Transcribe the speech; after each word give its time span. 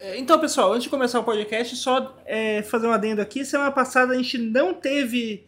É, 0.00 0.16
então, 0.16 0.40
pessoal, 0.40 0.72
antes 0.72 0.84
de 0.84 0.88
começar 0.88 1.20
o 1.20 1.24
podcast, 1.24 1.76
só 1.76 2.16
é, 2.24 2.62
fazer 2.62 2.86
um 2.86 2.92
adendo 2.92 3.20
aqui. 3.20 3.44
Semana 3.44 3.70
passada 3.70 4.14
a 4.14 4.16
gente 4.16 4.38
não 4.38 4.72
teve 4.72 5.46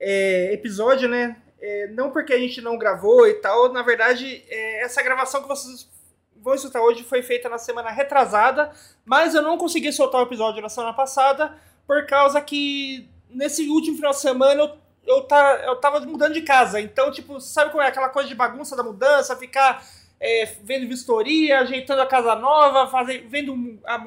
é, 0.00 0.52
episódio, 0.52 1.08
né? 1.08 1.36
É, 1.60 1.86
não 1.86 2.10
porque 2.10 2.32
a 2.32 2.38
gente 2.38 2.60
não 2.60 2.76
gravou 2.76 3.28
e 3.28 3.34
tal. 3.34 3.72
Na 3.72 3.82
verdade, 3.82 4.44
é, 4.48 4.82
essa 4.82 5.00
gravação 5.04 5.40
que 5.40 5.46
vocês 5.46 5.88
vão 6.36 6.52
escutar 6.52 6.82
hoje 6.82 7.04
foi 7.04 7.22
feita 7.22 7.48
na 7.48 7.58
semana 7.58 7.90
retrasada, 7.90 8.72
mas 9.04 9.36
eu 9.36 9.42
não 9.42 9.56
consegui 9.56 9.92
soltar 9.92 10.20
o 10.20 10.24
episódio 10.24 10.60
na 10.60 10.68
semana 10.68 10.92
passada 10.92 11.56
por 11.86 12.04
causa 12.04 12.40
que 12.40 13.08
nesse 13.30 13.68
último 13.68 13.94
final 13.94 14.10
de 14.10 14.18
semana 14.18 14.62
eu, 14.62 14.70
eu, 15.06 15.22
tá, 15.22 15.62
eu 15.64 15.76
tava 15.76 16.00
mudando 16.00 16.34
de 16.34 16.42
casa. 16.42 16.80
Então, 16.80 17.12
tipo, 17.12 17.40
sabe 17.40 17.70
como 17.70 17.80
é 17.80 17.86
aquela 17.86 18.08
coisa 18.08 18.28
de 18.28 18.34
bagunça 18.34 18.74
da 18.74 18.82
mudança, 18.82 19.36
ficar 19.36 19.80
é, 20.22 20.44
vendo 20.62 20.86
vistoria, 20.86 21.58
ajeitando 21.58 22.00
a 22.00 22.06
casa 22.06 22.36
nova, 22.36 22.86
fazer, 22.86 23.26
vendo 23.28 23.80
a, 23.84 23.98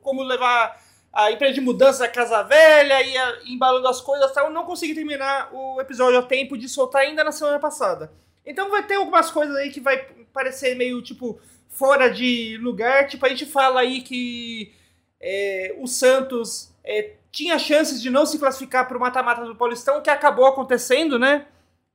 como 0.00 0.22
levar 0.22 0.80
a 1.12 1.32
empresa 1.32 1.54
de 1.54 1.60
mudança 1.60 2.04
da 2.04 2.08
casa 2.08 2.44
velha 2.44 3.02
e 3.02 3.16
a, 3.18 3.38
embalando 3.44 3.88
as 3.88 4.00
coisas 4.00 4.32
tal. 4.32 4.46
Eu 4.46 4.52
não 4.52 4.64
consegui 4.64 4.94
terminar 4.94 5.52
o 5.52 5.80
episódio 5.80 6.20
a 6.20 6.22
tempo 6.22 6.56
de 6.56 6.68
soltar 6.68 7.02
ainda 7.02 7.24
na 7.24 7.32
semana 7.32 7.58
passada. 7.58 8.12
Então 8.46 8.70
vai 8.70 8.86
ter 8.86 8.94
algumas 8.94 9.32
coisas 9.32 9.56
aí 9.56 9.70
que 9.70 9.80
vai 9.80 9.98
parecer 10.32 10.76
meio 10.76 11.02
tipo 11.02 11.40
fora 11.68 12.08
de 12.08 12.56
lugar. 12.58 13.08
Tipo, 13.08 13.26
a 13.26 13.28
gente 13.28 13.44
fala 13.44 13.80
aí 13.80 14.00
que 14.00 14.72
é, 15.20 15.74
o 15.80 15.88
Santos 15.88 16.72
é, 16.84 17.14
tinha 17.32 17.58
chances 17.58 18.00
de 18.00 18.10
não 18.10 18.24
se 18.24 18.38
classificar 18.38 18.86
para 18.86 18.96
o 18.96 19.00
mata-mata 19.00 19.44
do 19.44 19.56
Paulistão, 19.56 20.00
que 20.00 20.10
acabou 20.10 20.46
acontecendo, 20.46 21.18
né? 21.18 21.46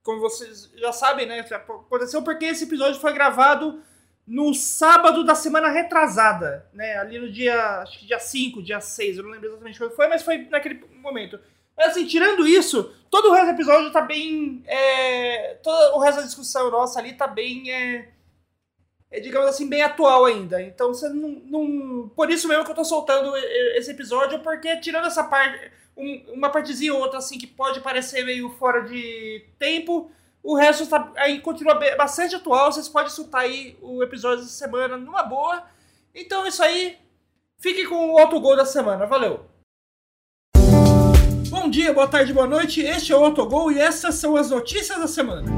Como 0.03 0.19
vocês 0.19 0.71
já 0.75 0.91
sabem, 0.91 1.25
né? 1.25 1.39
Aconteceu 1.39 2.21
porque 2.21 2.45
esse 2.45 2.63
episódio 2.63 2.99
foi 2.99 3.13
gravado 3.13 3.81
no 4.25 4.53
sábado 4.53 5.23
da 5.23 5.33
semana 5.33 5.69
retrasada, 5.69 6.67
né? 6.73 6.97
Ali 6.97 7.17
no 7.17 7.31
dia, 7.31 7.81
acho 7.81 7.99
que 7.99 8.05
dia 8.05 8.19
5, 8.19 8.61
dia 8.61 8.79
6, 8.79 9.17
eu 9.17 9.23
não 9.23 9.31
lembro 9.31 9.49
exatamente 9.49 9.79
quando 9.79 9.95
foi, 9.95 10.07
mas 10.07 10.21
foi 10.21 10.47
naquele 10.49 10.83
momento. 11.01 11.39
Mas 11.75 11.91
assim, 11.91 12.05
tirando 12.05 12.45
isso, 12.45 12.93
todo 13.09 13.29
o 13.29 13.31
resto 13.31 13.47
do 13.47 13.53
episódio 13.53 13.91
tá 13.91 14.01
bem. 14.01 14.61
É, 14.67 15.55
todo 15.63 15.95
o 15.95 15.99
resto 15.99 16.17
da 16.17 16.25
discussão 16.27 16.69
nossa 16.69 16.99
ali 16.99 17.13
tá 17.13 17.25
bem. 17.25 17.71
É, 17.71 18.09
é, 19.09 19.19
digamos 19.19 19.47
assim, 19.49 19.67
bem 19.67 19.81
atual 19.81 20.25
ainda. 20.25 20.61
Então 20.61 20.89
você 20.89 21.09
não, 21.09 21.29
não. 21.45 22.09
Por 22.09 22.29
isso 22.29 22.47
mesmo 22.47 22.65
que 22.65 22.71
eu 22.71 22.75
tô 22.75 22.83
soltando 22.83 23.35
esse 23.77 23.91
episódio, 23.91 24.39
porque 24.39 24.75
tirando 24.77 25.07
essa 25.07 25.23
parte 25.23 25.71
um, 25.99 26.33
uma 26.33 26.49
partezinha 26.49 26.93
ou 26.93 27.01
outra 27.01 27.19
assim 27.19 27.37
que 27.37 27.45
pode 27.45 27.81
parecer 27.81 28.25
meio 28.25 28.49
fora 28.51 28.81
de 28.81 29.45
tempo. 29.59 30.09
O 30.41 30.55
resto 30.55 30.87
tá, 30.87 31.11
aí 31.17 31.41
continua 31.41 31.75
bastante 31.97 32.35
atual. 32.35 32.71
Vocês 32.71 32.87
podem 32.87 33.11
soltar 33.11 33.41
aí 33.41 33.77
o 33.81 34.01
episódio 34.01 34.43
da 34.43 34.49
semana 34.49 34.97
numa 34.97 35.23
boa. 35.23 35.63
Então 36.15 36.45
é 36.45 36.49
isso 36.49 36.63
aí. 36.63 36.97
Fique 37.59 37.85
com 37.85 38.13
o 38.13 38.17
autogol 38.17 38.55
da 38.55 38.65
semana. 38.65 39.05
Valeu! 39.05 39.45
Bom 41.49 41.69
dia, 41.69 41.91
boa 41.91 42.07
tarde, 42.07 42.31
boa 42.31 42.47
noite. 42.47 42.79
Este 42.79 43.11
é 43.11 43.15
o 43.17 43.25
Autogol 43.25 43.71
e 43.71 43.79
essas 43.79 44.15
são 44.15 44.35
as 44.35 44.49
notícias 44.49 44.97
da 44.97 45.07
semana. 45.07 45.51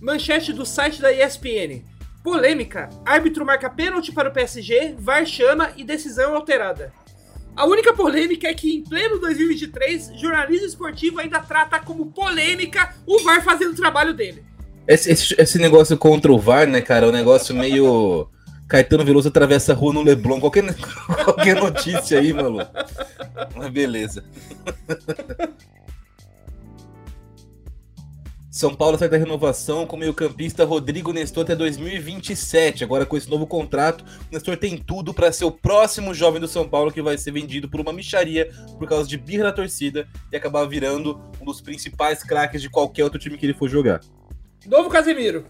Manchete 0.00 0.52
do 0.52 0.64
site 0.64 1.00
da 1.00 1.10
ESPN. 1.10 1.82
Polêmica. 2.22 2.88
Árbitro 3.04 3.44
marca 3.44 3.68
pênalti 3.68 4.12
para 4.12 4.28
o 4.28 4.32
PSG, 4.32 4.94
VAR 4.98 5.26
chama 5.26 5.72
e 5.76 5.82
decisão 5.82 6.34
alterada. 6.34 6.92
A 7.56 7.66
única 7.66 7.92
polêmica 7.92 8.48
é 8.48 8.54
que 8.54 8.74
em 8.74 8.82
pleno 8.82 9.18
2023, 9.20 10.12
jornalismo 10.20 10.66
esportivo 10.66 11.20
ainda 11.20 11.40
trata 11.40 11.78
como 11.78 12.06
polêmica 12.06 12.94
o 13.06 13.22
VAR 13.22 13.42
fazendo 13.44 13.72
o 13.72 13.76
trabalho 13.76 14.12
dele. 14.12 14.44
Esse, 14.86 15.10
esse, 15.10 15.34
esse 15.38 15.58
negócio 15.58 15.96
contra 15.96 16.32
o 16.32 16.38
VAR, 16.38 16.66
né, 16.66 16.80
cara, 16.80 17.06
é 17.06 17.08
um 17.08 17.12
negócio 17.12 17.54
meio. 17.54 18.28
Caetano 18.66 19.04
Veloso 19.04 19.28
atravessa 19.28 19.72
a 19.72 19.74
rua 19.74 19.92
no 19.92 20.02
Leblon. 20.02 20.40
Qualquer, 20.40 20.64
qualquer 21.24 21.54
notícia 21.56 22.18
aí, 22.18 22.32
maluco. 22.32 22.70
Mas 23.54 23.70
beleza. 23.70 24.24
São 28.54 28.72
Paulo 28.72 28.96
sai 28.96 29.08
da 29.08 29.16
renovação 29.16 29.84
com 29.84 29.96
o 29.96 29.98
meio-campista 29.98 30.64
Rodrigo 30.64 31.12
Nestor 31.12 31.42
até 31.42 31.56
2027. 31.56 32.84
Agora, 32.84 33.04
com 33.04 33.16
esse 33.16 33.28
novo 33.28 33.48
contrato, 33.48 34.04
o 34.30 34.32
Nestor 34.32 34.56
tem 34.56 34.78
tudo 34.78 35.12
para 35.12 35.32
ser 35.32 35.44
o 35.44 35.50
próximo 35.50 36.14
jovem 36.14 36.40
do 36.40 36.46
São 36.46 36.68
Paulo 36.68 36.92
que 36.92 37.02
vai 37.02 37.18
ser 37.18 37.32
vendido 37.32 37.68
por 37.68 37.80
uma 37.80 37.92
micharia 37.92 38.48
por 38.78 38.88
causa 38.88 39.08
de 39.08 39.18
birra 39.18 39.46
da 39.46 39.52
torcida 39.52 40.06
e 40.30 40.36
acabar 40.36 40.64
virando 40.66 41.20
um 41.40 41.44
dos 41.44 41.60
principais 41.60 42.22
craques 42.22 42.62
de 42.62 42.70
qualquer 42.70 43.02
outro 43.02 43.18
time 43.18 43.36
que 43.36 43.44
ele 43.44 43.54
for 43.54 43.68
jogar. 43.68 43.98
Novo 44.68 44.88
Casemiro. 44.88 45.44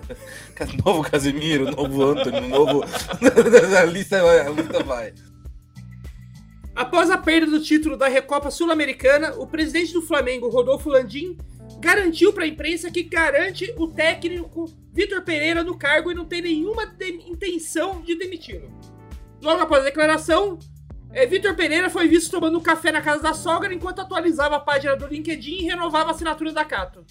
novo 0.82 1.02
Casemiro, 1.02 1.70
novo 1.70 2.02
Antônio, 2.02 2.48
novo. 2.48 2.82
a, 3.78 3.84
lista 3.84 4.22
vai, 4.22 4.40
a 4.40 4.48
lista 4.48 4.82
vai. 4.84 5.12
Após 6.74 7.10
a 7.10 7.18
perda 7.18 7.50
do 7.50 7.60
título 7.60 7.94
da 7.94 8.08
Recopa 8.08 8.50
Sul-Americana, 8.50 9.34
o 9.34 9.46
presidente 9.46 9.92
do 9.92 10.00
Flamengo, 10.00 10.48
Rodolfo 10.48 10.88
Landim, 10.88 11.36
garantiu 11.80 12.32
para 12.32 12.44
a 12.44 12.48
imprensa 12.48 12.90
que 12.90 13.02
garante 13.02 13.72
o 13.76 13.86
técnico 13.86 14.66
Vitor 14.92 15.22
Pereira 15.22 15.62
no 15.62 15.78
cargo 15.78 16.10
e 16.10 16.14
não 16.14 16.24
tem 16.24 16.42
nenhuma 16.42 16.82
intenção 17.26 18.02
de 18.02 18.16
demiti-lo. 18.16 18.70
Logo 19.40 19.62
após 19.62 19.82
a 19.82 19.84
declaração, 19.84 20.58
é, 21.12 21.24
Vitor 21.24 21.54
Pereira 21.54 21.88
foi 21.88 22.08
visto 22.08 22.30
tomando 22.30 22.58
um 22.58 22.62
café 22.62 22.90
na 22.90 23.00
casa 23.00 23.22
da 23.22 23.32
sogra 23.32 23.72
enquanto 23.72 24.00
atualizava 24.00 24.56
a 24.56 24.60
página 24.60 24.96
do 24.96 25.06
LinkedIn 25.06 25.58
e 25.58 25.62
renovava 25.64 26.10
a 26.10 26.12
assinatura 26.12 26.52
da 26.52 26.64
Cato. 26.64 27.04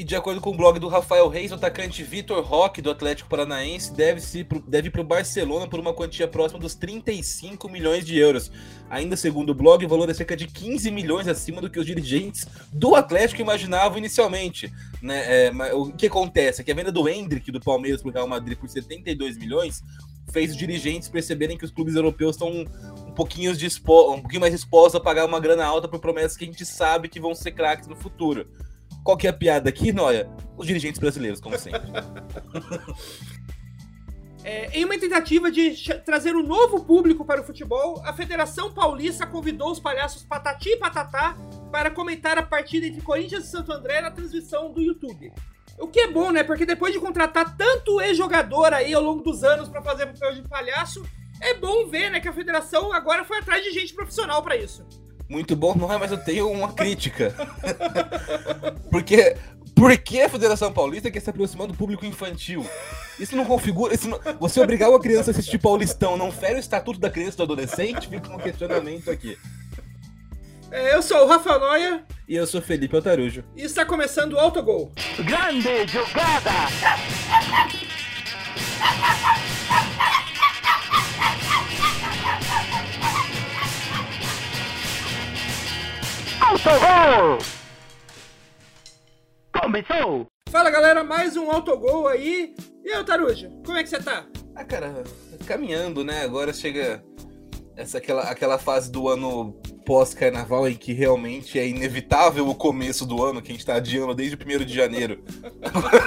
E 0.00 0.02
de 0.02 0.16
acordo 0.16 0.40
com 0.40 0.48
o 0.48 0.56
blog 0.56 0.78
do 0.78 0.88
Rafael 0.88 1.28
Reis, 1.28 1.52
o 1.52 1.56
atacante 1.56 2.02
Vitor 2.02 2.42
Roque, 2.42 2.80
do 2.80 2.90
Atlético 2.90 3.28
Paranaense, 3.28 3.92
deve, 3.92 4.18
se, 4.18 4.46
deve 4.66 4.88
ir 4.88 4.90
para 4.90 5.02
o 5.02 5.04
Barcelona 5.04 5.68
por 5.68 5.78
uma 5.78 5.92
quantia 5.92 6.26
próxima 6.26 6.58
dos 6.58 6.74
35 6.74 7.68
milhões 7.68 8.06
de 8.06 8.16
euros. 8.16 8.50
Ainda 8.88 9.14
segundo 9.14 9.50
o 9.50 9.54
blog, 9.54 9.84
o 9.84 9.88
valor 9.90 10.08
é 10.08 10.14
cerca 10.14 10.34
de 10.34 10.46
15 10.46 10.90
milhões 10.90 11.28
acima 11.28 11.60
do 11.60 11.68
que 11.68 11.78
os 11.78 11.84
dirigentes 11.84 12.46
do 12.72 12.94
Atlético 12.94 13.42
imaginavam 13.42 13.98
inicialmente. 13.98 14.72
Né? 15.02 15.48
É, 15.48 15.74
o 15.74 15.92
que 15.92 16.06
acontece 16.06 16.62
é 16.62 16.64
que 16.64 16.72
a 16.72 16.74
venda 16.74 16.90
do 16.90 17.06
Hendrick 17.06 17.52
do 17.52 17.60
Palmeiras 17.60 18.00
para 18.00 18.08
o 18.08 18.14
Real 18.14 18.26
Madrid 18.26 18.56
por 18.56 18.70
72 18.70 19.36
milhões 19.36 19.82
fez 20.32 20.52
os 20.52 20.56
dirigentes 20.56 21.10
perceberem 21.10 21.58
que 21.58 21.64
os 21.66 21.70
clubes 21.70 21.94
europeus 21.94 22.36
estão 22.36 22.48
um 22.48 23.12
pouquinho, 23.12 23.54
dispo, 23.54 24.14
um 24.14 24.20
pouquinho 24.22 24.40
mais 24.40 24.54
dispostos 24.54 24.94
a 24.94 25.00
pagar 25.04 25.26
uma 25.26 25.40
grana 25.40 25.66
alta 25.66 25.86
por 25.86 26.00
promessas 26.00 26.38
que 26.38 26.44
a 26.44 26.46
gente 26.46 26.64
sabe 26.64 27.06
que 27.06 27.20
vão 27.20 27.34
ser 27.34 27.50
craques 27.50 27.86
no 27.86 27.96
futuro. 27.96 28.48
Qual 29.04 29.16
que 29.16 29.26
é 29.26 29.30
a 29.30 29.32
piada 29.32 29.68
aqui, 29.68 29.92
Noia? 29.92 30.28
Os 30.56 30.66
dirigentes 30.66 31.00
brasileiros, 31.00 31.40
como 31.40 31.58
sempre. 31.58 31.80
É, 34.42 34.70
em 34.72 34.86
uma 34.86 34.98
tentativa 34.98 35.50
de 35.50 35.76
trazer 36.02 36.34
um 36.34 36.42
novo 36.42 36.82
público 36.82 37.26
para 37.26 37.42
o 37.42 37.44
futebol, 37.44 38.02
a 38.04 38.12
Federação 38.12 38.72
Paulista 38.72 39.26
convidou 39.26 39.70
os 39.70 39.78
palhaços 39.78 40.22
Patati 40.22 40.70
e 40.70 40.76
Patatá 40.78 41.36
para 41.70 41.90
comentar 41.90 42.38
a 42.38 42.42
partida 42.42 42.86
entre 42.86 43.02
Corinthians 43.02 43.44
e 43.44 43.50
Santo 43.50 43.70
André 43.70 44.00
na 44.00 44.10
transmissão 44.10 44.72
do 44.72 44.80
YouTube. 44.80 45.30
O 45.78 45.86
que 45.88 46.00
é 46.00 46.08
bom, 46.08 46.30
né? 46.30 46.42
Porque 46.42 46.64
depois 46.64 46.92
de 46.92 46.98
contratar 46.98 47.54
tanto 47.54 48.00
ex-jogador 48.00 48.72
aí 48.72 48.94
ao 48.94 49.02
longo 49.02 49.22
dos 49.22 49.44
anos 49.44 49.68
para 49.68 49.82
fazer 49.82 50.06
papel 50.06 50.34
de 50.34 50.48
palhaço, 50.48 51.04
é 51.40 51.54
bom 51.54 51.86
ver, 51.86 52.10
né, 52.10 52.18
que 52.18 52.28
a 52.28 52.32
federação 52.32 52.92
agora 52.94 53.24
foi 53.24 53.38
atrás 53.38 53.62
de 53.62 53.70
gente 53.72 53.92
profissional 53.92 54.42
para 54.42 54.56
isso 54.56 54.86
muito 55.30 55.54
bom, 55.54 55.76
não 55.76 55.90
é, 55.92 55.96
mas 55.96 56.10
eu 56.10 56.18
tenho 56.18 56.50
uma 56.50 56.72
crítica. 56.72 57.32
Porque 58.90 59.36
por 59.74 59.96
que 59.96 60.20
a 60.20 60.28
Federação 60.28 60.72
Paulista 60.72 61.10
quer 61.10 61.20
se 61.20 61.30
aproximar 61.30 61.66
do 61.66 61.74
público 61.74 62.04
infantil? 62.04 62.66
Isso 63.18 63.36
não 63.36 63.44
configura. 63.44 63.94
Isso 63.94 64.08
não... 64.08 64.20
Você 64.38 64.60
obrigar 64.60 64.90
uma 64.90 65.00
criança 65.00 65.30
a 65.30 65.32
assistir 65.32 65.58
Paulistão 65.58 66.16
não 66.16 66.30
fere 66.30 66.56
o 66.56 66.58
estatuto 66.58 66.98
da 66.98 67.08
criança 67.08 67.34
e 67.34 67.36
do 67.38 67.42
adolescente? 67.44 68.08
Fica 68.08 68.30
um 68.30 68.38
questionamento 68.38 69.10
aqui. 69.10 69.38
É, 70.70 70.94
eu 70.94 71.02
sou 71.02 71.24
o 71.24 71.26
Rafael 71.26 71.58
Noia. 71.58 72.04
E 72.28 72.36
eu 72.36 72.46
sou 72.46 72.60
Felipe 72.60 72.94
Altarujo. 72.94 73.42
E 73.56 73.62
está 73.62 73.84
começando 73.84 74.34
o 74.34 74.38
Autogol. 74.38 74.92
Grande 75.18 75.86
jogada! 75.88 76.50
Autogol! 86.40 87.59
Começou! 89.70 90.26
Fala 90.48 90.68
galera, 90.68 91.04
mais 91.04 91.36
um 91.36 91.48
autogol 91.48 92.08
aí. 92.08 92.56
E 92.84 92.90
aí, 92.90 93.04
Taruja, 93.04 93.52
como 93.64 93.78
é 93.78 93.84
que 93.84 93.88
você 93.88 94.02
tá? 94.02 94.26
Ah, 94.52 94.64
cara, 94.64 95.04
caminhando, 95.46 96.02
né? 96.02 96.24
Agora 96.24 96.52
chega 96.52 97.00
essa 97.76 97.98
aquela, 97.98 98.22
aquela 98.22 98.58
fase 98.58 98.90
do 98.90 99.08
ano 99.08 99.52
pós-carnaval 99.86 100.68
em 100.68 100.74
que 100.74 100.92
realmente 100.92 101.56
é 101.56 101.68
inevitável 101.68 102.48
o 102.48 102.54
começo 102.56 103.06
do 103.06 103.22
ano, 103.22 103.40
que 103.40 103.52
a 103.52 103.54
gente 103.54 103.64
tá 103.64 103.76
adiando 103.76 104.12
desde 104.12 104.34
o 104.34 104.38
1 104.38 104.64
de 104.64 104.74
janeiro. 104.74 105.22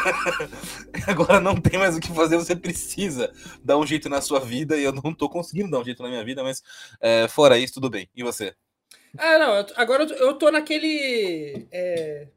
Agora 1.07 1.39
não 1.39 1.55
tem 1.55 1.79
mais 1.79 1.95
o 1.95 2.01
que 2.01 2.11
fazer, 2.11 2.35
você 2.35 2.57
precisa 2.57 3.31
dar 3.63 3.77
um 3.77 3.85
jeito 3.85 4.09
na 4.09 4.19
sua 4.19 4.41
vida, 4.41 4.75
e 4.75 4.83
eu 4.83 4.91
não 4.91 5.13
tô 5.13 5.29
conseguindo 5.29 5.71
dar 5.71 5.79
um 5.79 5.85
jeito 5.85 6.03
na 6.03 6.09
minha 6.09 6.25
vida, 6.25 6.43
mas 6.43 6.61
é, 6.99 7.29
fora 7.29 7.57
isso, 7.57 7.75
tudo 7.75 7.89
bem. 7.89 8.09
E 8.13 8.23
você? 8.23 8.53
Ah, 9.17 9.39
não, 9.39 9.65
agora 9.77 10.03
eu 10.03 10.33
tô 10.33 10.51
naquele. 10.51 11.65
É, 11.71 12.27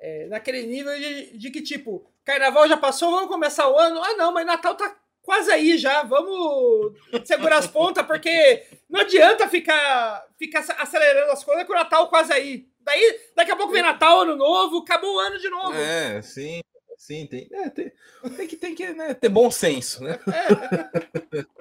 é, 0.00 0.26
naquele 0.26 0.66
nível 0.66 0.96
de, 0.98 1.36
de, 1.36 1.50
que, 1.50 1.60
tipo, 1.60 2.10
carnaval 2.24 2.66
já 2.68 2.76
passou, 2.76 3.10
vamos 3.10 3.28
começar 3.28 3.68
o 3.68 3.78
ano. 3.78 4.02
Ah, 4.02 4.14
não, 4.14 4.32
mas 4.32 4.46
Natal 4.46 4.74
tá 4.74 4.96
quase 5.22 5.50
aí 5.50 5.76
já. 5.76 6.02
Vamos 6.02 6.96
segurar 7.24 7.58
as 7.58 7.66
pontas, 7.66 8.06
porque 8.06 8.66
não 8.88 9.00
adianta 9.00 9.48
ficar, 9.48 10.26
ficar 10.38 10.64
acelerando 10.78 11.32
as 11.32 11.44
coisas 11.44 11.64
com 11.66 11.72
o 11.72 11.76
Natal 11.76 12.08
quase 12.08 12.32
aí. 12.32 12.66
Daí, 12.80 13.20
daqui 13.36 13.50
a 13.50 13.56
pouco 13.56 13.72
vem 13.72 13.82
Natal, 13.82 14.22
Ano 14.22 14.36
Novo, 14.36 14.78
acabou 14.78 15.16
o 15.16 15.18
ano 15.20 15.38
de 15.38 15.50
novo. 15.50 15.74
É, 15.74 16.22
sim. 16.22 16.60
Sim, 16.96 17.26
tem, 17.26 17.48
é, 17.50 17.70
tem, 17.70 17.92
tem, 18.36 18.46
que, 18.46 18.56
tem 18.56 18.74
que 18.74 18.92
né, 18.92 19.14
ter 19.14 19.30
bom 19.30 19.50
senso, 19.50 20.04
né? 20.04 20.18
É. 20.26 21.40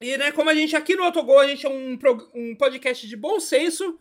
E, 0.00 0.16
né, 0.18 0.30
como 0.30 0.50
a 0.50 0.54
gente 0.54 0.76
aqui 0.76 0.94
no 0.94 1.04
Autogol, 1.04 1.40
a 1.40 1.46
gente 1.46 1.64
é 1.64 1.70
um, 1.70 1.98
um 2.34 2.54
podcast 2.54 3.08
de 3.08 3.16
bom 3.16 3.40
senso, 3.40 3.98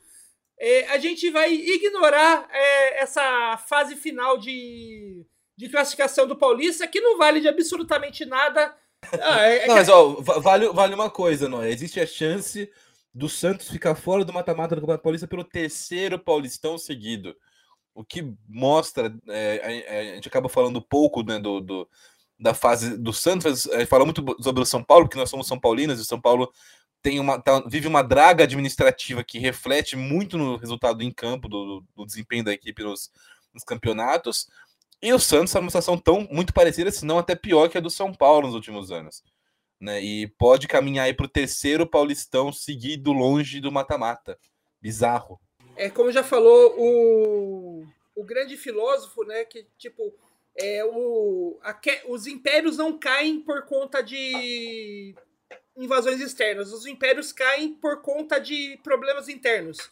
é, 0.60 0.88
a 0.88 0.98
gente 0.98 1.30
vai 1.30 1.54
ignorar 1.54 2.48
é, 2.52 3.02
essa 3.02 3.57
fase 3.57 3.96
final 3.96 4.38
de, 4.38 5.25
de 5.57 5.69
classificação 5.69 6.28
do 6.28 6.36
Paulista, 6.36 6.88
que 6.88 7.02
não 7.02 7.18
vale 7.18 7.42
de 7.42 7.48
absolutamente 7.48 8.25
nada. 8.25 8.75
Ah, 9.22 9.48
é, 9.48 9.63
é 9.63 9.68
não, 9.68 9.75
mas 9.75 9.90
ó, 9.90 10.22
vale, 10.40 10.69
vale 10.69 10.96
uma 10.96 11.10
coisa, 11.10 11.48
não 11.48 11.63
Existe 11.63 12.00
a 12.00 12.07
chance 12.07 12.72
do 13.13 13.30
Santos 13.30 13.69
ficar 13.69 13.96
fora 13.96 14.25
do 14.25 14.34
mata-mata 14.34 14.75
do 14.75 14.81
Campeonato 14.81 15.04
Paulista 15.04 15.28
pelo 15.28 15.44
terceiro 15.44 16.19
Paulistão 16.19 16.78
seguido 16.78 17.36
o 17.96 18.04
que 18.04 18.36
mostra, 18.48 19.16
é, 19.30 19.62
a, 19.88 20.12
a, 20.12 20.16
gente 20.16 20.28
acaba 20.28 20.50
falando 20.50 20.81
pouco 20.81 21.24
né, 21.24 21.40
do, 21.40 21.62
do, 21.62 21.90
da 22.38 22.54
fase 22.54 22.98
do 22.98 23.13
Santos, 23.13 23.68
a 23.69 23.80
gente 23.80 23.88
fala 23.88 24.04
muito 24.04 24.22
sobre 24.44 24.62
o 24.62 24.66
São 24.66 24.84
Paulo, 24.84 25.06
porque 25.06 25.18
nós 25.18 25.30
somos 25.30 25.48
São 25.48 25.58
Paulinos, 25.58 25.98
e 25.98 26.01
o 26.01 26.06
São 26.06 26.19
Paulo 26.19 26.51
tem 27.06 27.19
uma, 27.19 27.40
tá, 27.40 27.62
vive 27.68 27.88
uma 27.88 28.02
draga 28.02 28.46
administrativa 28.46 29.24
que 29.24 29.38
reflete 29.38 29.96
muito 29.96 30.40
no 30.40 30.56
resultado 30.56 31.04
em 31.04 31.12
campo, 31.12 31.48
do, 31.48 31.84
do 31.96 32.04
desempenho 32.04 32.44
da 32.44 32.52
equipe 32.52 32.81
nos, 32.81 33.12
nos, 33.54 33.63
campeonatos, 33.63 34.50
e 35.00 35.13
o 35.13 35.19
Santos 35.19 35.52
está 35.52 35.60
numa 35.60 35.69
situação 35.69 36.00
tão 36.00 36.28
muito 36.31 36.52
parecida, 36.52 36.90
se 36.90 37.06
não 37.06 37.19
até 37.19 37.36
pior 37.36 37.69
que 37.69 37.78
a 37.78 37.81
do 37.81 37.92
São 37.92 38.12
Paulo 38.12 38.48
nos 38.48 38.56
últimos 38.56 38.92
anos. 38.92 39.24
Né, 39.80 40.02
e 40.02 40.28
pode 40.40 40.68
caminhar 40.68 41.13
para 41.16 41.25
o 41.25 41.30
terceiro 41.30 41.86
Paulistão 41.86 42.52
seguido 42.52 43.12
longe 43.12 43.60
do 43.60 43.72
mata-mata. 43.72 44.40
Bizarro 44.81 45.40
é 45.75 45.90
como 45.90 46.12
já 46.12 46.24
falou 46.24 46.74
o, 46.78 47.86
o 48.16 48.24
grande 48.24 48.56
filósofo, 48.58 49.24
né? 49.24 49.44
Que 49.46 49.68
tipo 49.78 50.13
é 50.58 50.84
o 50.86 51.60
a, 51.62 51.78
os 52.08 52.28
impérios 52.28 52.78
não 52.78 52.98
caem 52.98 53.42
por 53.42 53.66
conta 53.66 54.01
de 54.01 55.13
invasões 55.77 56.22
externas, 56.22 56.72
os 56.72 56.86
impérios 56.86 57.31
caem 57.31 57.74
por 57.74 58.01
conta 58.01 58.39
de 58.39 58.80
problemas 58.83 59.27
internos. 59.27 59.92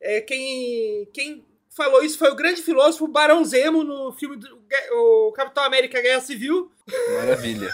É, 0.00 0.20
quem, 0.20 1.08
quem 1.12 1.44
falou 1.70 2.04
isso 2.04 2.18
foi 2.18 2.30
o 2.30 2.36
grande 2.36 2.62
filósofo 2.62 3.08
Barão 3.08 3.44
Zemo 3.44 3.82
no 3.82 4.12
filme 4.12 4.36
do 4.36 4.64
o 4.92 5.32
Capitão 5.32 5.64
América 5.64 6.00
Guerra 6.00 6.20
Civil. 6.20 6.70
Maravilha. 7.18 7.70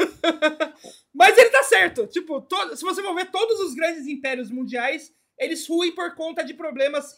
Mas 1.13 1.37
ele 1.37 1.51
tá 1.51 1.63
certo. 1.63 2.07
Tipo, 2.07 2.41
todo, 2.41 2.77
se 2.77 2.83
você 2.83 3.03
for 3.03 3.15
ver 3.15 3.31
todos 3.31 3.61
os 3.61 3.75
grandes 3.75 4.07
impérios 4.07 4.51
mundiais, 4.51 5.13
eles 5.39 5.67
ruem 5.69 5.93
por 5.93 6.15
conta 6.15 6.43
de 6.43 6.55
problemas 6.55 7.17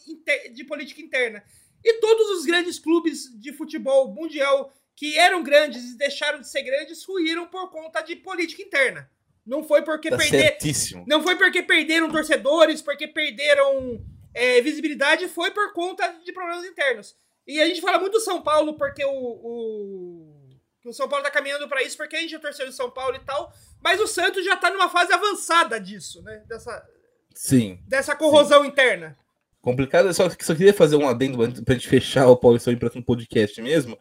de 0.53 0.65
política 0.65 1.01
interna. 1.01 1.45
E 1.85 1.95
todos 1.95 2.31
os 2.31 2.45
grandes 2.45 2.79
clubes 2.79 3.29
de 3.41 3.53
futebol 3.53 4.13
mundial 4.13 4.73
que 4.95 5.19
eram 5.19 5.43
grandes 5.43 5.91
e 5.91 5.97
deixaram 5.97 6.41
de 6.41 6.49
ser 6.49 6.63
grandes 6.63 7.05
ruíram 7.05 7.47
por 7.47 7.71
conta 7.71 8.01
de 8.03 8.17
política 8.17 8.63
interna. 8.63 9.11
Não 9.45 9.65
foi 9.65 9.83
porque 9.83 10.09
tá 10.09 10.17
perder, 10.17 10.59
não 11.07 11.23
foi 11.23 11.37
porque 11.37 11.63
perderam 11.63 12.11
torcedores, 12.11 12.81
porque 12.81 13.09
perderam 13.09 14.05
é, 14.33 14.61
visibilidade, 14.61 15.27
foi 15.29 15.51
por 15.51 15.73
conta 15.73 16.07
de 16.25 16.33
problemas 16.33 16.65
internos. 16.65 17.17
E 17.47 17.61
a 17.61 17.67
gente 17.67 17.81
fala 17.81 17.99
muito 17.99 18.15
do 18.15 18.21
São 18.21 18.41
Paulo 18.41 18.75
porque 18.75 19.05
o, 19.05 19.11
o, 19.11 20.59
o 20.87 20.93
São 20.93 21.09
Paulo 21.09 21.25
tá 21.25 21.31
caminhando 21.31 21.69
para 21.69 21.83
isso 21.83 21.97
porque 21.97 22.15
a 22.15 22.21
gente 22.21 22.35
é 22.35 22.39
torcedor 22.39 22.69
do 22.69 22.77
São 22.77 22.91
Paulo 22.91 23.17
e 23.17 23.25
tal, 23.25 23.53
mas 23.83 24.01
o 24.01 24.07
Santos 24.07 24.45
já 24.45 24.57
tá 24.57 24.71
numa 24.71 24.89
fase 24.89 25.13
avançada 25.13 25.81
disso, 25.81 26.23
né? 26.23 26.45
Dessa 26.49 26.87
Sim. 27.35 27.79
Dessa 27.87 28.15
corrosão 28.15 28.63
sim. 28.63 28.69
interna. 28.69 29.17
Complicado, 29.61 30.13
só, 30.13 30.29
só 30.29 30.55
queria 30.55 30.75
fazer 30.75 30.97
um 30.97 31.09
adendo 31.09 31.39
pra 31.65 31.75
gente 31.75 31.89
fechar 31.89 32.27
o 32.27 32.37
Paulistão 32.37 32.75
para 32.77 32.91
um 32.97 33.03
podcast 33.03 33.61
mesmo. 33.63 33.97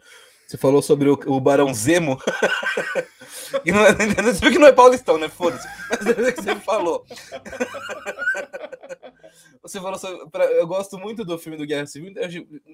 Você 0.51 0.57
falou 0.57 0.81
sobre 0.81 1.09
o, 1.09 1.17
o 1.27 1.39
Barão 1.39 1.73
Zemo. 1.73 2.19
e 3.63 3.71
não, 3.71 3.85
é, 3.85 3.93
você 3.93 4.41
viu 4.41 4.51
que 4.51 4.59
não 4.59 4.67
é 4.67 4.73
paulistão, 4.73 5.17
né? 5.17 5.29
Foda-se. 5.29 5.65
Mas 5.89 6.05
é 6.05 6.11
o 6.11 6.33
que 6.33 6.41
você 6.41 6.55
falou. 6.57 7.05
Você 9.63 9.79
falou 9.79 9.97
sobre. 9.97 10.27
Pra, 10.29 10.43
eu 10.45 10.65
gosto 10.65 10.97
muito 10.97 11.23
do 11.23 11.37
filme 11.37 11.57
do 11.57 11.67
Guerra 11.67 11.85
Civil. 11.85 12.11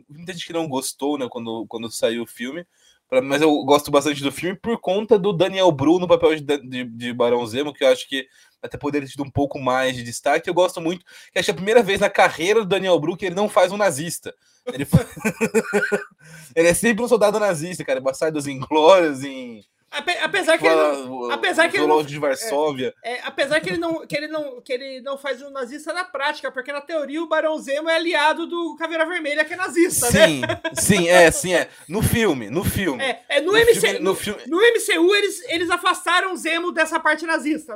Muita 0.10 0.34
gente 0.34 0.48
que 0.48 0.54
não 0.54 0.70
gostou, 0.70 1.18
né, 1.18 1.28
quando, 1.30 1.66
quando 1.68 1.92
saiu 1.92 2.24
o 2.24 2.26
filme. 2.26 2.66
Pra, 3.10 3.22
mas 3.22 3.42
eu 3.42 3.54
gosto 3.66 3.92
bastante 3.92 4.24
do 4.24 4.32
filme 4.32 4.56
por 4.56 4.80
conta 4.80 5.20
do 5.20 5.34
Daniel 5.34 5.70
Bru 5.72 6.00
no 6.00 6.08
papel 6.08 6.36
de, 6.38 6.58
de, 6.58 6.84
de 6.86 7.14
Barão 7.14 7.46
Zemo, 7.46 7.74
que 7.74 7.84
eu 7.84 7.90
acho 7.90 8.08
que 8.08 8.26
até 8.64 8.78
poderia 8.78 9.06
ter 9.06 9.12
tido 9.12 9.24
um 9.24 9.30
pouco 9.30 9.60
mais 9.60 9.96
de 9.96 10.02
destaque. 10.02 10.50
Eu 10.50 10.54
gosto 10.54 10.80
muito, 10.80 11.06
que 11.32 11.38
acho 11.38 11.46
que 11.46 11.52
é 11.52 11.54
a 11.54 11.58
primeira 11.58 11.84
vez 11.84 12.00
na 12.00 12.10
carreira 12.10 12.62
do 12.62 12.66
Daniel 12.66 12.98
Bru 13.00 13.18
que 13.18 13.26
ele 13.26 13.36
não 13.36 13.50
faz 13.50 13.72
um 13.72 13.78
nazista. 13.78 14.34
Ele, 14.74 14.88
ele 16.56 16.68
é 16.68 16.74
sempre 16.74 17.04
um 17.04 17.08
soldado 17.08 17.40
nazista, 17.40 17.84
cara. 17.84 18.02
Sai 18.14 18.32
dos 18.32 18.48
inglórios 18.48 19.24
em 19.24 19.64
Apesar 19.90 20.58
que 20.58 20.68
ele 20.68 20.76
não, 20.76 21.32
apesar 21.32 21.70
que 21.70 21.78
ele 21.78 21.88
não, 21.88 22.04
de 22.04 22.20
Varsóvia. 22.20 22.94
É, 23.02 23.14
é, 23.14 23.22
apesar 23.24 23.60
que 23.62 23.70
ele 23.70 23.78
não 23.78 24.06
que 24.06 24.16
ele 24.16 24.28
não 24.28 24.62
que 24.62 24.74
ele 24.74 25.02
não 25.02 25.18
faz 25.18 25.42
o 25.42 25.50
nazista 25.50 25.94
na 25.94 26.04
prática, 26.04 26.52
porque 26.52 26.74
na 26.74 26.82
teoria 26.82 27.24
o 27.24 27.28
Barão 27.28 27.58
Zemo 27.58 27.90
é 27.90 27.96
aliado 27.96 28.46
do 28.46 28.76
Caveira 28.78 29.06
Vermelha 29.06 29.46
que 29.46 29.54
é 29.54 29.58
nazista, 29.58 30.08
sim, 30.08 30.42
né? 30.42 30.62
Sim, 30.74 31.08
é, 31.08 31.32
sim, 31.32 31.54
é. 31.54 31.70
No 31.88 32.04
filme, 32.04 32.50
no 32.50 32.66
filme. 32.66 33.02
É, 33.02 33.24
é 33.30 33.42
no, 33.42 33.54
no, 33.54 33.58
MC, 33.58 33.80
filme, 33.80 34.00
no, 34.00 34.14
filme... 34.14 34.42
no 34.46 34.58
MCU 34.58 35.16
eles, 35.16 35.42
eles 35.48 35.70
afastaram 35.70 36.34
o 36.34 36.38
Zemo 36.38 36.74
dessa 36.74 37.00
parte 37.00 37.26
nazista, 37.26 37.74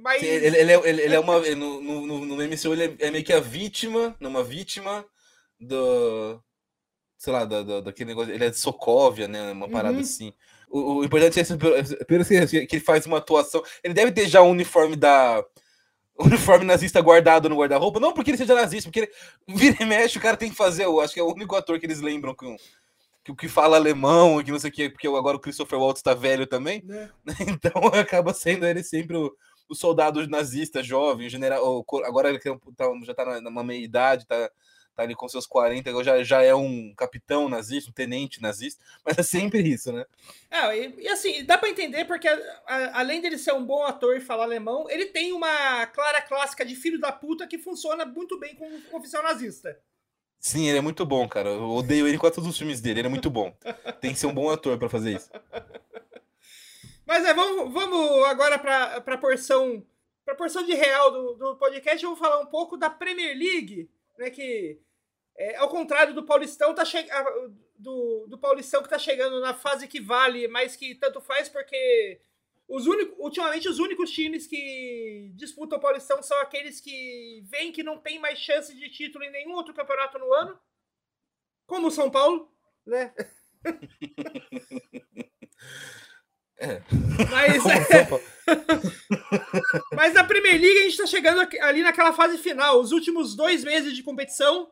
mas 0.00 0.20
sim, 0.20 0.26
ele, 0.26 0.56
ele, 0.58 0.72
é, 0.72 0.88
ele, 0.88 1.02
ele 1.02 1.14
é 1.14 1.20
uma 1.20 1.40
no, 1.40 1.80
no, 1.80 2.24
no 2.24 2.36
MCU 2.36 2.72
ele 2.72 2.84
é, 2.84 3.06
é 3.08 3.10
meio 3.10 3.24
que 3.24 3.32
a 3.32 3.40
vítima, 3.40 4.16
uma 4.20 4.44
vítima 4.44 5.04
do 5.60 6.42
sei 7.18 7.32
lá, 7.32 7.44
da, 7.44 7.62
da, 7.62 7.80
daquele 7.80 8.10
negócio, 8.10 8.32
ele 8.32 8.44
é 8.44 8.50
de 8.50 8.56
Sokovia, 8.56 9.26
né, 9.26 9.50
uma 9.50 9.68
parada 9.68 9.96
uhum. 9.96 10.00
assim. 10.00 10.32
O, 10.70 10.98
o 10.98 11.04
importante 11.04 11.40
é 11.40 12.46
que, 12.46 12.66
que 12.66 12.76
ele 12.76 12.84
faz 12.84 13.04
uma 13.06 13.18
atuação. 13.18 13.62
Ele 13.82 13.92
deve 13.92 14.12
ter 14.12 14.28
já 14.28 14.40
o 14.40 14.46
um 14.46 14.50
uniforme 14.50 14.94
da. 14.94 15.44
uniforme 16.18 16.64
nazista 16.64 17.00
guardado 17.00 17.48
no 17.48 17.56
guarda-roupa. 17.56 17.98
Não 17.98 18.12
porque 18.12 18.30
ele 18.30 18.38
seja 18.38 18.54
nazista, 18.54 18.88
porque 18.88 19.00
ele 19.00 19.56
vira 19.58 19.76
e 19.80 19.84
mexe, 19.84 20.18
o 20.18 20.20
cara 20.20 20.36
tem 20.36 20.50
que 20.50 20.56
fazer. 20.56 20.84
Eu 20.84 21.00
acho 21.00 21.12
que 21.12 21.20
é 21.20 21.22
o 21.22 21.32
único 21.32 21.56
ator 21.56 21.80
que 21.80 21.86
eles 21.86 22.00
lembram 22.00 22.34
que, 22.34 22.56
que, 23.24 23.34
que 23.34 23.48
fala 23.48 23.76
alemão, 23.76 24.42
que 24.44 24.52
não 24.52 24.58
sei 24.58 24.70
o 24.70 24.72
que, 24.72 24.90
porque 24.90 25.08
agora 25.08 25.36
o 25.36 25.40
Christopher 25.40 25.78
Waltz 25.78 26.00
está 26.00 26.14
velho 26.14 26.46
também. 26.46 26.84
É. 26.88 27.08
Então 27.50 27.72
acaba 27.88 28.32
sendo 28.32 28.66
ele 28.66 28.84
sempre 28.84 29.16
o, 29.16 29.34
o 29.68 29.74
soldado 29.74 30.24
nazista 30.28 30.82
jovem, 30.82 31.26
o 31.26 31.30
general. 31.30 31.84
Agora 32.04 32.28
ele 32.28 32.38
tá, 32.38 32.84
já 33.04 33.12
está 33.12 33.40
numa 33.40 33.64
meia 33.64 33.82
idade, 33.82 34.26
tá 34.26 34.50
tá 34.98 35.04
ali 35.04 35.14
com 35.14 35.28
seus 35.28 35.46
40, 35.46 36.02
já, 36.02 36.22
já 36.24 36.42
é 36.42 36.52
um 36.52 36.92
capitão 36.92 37.48
nazista, 37.48 37.88
um 37.88 37.92
tenente 37.92 38.42
nazista, 38.42 38.84
mas 39.06 39.16
é 39.16 39.22
sempre 39.22 39.60
isso, 39.60 39.92
né? 39.92 40.04
É, 40.50 40.76
e, 40.76 41.02
e 41.02 41.08
assim, 41.08 41.44
dá 41.44 41.56
para 41.56 41.68
entender 41.68 42.04
porque 42.04 42.26
a, 42.26 42.36
a, 42.66 43.00
além 43.00 43.20
dele 43.20 43.38
ser 43.38 43.52
um 43.52 43.64
bom 43.64 43.84
ator 43.84 44.16
e 44.16 44.20
falar 44.20 44.42
alemão, 44.42 44.90
ele 44.90 45.06
tem 45.06 45.32
uma 45.32 45.86
clara 45.86 46.20
clássica 46.20 46.64
de 46.64 46.74
filho 46.74 46.98
da 46.98 47.12
puta 47.12 47.46
que 47.46 47.58
funciona 47.58 48.04
muito 48.04 48.40
bem 48.40 48.56
com 48.56 48.68
o 48.92 48.96
oficial 48.96 49.22
nazista. 49.22 49.78
Sim, 50.40 50.68
ele 50.68 50.78
é 50.78 50.82
muito 50.82 51.06
bom, 51.06 51.28
cara. 51.28 51.48
Eu 51.48 51.70
odeio 51.70 52.06
ele 52.06 52.18
com 52.18 52.30
todos 52.30 52.48
os 52.48 52.58
filmes 52.58 52.80
dele, 52.80 53.00
ele 53.00 53.06
é 53.06 53.10
muito 53.10 53.30
bom. 53.30 53.56
tem 54.00 54.12
que 54.12 54.18
ser 54.18 54.26
um 54.26 54.34
bom 54.34 54.50
ator 54.50 54.76
para 54.78 54.88
fazer 54.88 55.16
isso. 55.16 55.30
Mas 57.06 57.24
é, 57.24 57.32
vamos, 57.32 57.72
vamos 57.72 58.26
agora 58.26 58.58
para 58.58 58.96
a 58.96 59.18
porção, 59.18 59.84
pra 60.24 60.34
porção 60.34 60.64
de 60.64 60.74
real 60.74 61.10
do, 61.10 61.34
do 61.34 61.56
podcast. 61.56 62.02
Eu 62.02 62.10
vou 62.10 62.18
falar 62.18 62.40
um 62.40 62.46
pouco 62.46 62.76
da 62.76 62.90
Premier 62.90 63.36
League, 63.36 63.88
né, 64.18 64.28
que 64.28 64.80
é, 65.38 65.54
ao 65.56 65.68
contrário 65.68 66.12
do 66.12 66.24
Paulistão, 66.24 66.74
tá 66.74 66.84
che... 66.84 67.06
do, 67.78 68.26
do 68.26 68.36
Paulistão 68.36 68.82
que 68.82 68.88
tá 68.88 68.98
chegando 68.98 69.40
na 69.40 69.54
fase 69.54 69.86
que 69.86 70.00
vale, 70.00 70.48
mas 70.48 70.74
que 70.74 70.96
tanto 70.96 71.20
faz, 71.20 71.48
porque 71.48 72.20
os 72.66 72.86
únicos, 72.86 73.14
ultimamente 73.18 73.68
os 73.68 73.78
únicos 73.78 74.10
times 74.10 74.48
que 74.48 75.30
disputam 75.36 75.78
o 75.78 75.80
Paulistão 75.80 76.20
são 76.22 76.38
aqueles 76.40 76.80
que 76.80 77.42
veem 77.46 77.70
que 77.70 77.84
não 77.84 77.98
tem 77.98 78.18
mais 78.18 78.40
chance 78.40 78.74
de 78.74 78.90
título 78.90 79.24
em 79.24 79.30
nenhum 79.30 79.52
outro 79.52 79.72
campeonato 79.72 80.18
no 80.18 80.32
ano, 80.34 80.58
como 81.66 81.86
o 81.86 81.92
São 81.92 82.10
Paulo, 82.10 82.52
né? 82.84 83.14
É. 86.60 86.82
Mas, 87.30 87.64
é... 87.94 88.08
Mas 89.94 90.12
na 90.12 90.24
Premier 90.24 90.60
League 90.60 90.80
a 90.80 90.82
gente 90.82 90.96
tá 90.96 91.06
chegando 91.06 91.48
ali 91.60 91.82
naquela 91.82 92.12
fase 92.12 92.36
final, 92.36 92.80
os 92.80 92.90
últimos 92.90 93.36
dois 93.36 93.62
meses 93.62 93.94
de 93.94 94.02
competição. 94.02 94.68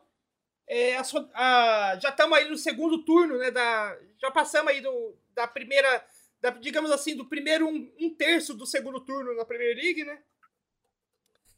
É, 0.67 0.97
a, 0.97 1.03
a, 1.33 1.99
já 1.99 2.09
estamos 2.09 2.37
aí 2.37 2.49
no 2.49 2.57
segundo 2.57 3.03
turno, 3.05 3.37
né? 3.37 3.49
Da, 3.51 3.97
já 4.21 4.29
passamos 4.29 4.71
aí 4.71 4.81
do, 4.81 5.15
da 5.33 5.47
primeira, 5.47 6.05
da, 6.41 6.49
digamos 6.49 6.91
assim, 6.91 7.15
do 7.15 7.25
primeiro 7.25 7.67
um, 7.67 7.93
um, 7.99 8.13
terço 8.13 8.53
do 8.53 8.65
segundo 8.65 8.99
turno 8.99 9.33
na 9.35 9.45
Premier 9.45 9.75
League, 9.75 10.03
né? 10.03 10.21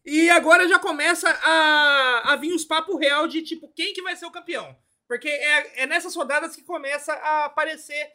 E 0.06 0.30
agora 0.30 0.68
já 0.68 0.78
começa 0.78 1.30
a, 1.30 2.34
a 2.34 2.36
vir 2.36 2.54
os 2.54 2.66
papos 2.66 3.00
real 3.00 3.28
de 3.28 3.42
tipo 3.42 3.72
quem 3.74 3.94
que 3.94 4.01
vai 4.01 4.16
ser 4.16 4.25
o 4.25 4.32
campeão. 4.32 4.78
Porque 5.08 5.28
é, 5.28 5.84
é 5.84 5.88
nessas 5.88 6.16
rodadas 6.16 6.56
que 6.56 6.62
começa 6.62 7.12
a 7.13 7.46
aparecer 7.46 8.13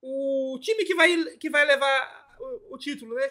o 0.00 0.58
time 0.60 0.84
que 0.84 0.94
vai, 0.94 1.22
que 1.36 1.50
vai 1.50 1.66
levar 1.66 2.36
o, 2.40 2.74
o 2.74 2.78
título, 2.78 3.14
né? 3.14 3.30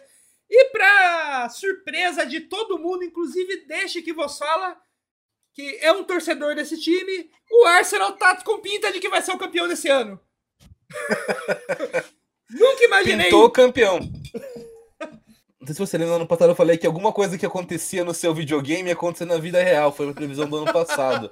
E 0.50 0.66
para 0.66 1.50
surpresa 1.50 2.24
de 2.24 2.42
todo 2.42 2.78
mundo, 2.78 3.04
inclusive 3.04 3.66
deixe 3.66 4.04
que 4.04 4.14
vos 4.14 4.38
fala, 4.38 4.80
que 5.54 5.78
é 5.82 5.92
um 5.92 6.04
torcedor 6.04 6.56
desse 6.56 6.80
time, 6.80 7.30
o 7.52 7.66
Arsenal 7.66 8.14
tá 8.14 8.36
com 8.44 8.60
pinta 8.60 8.92
de 8.92 9.00
que 9.00 9.10
vai 9.10 9.22
ser 9.22 9.32
o 9.32 9.38
campeão 9.38 9.68
desse 9.68 9.88
ano. 9.88 10.20
Nunca 12.50 12.84
imaginei. 12.84 13.26
Pintou 13.26 13.50
campeão. 13.50 14.00
Não 15.60 15.68
sei 15.68 15.76
se 15.76 15.80
você 15.80 15.98
lembra, 15.98 16.16
no 16.16 16.20
ano 16.22 16.28
passado 16.28 16.50
eu 16.50 16.56
falei 16.56 16.78
que 16.78 16.86
alguma 16.86 17.14
coisa 17.14 17.38
que 17.38 17.46
acontecia 17.46 18.04
no 18.04 18.14
seu 18.14 18.34
videogame 18.34 18.90
ia 18.90 18.94
acontecer 18.94 19.26
na 19.26 19.38
vida 19.38 19.64
real. 19.64 19.94
Foi 19.94 20.10
a 20.10 20.14
previsão 20.14 20.50
do 20.50 20.58
ano 20.58 20.74
passado. 20.74 21.30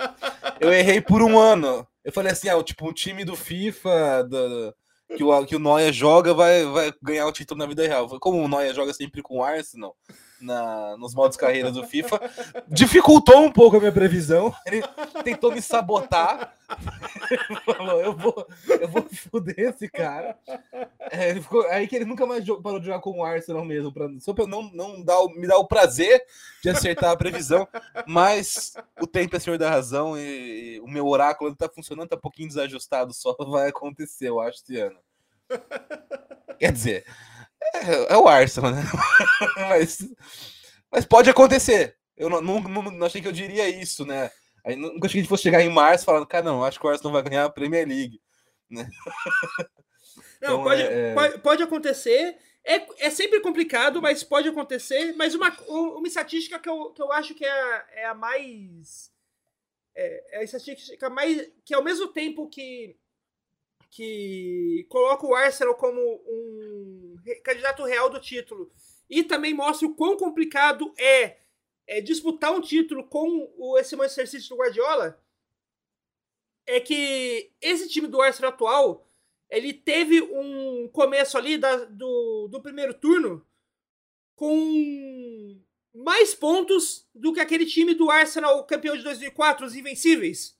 Eu 0.59 0.71
errei 0.71 1.01
por 1.01 1.21
um 1.21 1.37
ano. 1.37 1.85
Eu 2.03 2.13
falei 2.13 2.31
assim, 2.31 2.47
ah, 2.47 2.63
tipo, 2.63 2.87
um 2.87 2.93
time 2.93 3.25
do 3.25 3.35
FIFA, 3.35 4.23
do, 4.23 4.73
que 5.17 5.23
o, 5.23 5.45
que 5.45 5.55
o 5.55 5.59
Noia 5.59 5.91
joga 5.91 6.33
vai, 6.33 6.63
vai 6.65 6.93
ganhar 7.01 7.27
o 7.27 7.31
título 7.31 7.59
na 7.59 7.65
vida 7.65 7.85
real. 7.85 8.07
Como 8.19 8.41
o 8.41 8.47
Noia 8.47 8.73
joga 8.73 8.93
sempre 8.93 9.21
com 9.21 9.39
o 9.39 9.43
Arsenal 9.43 9.95
na, 10.41 10.97
nos 10.97 11.13
modos 11.13 11.37
carreiras 11.37 11.73
do 11.73 11.85
FIFA, 11.85 12.19
dificultou 12.67 13.41
um 13.41 13.51
pouco 13.51 13.77
a 13.77 13.79
minha 13.79 13.91
previsão. 13.91 14.53
Ele 14.65 14.81
tentou 15.23 15.51
me 15.51 15.61
sabotar. 15.61 16.53
Ele 17.29 17.59
falou: 17.65 18.01
eu 18.01 18.15
vou, 18.15 18.47
eu 18.67 18.87
vou 18.87 19.03
foder 19.09 19.59
esse 19.59 19.89
cara. 19.89 20.37
É, 21.11 21.35
ficou, 21.35 21.65
aí 21.67 21.87
que 21.87 21.95
ele 21.95 22.05
nunca 22.05 22.25
mais 22.25 22.45
parou 22.61 22.79
de 22.79 22.85
jogar 22.85 22.99
com 22.99 23.19
o 23.19 23.23
Arsenal 23.23 23.65
mesmo, 23.65 23.91
pra, 23.91 24.09
só 24.19 24.33
para 24.33 24.47
não, 24.47 24.63
não 24.73 25.01
dar, 25.03 25.19
me 25.35 25.47
dar 25.47 25.57
o 25.57 25.67
prazer 25.67 26.23
de 26.63 26.69
acertar 26.69 27.11
a 27.11 27.17
previsão. 27.17 27.67
Mas 28.07 28.73
o 28.99 29.07
tempo 29.07 29.35
é 29.35 29.39
senhor 29.39 29.57
da 29.57 29.69
razão 29.69 30.17
e, 30.17 30.75
e 30.75 30.79
o 30.79 30.87
meu 30.87 31.07
oráculo 31.07 31.51
está 31.51 31.69
funcionando, 31.69 32.05
está 32.05 32.15
um 32.15 32.21
pouquinho 32.21 32.47
desajustado, 32.47 33.13
só 33.13 33.35
vai 33.45 33.69
acontecer, 33.69 34.29
eu 34.29 34.39
acho, 34.39 34.59
esse 34.59 34.77
ano. 34.77 34.97
Quer 36.57 36.71
dizer, 36.71 37.05
é, 37.73 38.13
é 38.13 38.17
o 38.17 38.27
Arsenal, 38.27 38.71
né? 38.71 38.83
mas, 39.69 40.07
mas 40.91 41.05
pode 41.05 41.29
acontecer. 41.29 41.95
Eu 42.17 42.29
não, 42.29 42.41
não, 42.41 42.59
não, 42.61 43.05
achei 43.05 43.21
que 43.21 43.27
eu 43.27 43.31
diria 43.31 43.67
isso, 43.69 44.05
né? 44.05 44.29
Aí 44.65 44.75
nunca 44.75 45.07
achei 45.07 45.13
que 45.13 45.17
a 45.17 45.21
gente 45.21 45.29
fosse 45.29 45.43
chegar 45.43 45.61
em 45.61 45.69
março 45.69 46.05
falando, 46.05 46.27
cara, 46.27 46.45
não, 46.45 46.63
acho 46.63 46.79
que 46.79 46.85
o 46.85 46.89
Arsenal 46.89 47.13
vai 47.13 47.23
ganhar 47.23 47.45
a 47.45 47.49
Premier 47.49 47.87
League. 47.87 48.21
Né? 48.69 48.87
Não, 50.41 50.53
então, 50.53 50.63
pode, 50.63 50.81
é, 50.81 51.09
é... 51.09 51.13
pode, 51.13 51.39
pode 51.39 51.63
acontecer. 51.63 52.37
É, 52.63 53.05
é 53.05 53.09
sempre 53.09 53.39
complicado, 53.41 54.01
mas 54.01 54.23
pode 54.23 54.47
acontecer. 54.47 55.13
Mas 55.15 55.35
uma, 55.35 55.49
uma 55.67 56.07
estatística 56.07 56.59
que 56.59 56.69
eu, 56.69 56.91
que 56.91 57.01
eu 57.01 57.11
acho 57.11 57.35
que 57.35 57.45
é, 57.45 57.85
é 57.93 58.05
a 58.05 58.13
mais. 58.13 59.11
É, 59.95 60.37
é 60.37 60.39
a 60.39 60.43
estatística 60.43 61.09
mais. 61.09 61.47
Que 61.63 61.73
ao 61.73 61.83
mesmo 61.83 62.07
tempo 62.07 62.49
que 62.49 62.97
que 63.91 64.85
coloca 64.89 65.27
o 65.27 65.35
Arsenal 65.35 65.75
como 65.75 65.99
um 66.25 67.15
candidato 67.43 67.83
real 67.83 68.09
do 68.09 68.19
título 68.19 68.71
e 69.09 69.23
também 69.23 69.53
mostra 69.53 69.85
o 69.85 69.93
quão 69.93 70.15
complicado 70.15 70.93
é, 70.97 71.39
é 71.85 71.99
disputar 71.99 72.53
um 72.53 72.61
título 72.61 73.05
com 73.07 73.53
o, 73.57 73.77
esse 73.77 73.95
Manchester 73.95 74.29
City 74.29 74.47
do 74.47 74.55
Guardiola, 74.55 75.21
é 76.65 76.79
que 76.79 77.51
esse 77.59 77.89
time 77.89 78.07
do 78.07 78.21
Arsenal 78.21 78.51
atual 78.51 79.05
ele 79.49 79.73
teve 79.73 80.21
um 80.21 80.87
começo 80.93 81.37
ali 81.37 81.57
da, 81.57 81.83
do, 81.83 82.47
do 82.49 82.61
primeiro 82.61 82.93
turno 82.93 83.45
com 84.33 85.59
mais 85.93 86.33
pontos 86.33 87.05
do 87.13 87.33
que 87.33 87.41
aquele 87.41 87.65
time 87.65 87.93
do 87.93 88.09
Arsenal 88.09 88.63
campeão 88.65 88.95
de 88.95 89.03
2004, 89.03 89.65
os 89.65 89.75
Invencíveis. 89.75 90.57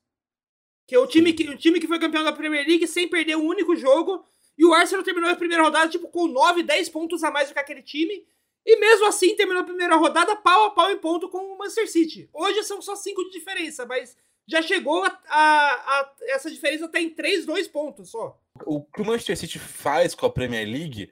Que 0.92 0.96
é 0.96 1.00
o 1.00 1.08
time 1.08 1.32
que, 1.32 1.48
o 1.48 1.58
time 1.58 1.80
que 1.80 1.88
foi 1.88 1.98
campeão 1.98 2.22
da 2.22 2.34
Premier 2.34 2.68
League 2.68 2.86
sem 2.86 3.08
perder 3.08 3.38
um 3.38 3.46
único 3.46 3.78
jogo. 3.78 4.26
E 4.58 4.66
o 4.66 4.74
Arsenal 4.74 5.06
terminou 5.06 5.30
a 5.30 5.36
primeira 5.38 5.64
rodada 5.64 5.90
tipo, 5.90 6.10
com 6.10 6.28
9, 6.28 6.64
10 6.64 6.90
pontos 6.90 7.24
a 7.24 7.32
mais 7.32 7.48
do 7.48 7.54
que 7.54 7.60
aquele 7.62 7.82
time. 7.82 8.28
E 8.66 8.78
mesmo 8.78 9.08
assim 9.08 9.34
terminou 9.34 9.62
a 9.62 9.66
primeira 9.66 9.96
rodada 9.96 10.36
pau 10.36 10.66
a 10.66 10.72
pau 10.72 10.92
em 10.92 10.98
ponto 10.98 11.30
com 11.30 11.38
o 11.38 11.58
Manchester 11.58 11.90
City. 11.90 12.30
Hoje 12.34 12.62
são 12.64 12.82
só 12.82 12.94
5 12.94 13.24
de 13.24 13.32
diferença, 13.32 13.86
mas 13.86 14.18
já 14.46 14.62
chegou 14.62 15.02
a, 15.06 15.18
a, 15.30 15.40
a 15.40 16.14
essa 16.24 16.52
diferença 16.52 16.88
até 16.88 17.00
em 17.00 17.10
3, 17.10 17.46
2 17.46 17.70
pontos 17.70 18.10
só. 18.10 18.38
O 18.66 18.84
que 18.84 19.02
o 19.02 19.06
Manchester 19.06 19.38
City 19.38 19.60
faz 19.60 20.14
com 20.14 20.26
a 20.26 20.30
Premier 20.30 20.68
League 20.68 21.10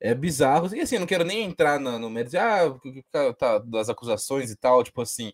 é 0.00 0.14
bizarro. 0.14 0.72
E 0.76 0.80
assim, 0.80 0.94
eu 0.94 1.00
não 1.00 1.08
quero 1.08 1.24
nem 1.24 1.42
entrar 1.42 1.80
no, 1.80 1.98
no 1.98 2.08
mérito 2.08 2.30
de, 2.30 2.38
ah, 2.38 2.72
tá, 3.36 3.58
das 3.58 3.88
acusações 3.88 4.52
e 4.52 4.56
tal, 4.56 4.84
tipo 4.84 5.02
assim. 5.02 5.32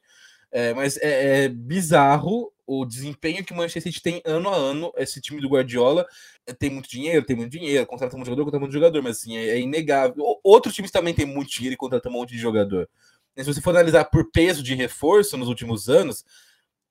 É, 0.54 0.73
mas 0.73 0.96
é, 0.99 1.46
é, 1.46 1.49
bizarro 1.49 2.52
o 2.64 2.87
desempenho 2.87 3.44
que 3.44 3.52
o 3.52 3.56
Manchester 3.56 3.82
City 3.82 4.00
tem 4.00 4.23
ano 4.25 4.49
a 4.49 4.54
ano. 4.54 4.92
Esse 4.96 5.20
time 5.20 5.40
do 5.40 5.49
Guardiola 5.49 6.06
é, 6.46 6.52
tem 6.52 6.70
muito 6.70 6.88
dinheiro, 6.88 7.26
tem 7.26 7.34
muito 7.34 7.50
dinheiro, 7.50 7.84
contrata 7.88 8.16
muito 8.16 8.26
jogador, 8.26 8.44
contrata 8.44 8.61
muito 8.61 8.73
jogador, 8.73 9.02
mas 9.02 9.18
assim, 9.18 9.37
é, 9.37 9.49
é 9.49 9.61
inegável. 9.61 10.14
Outros 10.44 10.73
times 10.73 10.92
também 10.92 11.12
têm 11.12 11.26
muito 11.26 11.50
dinheiro 11.50 11.75
e 11.75 11.76
contratam 11.76 12.12
um 12.12 12.14
monte 12.14 12.30
de 12.30 12.38
jogador. 12.38 12.88
se 13.37 13.42
você 13.42 13.61
for 13.61 13.70
analisar 13.70 14.04
por 14.04 14.30
peso 14.30 14.62
de 14.62 14.76
reforço 14.76 15.37
nos 15.37 15.49
últimos 15.49 15.88
anos, 15.88 16.25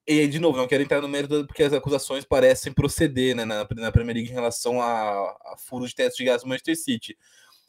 e 0.06 0.28
de 0.28 0.40
novo, 0.40 0.58
não 0.58 0.68
quero 0.68 0.84
entrar 0.84 1.00
no 1.00 1.08
mérito 1.08 1.48
porque 1.48 1.64
as 1.64 1.72
acusações 1.72 2.26
parecem 2.26 2.74
proceder 2.74 3.34
né, 3.34 3.46
na, 3.46 3.66
na 3.78 3.92
Premier 3.94 4.18
League 4.18 4.30
em 4.30 4.34
relação 4.34 4.82
a, 4.82 4.90
a 5.54 5.56
furo 5.58 5.88
de 5.88 5.96
teste 5.96 6.18
de 6.18 6.30
gás 6.30 6.42
do 6.44 6.50
Manchester 6.50 6.78
City. 6.78 7.18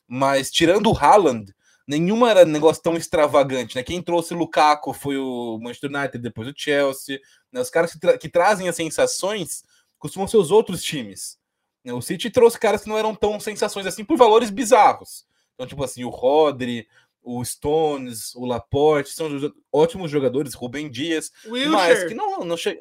Mas 0.09 0.51
tirando 0.51 0.91
o 0.91 0.97
Haaland, 0.99 1.55
nenhuma 1.87 2.31
era 2.31 2.45
negócio 2.45 2.83
tão 2.83 2.97
extravagante, 2.97 3.77
né? 3.77 3.83
Quem 3.83 4.03
trouxe 4.03 4.35
Lukaku 4.35 4.93
foi 4.93 5.17
o 5.19 5.59
Manchester 5.61 5.91
United, 5.91 6.19
depois 6.19 6.49
o 6.49 6.55
Chelsea. 6.57 7.21
Né? 7.53 7.61
Os 7.61 7.71
caras 7.71 7.93
que, 7.93 8.01
tra 8.01 8.19
que 8.19 8.29
trazem 8.29 8.69
as 8.69 8.77
sensações 8.77 9.65
costumam 9.99 10.29
ser 10.29 10.37
os 10.37 10.51
outros 10.51 10.83
times. 10.83 11.39
Né? 11.85 11.93
O 11.93 12.01
City 12.01 12.31
trouxe 12.31 12.59
caras 12.59 12.83
que 12.83 12.89
não 12.89 12.99
eram 12.99 13.15
tão 13.15 13.39
sensações 13.39 13.87
assim 13.87 14.05
por 14.05 14.17
valores 14.17 14.51
bizarros. 14.51 15.27
Então, 15.55 15.67
tipo 15.67 15.85
assim, 15.85 16.05
o 16.05 16.11
Rodri, 16.11 16.87
o 17.23 17.45
Stones, 17.45 18.35
o 18.35 18.45
Laporte, 18.45 19.11
são 19.11 19.29
ótimos 19.73 20.11
jogadores, 20.11 20.55
Rubem 20.55 20.91
Dias, 20.91 21.31
Wilshire. 21.47 21.71
mas 21.71 22.05
que 22.05 22.15
não, 22.15 22.45
não 22.45 22.57
chega. 22.57 22.81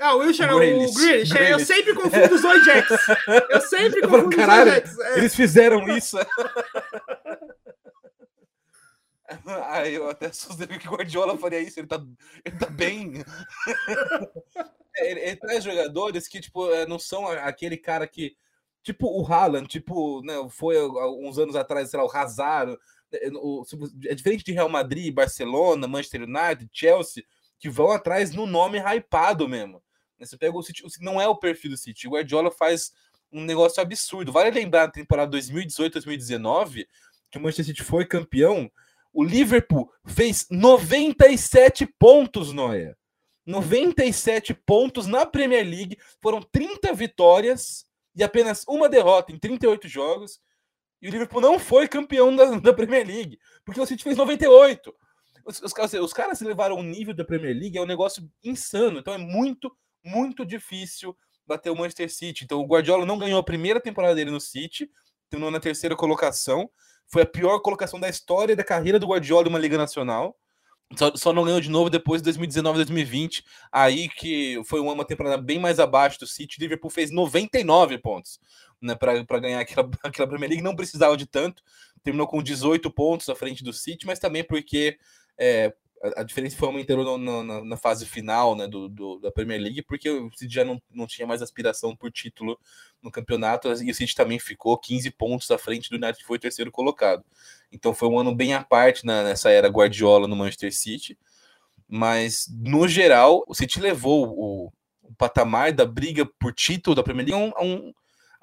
Ah, 0.00 0.14
o 0.16 0.18
Wilshire, 0.18 0.52
o 0.52 0.58
Grealish. 0.58 1.30
Eu 1.48 1.60
sempre 1.60 1.94
confundo 1.94 2.34
os 2.34 2.42
dois 2.42 2.64
Jacks. 2.64 2.98
Eu 3.50 3.60
sempre 3.60 4.00
confundo 4.08 4.28
os 4.30 4.36
dois 4.36 4.64
Jacks. 4.64 4.98
É. 4.98 5.18
Eles 5.18 5.34
fizeram 5.34 5.88
isso. 5.96 6.16
Aí 9.68 9.94
eu 9.94 10.10
até 10.10 10.26
assustei 10.26 10.66
que 10.66 10.88
o 10.88 10.90
Guardiola 10.90 11.38
faria 11.38 11.60
isso, 11.60 11.80
ele 11.80 11.86
tá, 11.86 12.02
ele 12.44 12.56
tá 12.58 12.66
bem. 12.66 13.12
ele, 14.98 15.20
ele, 15.20 15.36
traz 15.36 15.64
jogadores 15.64 16.28
que, 16.28 16.40
tipo, 16.40 16.70
é, 16.70 16.86
não 16.86 16.98
são 16.98 17.26
aquele 17.26 17.76
cara 17.76 18.06
que. 18.06 18.36
Tipo 18.82 19.06
o 19.08 19.26
Haaland, 19.26 19.66
tipo, 19.66 20.20
né, 20.22 20.34
foi 20.50 20.76
uns 20.86 21.38
anos 21.38 21.56
atrás, 21.56 21.88
sei 21.88 21.98
lá, 21.98 22.04
o 22.04 22.14
Hazard. 22.14 22.76
É, 23.10 23.30
é 24.10 24.14
diferente 24.14 24.44
de 24.44 24.52
Real 24.52 24.68
Madrid, 24.68 25.14
Barcelona, 25.14 25.88
Manchester 25.88 26.24
United, 26.24 26.68
Chelsea, 26.70 27.24
que 27.58 27.68
vão 27.68 27.90
atrás 27.90 28.32
no 28.32 28.46
nome 28.46 28.78
hypado 28.78 29.48
mesmo. 29.48 29.82
Você 30.18 30.36
pega 30.36 30.56
o 30.56 30.62
City, 30.62 30.82
não 31.00 31.20
é 31.20 31.26
o 31.26 31.36
perfil 31.36 31.72
do 31.72 31.76
City. 31.76 32.06
O 32.06 32.12
Guardiola 32.12 32.50
faz 32.50 32.92
um 33.32 33.42
negócio 33.42 33.82
absurdo. 33.82 34.32
Vale 34.32 34.50
lembrar 34.50 34.86
na 34.86 34.92
temporada 34.92 35.36
2018-2019 35.36 36.86
que 37.30 37.38
o 37.38 37.40
Manchester 37.40 37.66
City 37.66 37.82
foi 37.82 38.06
campeão 38.06 38.70
o 39.14 39.22
Liverpool 39.22 39.90
fez 40.04 40.46
97 40.50 41.86
pontos, 41.86 42.52
Noia. 42.52 42.98
97 43.46 44.52
pontos 44.52 45.06
na 45.06 45.24
Premier 45.24 45.64
League. 45.64 45.96
Foram 46.20 46.42
30 46.42 46.92
vitórias 46.92 47.86
e 48.16 48.24
apenas 48.24 48.64
uma 48.66 48.88
derrota 48.88 49.30
em 49.30 49.38
38 49.38 49.86
jogos. 49.86 50.40
E 51.00 51.06
o 51.06 51.10
Liverpool 51.12 51.40
não 51.40 51.60
foi 51.60 51.86
campeão 51.86 52.34
da, 52.34 52.58
da 52.58 52.72
Premier 52.72 53.06
League, 53.06 53.38
porque 53.64 53.80
o 53.80 53.86
City 53.86 54.02
fez 54.02 54.16
98. 54.16 54.92
Os, 55.44 55.60
os, 55.60 55.72
os 56.00 56.12
caras 56.12 56.40
levaram 56.40 56.76
o 56.76 56.82
nível 56.82 57.14
da 57.14 57.24
Premier 57.24 57.54
League, 57.54 57.76
é 57.76 57.80
um 57.80 57.86
negócio 57.86 58.28
insano. 58.42 58.98
Então 58.98 59.12
é 59.12 59.18
muito, 59.18 59.70
muito 60.04 60.44
difícil 60.44 61.16
bater 61.46 61.70
o 61.70 61.76
Manchester 61.76 62.10
City. 62.12 62.44
Então 62.44 62.60
o 62.60 62.66
Guardiola 62.66 63.06
não 63.06 63.18
ganhou 63.18 63.38
a 63.38 63.44
primeira 63.44 63.80
temporada 63.80 64.14
dele 64.14 64.30
no 64.30 64.40
City, 64.40 64.90
terminou 65.28 65.50
na 65.50 65.60
terceira 65.60 65.94
colocação. 65.96 66.70
Foi 67.06 67.22
a 67.22 67.26
pior 67.26 67.58
colocação 67.60 68.00
da 68.00 68.08
história 68.08 68.56
da 68.56 68.64
carreira 68.64 68.98
do 68.98 69.06
Guardiola 69.06 69.46
em 69.46 69.50
uma 69.50 69.58
Liga 69.58 69.76
Nacional. 69.76 70.36
Só, 70.96 71.14
só 71.16 71.32
não 71.32 71.44
ganhou 71.44 71.60
de 71.60 71.70
novo 71.70 71.90
depois 71.90 72.20
de 72.20 72.24
2019, 72.24 72.76
2020. 72.78 73.44
Aí 73.72 74.08
que 74.08 74.62
foi 74.64 74.80
uma 74.80 75.04
temporada 75.04 75.36
bem 75.36 75.58
mais 75.58 75.78
abaixo 75.80 76.20
do 76.20 76.26
City. 76.26 76.60
Liverpool 76.60 76.90
fez 76.90 77.10
99 77.10 77.98
pontos 77.98 78.38
né, 78.80 78.94
para 78.94 79.40
ganhar 79.40 79.60
aquela, 79.60 79.90
aquela 80.02 80.28
Premier 80.28 80.50
League. 80.50 80.62
Não 80.62 80.76
precisava 80.76 81.16
de 81.16 81.26
tanto. 81.26 81.62
Terminou 82.02 82.26
com 82.26 82.42
18 82.42 82.90
pontos 82.90 83.28
à 83.28 83.34
frente 83.34 83.64
do 83.64 83.72
City, 83.72 84.06
mas 84.06 84.18
também 84.18 84.44
porque 84.44 84.98
é, 85.38 85.72
a, 86.16 86.22
diferença 86.22 86.56
foi 86.56 86.68
aumentando 86.68 87.18
na, 87.18 87.64
na, 87.64 87.76
fase 87.76 88.04
final 88.04 88.54
né, 88.54 88.66
do, 88.66 88.88
do, 88.88 89.18
da 89.20 89.32
Premier 89.32 89.60
League, 89.60 89.82
porque 89.82 90.10
o 90.10 90.30
City 90.32 90.54
já 90.54 90.64
não, 90.64 90.80
não 90.90 91.06
tinha 91.06 91.26
mais 91.26 91.40
aspiração 91.40 91.96
por 91.96 92.10
título 92.10 92.58
no 93.02 93.10
campeonato, 93.10 93.68
e 93.82 93.90
o 93.90 93.94
City 93.94 94.14
também 94.14 94.38
ficou 94.38 94.76
15 94.76 95.10
pontos 95.12 95.50
à 95.50 95.56
frente 95.56 95.88
do 95.88 95.96
United, 95.96 96.18
que 96.18 96.26
foi 96.26 96.36
o 96.36 96.40
terceiro 96.40 96.70
colocado. 96.70 97.24
Então 97.72 97.94
foi 97.94 98.08
um 98.08 98.18
ano 98.18 98.34
bem 98.34 98.54
à 98.54 98.62
parte 98.62 99.06
na, 99.06 99.22
nessa 99.22 99.50
era 99.50 99.68
Guardiola 99.68 100.28
no 100.28 100.36
Manchester 100.36 100.74
City, 100.74 101.18
mas 101.88 102.46
no 102.50 102.86
geral, 102.86 103.42
o 103.46 103.54
City 103.54 103.80
levou 103.80 104.28
o, 104.28 104.72
o 105.02 105.14
patamar 105.16 105.72
da 105.72 105.86
briga 105.86 106.26
por 106.38 106.52
título 106.52 106.94
da 106.94 107.02
Premier 107.02 107.28
League 107.28 107.52
a 107.56 107.62
um, 107.62 107.94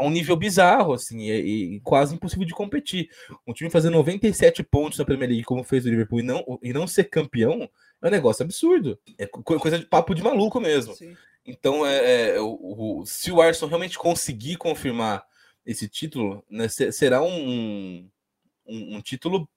a 0.02 0.06
um, 0.06 0.10
nível 0.10 0.36
bizarro, 0.36 0.94
assim, 0.94 1.30
e, 1.30 1.76
e, 1.76 1.80
quase 1.82 2.16
impossível 2.16 2.46
de 2.46 2.54
competir. 2.54 3.10
Um 3.46 3.54
time 3.54 3.70
fazer 3.70 3.90
97 3.90 4.64
pontos 4.64 4.98
na 4.98 5.06
Premier 5.06 5.30
League, 5.30 5.46
como 5.46 5.64
fez 5.64 5.86
o 5.86 5.90
Liverpool, 5.90 6.20
e 6.20 6.24
não, 6.24 6.60
e 6.62 6.74
não 6.74 6.88
ser 6.88 7.06
campeão, 7.06 7.70
é 8.02 8.08
um 8.08 8.12
negócio 8.12 8.44
absurdo. 8.44 9.00
É 9.18 9.28
coisa 9.28 9.78
de 9.78 9.86
papo 9.86 10.16
de 10.16 10.24
maluco 10.24 10.60
mesmo. 10.60 10.96
Sim. 10.96 11.16
Então, 11.46 11.86
é, 11.86 12.36
é 12.36 12.40
o, 12.40 13.00
o, 13.02 13.06
se 13.06 13.32
o 13.32 13.42
Arsenal 13.42 13.70
realmente 13.70 13.98
conseguir 13.98 14.58
confirmar 14.58 15.24
esse 15.66 15.88
título, 15.88 16.44
né, 16.50 16.68
será 16.68 17.22
um, 17.22 18.10
um, 18.66 18.96
um, 18.96 19.02
título 19.02 19.48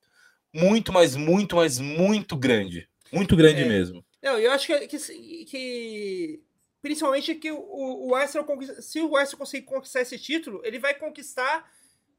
muito, 0.53 0.93
mas 0.93 1.17
muito, 1.17 1.57
mas 1.57 1.79
muito 1.79 2.37
grande. 2.37 2.89
Muito 3.13 3.37
grande 3.37 3.63
é. 3.63 3.69
mesmo. 3.69 4.05
Não, 4.23 4.39
eu 4.39 4.53
acho 4.53 4.67
que, 4.67 4.87
que, 4.89 5.45
que 5.45 6.41
principalmente 6.85 7.35
que 7.37 7.51
o, 7.51 8.09
o 8.09 8.15
Arsenal, 8.15 8.47
se 8.83 9.01
o 9.01 9.17
Arsenal 9.17 9.39
conseguir 9.39 9.65
conquistar 9.65 10.03
esse 10.03 10.19
título, 10.19 10.61
ele 10.63 10.79
vai 10.79 10.93
conquistar 10.93 11.67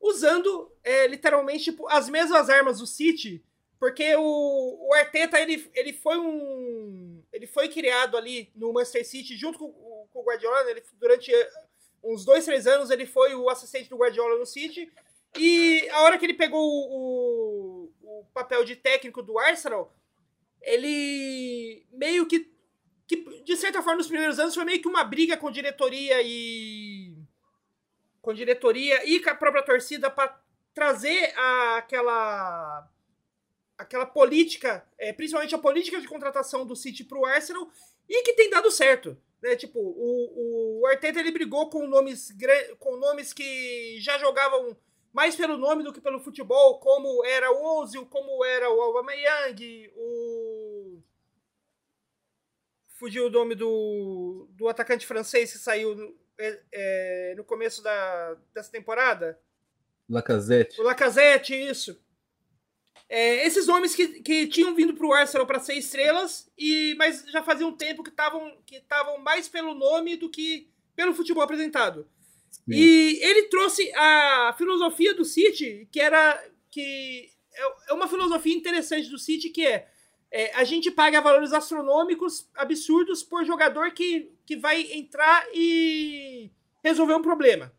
usando 0.01 0.71
é, 0.83 1.05
literalmente 1.05 1.65
tipo, 1.65 1.87
as 1.87 2.09
mesmas 2.09 2.49
armas 2.49 2.79
do 2.79 2.87
City, 2.87 3.45
porque 3.79 4.15
o, 4.15 4.87
o 4.87 4.93
Arteta 4.95 5.39
ele, 5.39 5.69
ele 5.75 5.93
foi 5.93 6.17
um 6.17 7.21
ele 7.31 7.45
foi 7.45 7.69
criado 7.69 8.17
ali 8.17 8.51
no 8.55 8.73
Manchester 8.73 9.05
City 9.05 9.37
junto 9.37 9.59
com, 9.59 9.71
com 10.11 10.19
o 10.19 10.23
Guardiola, 10.23 10.71
ele, 10.71 10.81
durante 10.93 11.31
uns 12.03 12.25
dois, 12.25 12.43
três 12.43 12.65
anos 12.65 12.89
ele 12.89 13.05
foi 13.05 13.35
o 13.35 13.47
assistente 13.51 13.87
do 13.87 13.97
Guardiola 13.97 14.39
no 14.39 14.47
City. 14.47 14.91
E 15.37 15.87
a 15.91 16.01
hora 16.01 16.17
que 16.17 16.25
ele 16.25 16.33
pegou 16.33 16.59
o, 16.59 17.91
o, 18.01 18.21
o 18.21 18.25
papel 18.33 18.65
de 18.65 18.75
técnico 18.75 19.21
do 19.21 19.37
Arsenal, 19.37 19.95
ele 20.59 21.85
meio 21.91 22.25
que, 22.25 22.51
que, 23.07 23.43
de 23.43 23.55
certa 23.55 23.81
forma, 23.81 23.97
nos 23.97 24.07
primeiros 24.07 24.39
anos 24.39 24.55
foi 24.55 24.65
meio 24.65 24.81
que 24.81 24.87
uma 24.87 25.03
briga 25.03 25.37
com 25.37 25.51
diretoria 25.51 26.21
e. 26.23 27.13
com 28.21 28.33
diretoria 28.33 29.05
e 29.07 29.19
com 29.19 29.29
a 29.29 29.35
própria 29.35 29.63
torcida 29.63 30.09
para 30.09 30.39
trazer 30.73 31.33
a, 31.37 31.77
aquela. 31.77 32.89
aquela 33.77 34.05
política, 34.05 34.87
é, 34.97 35.13
principalmente 35.13 35.55
a 35.55 35.59
política 35.59 36.01
de 36.01 36.07
contratação 36.07 36.65
do 36.65 36.75
City 36.75 37.03
para 37.03 37.19
o 37.19 37.25
Arsenal, 37.25 37.69
e 38.09 38.23
que 38.23 38.33
tem 38.33 38.49
dado 38.49 38.71
certo. 38.71 39.17
Né? 39.41 39.55
Tipo, 39.55 39.79
o, 39.79 40.81
o 40.81 40.87
Arteta 40.87 41.19
ele 41.19 41.31
brigou 41.31 41.69
com 41.69 41.85
nomes, 41.87 42.33
com 42.79 42.97
nomes 42.97 43.31
que 43.31 43.97
já 43.99 44.17
jogavam 44.17 44.75
mais 45.15 45.33
pelo 45.33 45.55
nome 45.55 45.81
do 45.81 45.93
que 45.93 46.01
pelo 46.01 46.19
futebol, 46.19 46.77
como 46.79 47.23
era 47.23 47.49
o 47.49 47.79
Ozil, 47.79 48.05
como 48.07 48.43
era 48.43 48.69
o 48.69 48.81
Aubameyang, 48.81 49.89
o... 49.95 50.34
Fugiu 52.95 53.27
o 53.27 53.29
nome 53.29 53.55
do, 53.55 54.47
do 54.51 54.67
atacante 54.67 55.05
francês 55.05 55.51
que 55.51 55.57
saiu 55.57 56.17
é, 56.39 56.61
é, 56.71 57.33
no 57.35 57.43
começo 57.43 57.83
da, 57.83 58.37
dessa 58.53 58.71
temporada. 58.71 59.39
Lacazette. 60.09 60.79
O 60.79 60.83
Lacazette, 60.83 61.53
isso. 61.53 61.99
É, 63.07 63.45
esses 63.45 63.67
nomes 63.67 63.95
que, 63.95 64.21
que 64.21 64.47
tinham 64.47 64.73
vindo 64.73 64.93
para 64.93 65.05
o 65.05 65.13
Arsenal 65.13 65.45
para 65.45 65.59
ser 65.59 65.75
estrelas, 65.75 66.49
e 66.57 66.95
mas 66.97 67.23
já 67.31 67.43
fazia 67.43 67.67
um 67.67 67.75
tempo 67.75 68.03
que 68.03 68.09
estavam 68.09 68.57
que 68.65 68.81
mais 69.21 69.47
pelo 69.47 69.75
nome 69.75 70.15
do 70.15 70.29
que 70.29 70.69
pelo 70.95 71.13
futebol 71.13 71.43
apresentado. 71.43 72.07
Sim. 72.49 72.63
E 72.71 73.19
ele 73.21 73.43
trouxe 73.43 73.91
a 73.93 74.55
filosofia 74.57 75.13
do 75.13 75.23
City, 75.23 75.87
que 75.91 75.99
era 75.99 76.43
que 76.71 77.29
é, 77.53 77.91
é 77.91 77.93
uma 77.93 78.07
filosofia 78.07 78.55
interessante 78.55 79.09
do 79.09 79.19
City, 79.19 79.49
que 79.49 79.65
é, 79.65 79.87
é 80.37 80.51
a 80.53 80.65
gente 80.65 80.91
paga 80.91 81.21
valores 81.21 81.53
astronômicos 81.53 82.49
absurdos 82.55 83.23
por 83.23 83.45
jogador 83.45 83.91
que, 83.91 84.33
que 84.45 84.57
vai 84.57 84.81
entrar 84.91 85.47
e 85.53 86.51
resolver 86.83 87.13
um 87.13 87.21
problema. 87.21 87.71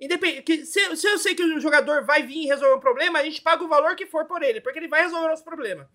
Independente, 0.00 0.42
que 0.42 0.66
se, 0.66 0.96
se, 0.96 1.06
eu 1.06 1.18
sei 1.18 1.36
que 1.36 1.42
o 1.44 1.60
jogador 1.60 2.04
vai 2.04 2.24
vir 2.24 2.46
resolver 2.46 2.74
um 2.74 2.80
problema, 2.80 3.20
a 3.20 3.24
gente 3.24 3.40
paga 3.40 3.62
o 3.62 3.68
valor 3.68 3.94
que 3.94 4.06
for 4.06 4.24
por 4.24 4.42
ele, 4.42 4.60
porque 4.60 4.80
ele 4.80 4.88
vai 4.88 5.02
resolver 5.02 5.26
o 5.26 5.28
nosso 5.28 5.44
problema. 5.44 5.88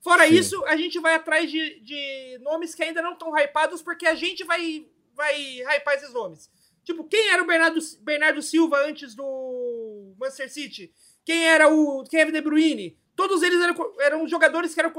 Fora 0.00 0.26
Sim. 0.26 0.34
isso, 0.34 0.64
a 0.66 0.74
gente 0.76 0.98
vai 0.98 1.14
atrás 1.14 1.48
de, 1.48 1.78
de 1.80 2.38
nomes 2.40 2.74
que 2.74 2.82
ainda 2.82 3.00
não 3.00 3.12
estão 3.12 3.36
hypados, 3.38 3.80
porque 3.80 4.08
a 4.08 4.14
gente 4.16 4.42
vai, 4.42 4.88
vai 5.14 5.60
hypar 5.60 5.94
esses 5.94 6.12
nomes. 6.12 6.50
Tipo, 6.82 7.04
quem 7.04 7.28
era 7.28 7.44
o 7.44 7.46
Bernardo, 7.46 7.78
Bernardo 8.00 8.42
Silva 8.42 8.84
antes 8.88 9.14
do 9.14 10.14
Manchester 10.18 10.50
City? 10.50 10.92
Quem 11.24 11.46
era 11.46 11.68
o 11.68 12.02
Kevin 12.10 12.32
De 12.32 12.40
Bruyne? 12.40 12.98
Todos 13.14 13.42
eles 13.44 13.60
eram, 13.60 13.94
eram 14.00 14.26
jogadores 14.26 14.74
que 14.74 14.80
eram. 14.80 14.92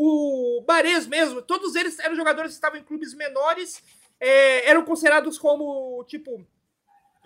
O 0.00 0.62
Bares 0.64 1.08
mesmo, 1.08 1.42
todos 1.42 1.74
eles 1.74 1.98
eram 1.98 2.14
jogadores 2.14 2.52
que 2.52 2.54
estavam 2.54 2.78
em 2.78 2.84
clubes 2.84 3.12
menores, 3.14 3.82
é, 4.20 4.70
eram 4.70 4.84
considerados 4.84 5.36
como, 5.36 6.04
tipo, 6.04 6.46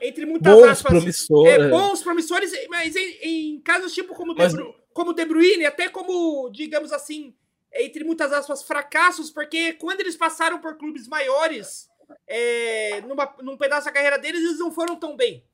entre 0.01 0.25
muitas 0.25 0.55
bons 0.55 0.65
aspas, 0.65 0.91
promissores. 0.91 1.53
É, 1.53 1.69
bons 1.69 2.03
promissores, 2.03 2.51
mas 2.71 2.97
em, 2.97 3.19
em 3.21 3.61
casos 3.61 3.93
tipo 3.93 4.15
como, 4.15 4.35
mas... 4.35 4.55
Como 4.95 5.13
De 5.13 5.25
Bruyne, 5.27 5.67
até 5.67 5.91
como, 5.91 6.49
digamos 6.51 6.93
assim, 6.93 7.35
entre 7.75 8.05
muitas 8.05 8.33
aspas, 8.33 8.63
fracassos, 8.63 9.31
porque 9.31 9.75
quando 9.75 10.01
eles 10.01 10.17
passaram 10.17 10.59
por 10.59 10.79
clubes 10.79 11.07
maiores, 11.07 11.91
é, 12.27 13.03
numa, 13.03 13.35
num 13.43 13.59
pedaço 13.59 13.85
da 13.85 13.93
carreira 13.93 14.19
deles, 14.19 14.43
eles 14.43 14.59
não 14.59 14.73
foram 14.73 14.97
tão 14.97 15.15
bem. 15.15 15.45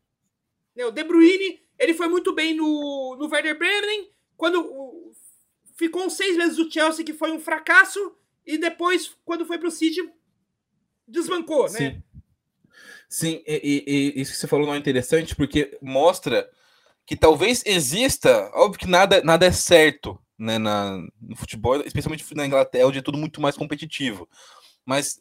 Né, 0.75 0.87
o 0.87 0.93
De 0.93 1.03
Bruyne, 1.03 1.61
ele 1.79 1.95
foi 1.95 2.07
muito 2.07 2.33
bem 2.33 2.55
no, 2.55 3.17
no 3.19 3.29
Werder 3.29 3.59
Bremen, 3.59 4.09
quando 4.37 4.88
ficou 5.79 6.11
seis 6.11 6.37
meses 6.37 6.57
do 6.57 6.71
Chelsea, 6.71 7.05
que 7.05 7.15
foi 7.15 7.31
um 7.31 7.39
fracasso, 7.39 8.13
e 8.45 8.59
depois, 8.59 9.17
quando 9.25 9.47
foi 9.47 9.59
pro 9.59 9.71
City, 9.71 10.01
desbancou, 11.07 11.65
né? 11.65 11.79
Sim. 11.79 11.85
né? 11.85 12.03
Sim, 13.09 13.43
e, 13.47 13.85
e, 13.87 14.21
isso 14.21 14.33
que 14.33 14.39
você 14.39 14.47
falou 14.47 14.67
não 14.67 14.75
é 14.75 14.79
interessante, 14.79 15.35
porque 15.35 15.79
mostra 15.81 16.51
que 17.07 17.17
talvez 17.17 17.63
exista, 17.65 18.51
óbvio 18.53 18.81
que 18.81 18.87
nada, 18.87 19.23
nada 19.23 19.47
é 19.47 19.53
certo 19.53 20.19
né, 20.39 20.59
na, 20.59 20.99
no 21.21 21.37
futebol, 21.37 21.81
especialmente 21.81 22.35
na 22.35 22.45
Inglaterra, 22.45 22.87
onde 22.87 22.99
é 22.99 23.03
tudo 23.03 23.17
muito 23.17 23.41
mais 23.41 23.57
competitivo. 23.57 24.29
Mas 24.85 25.19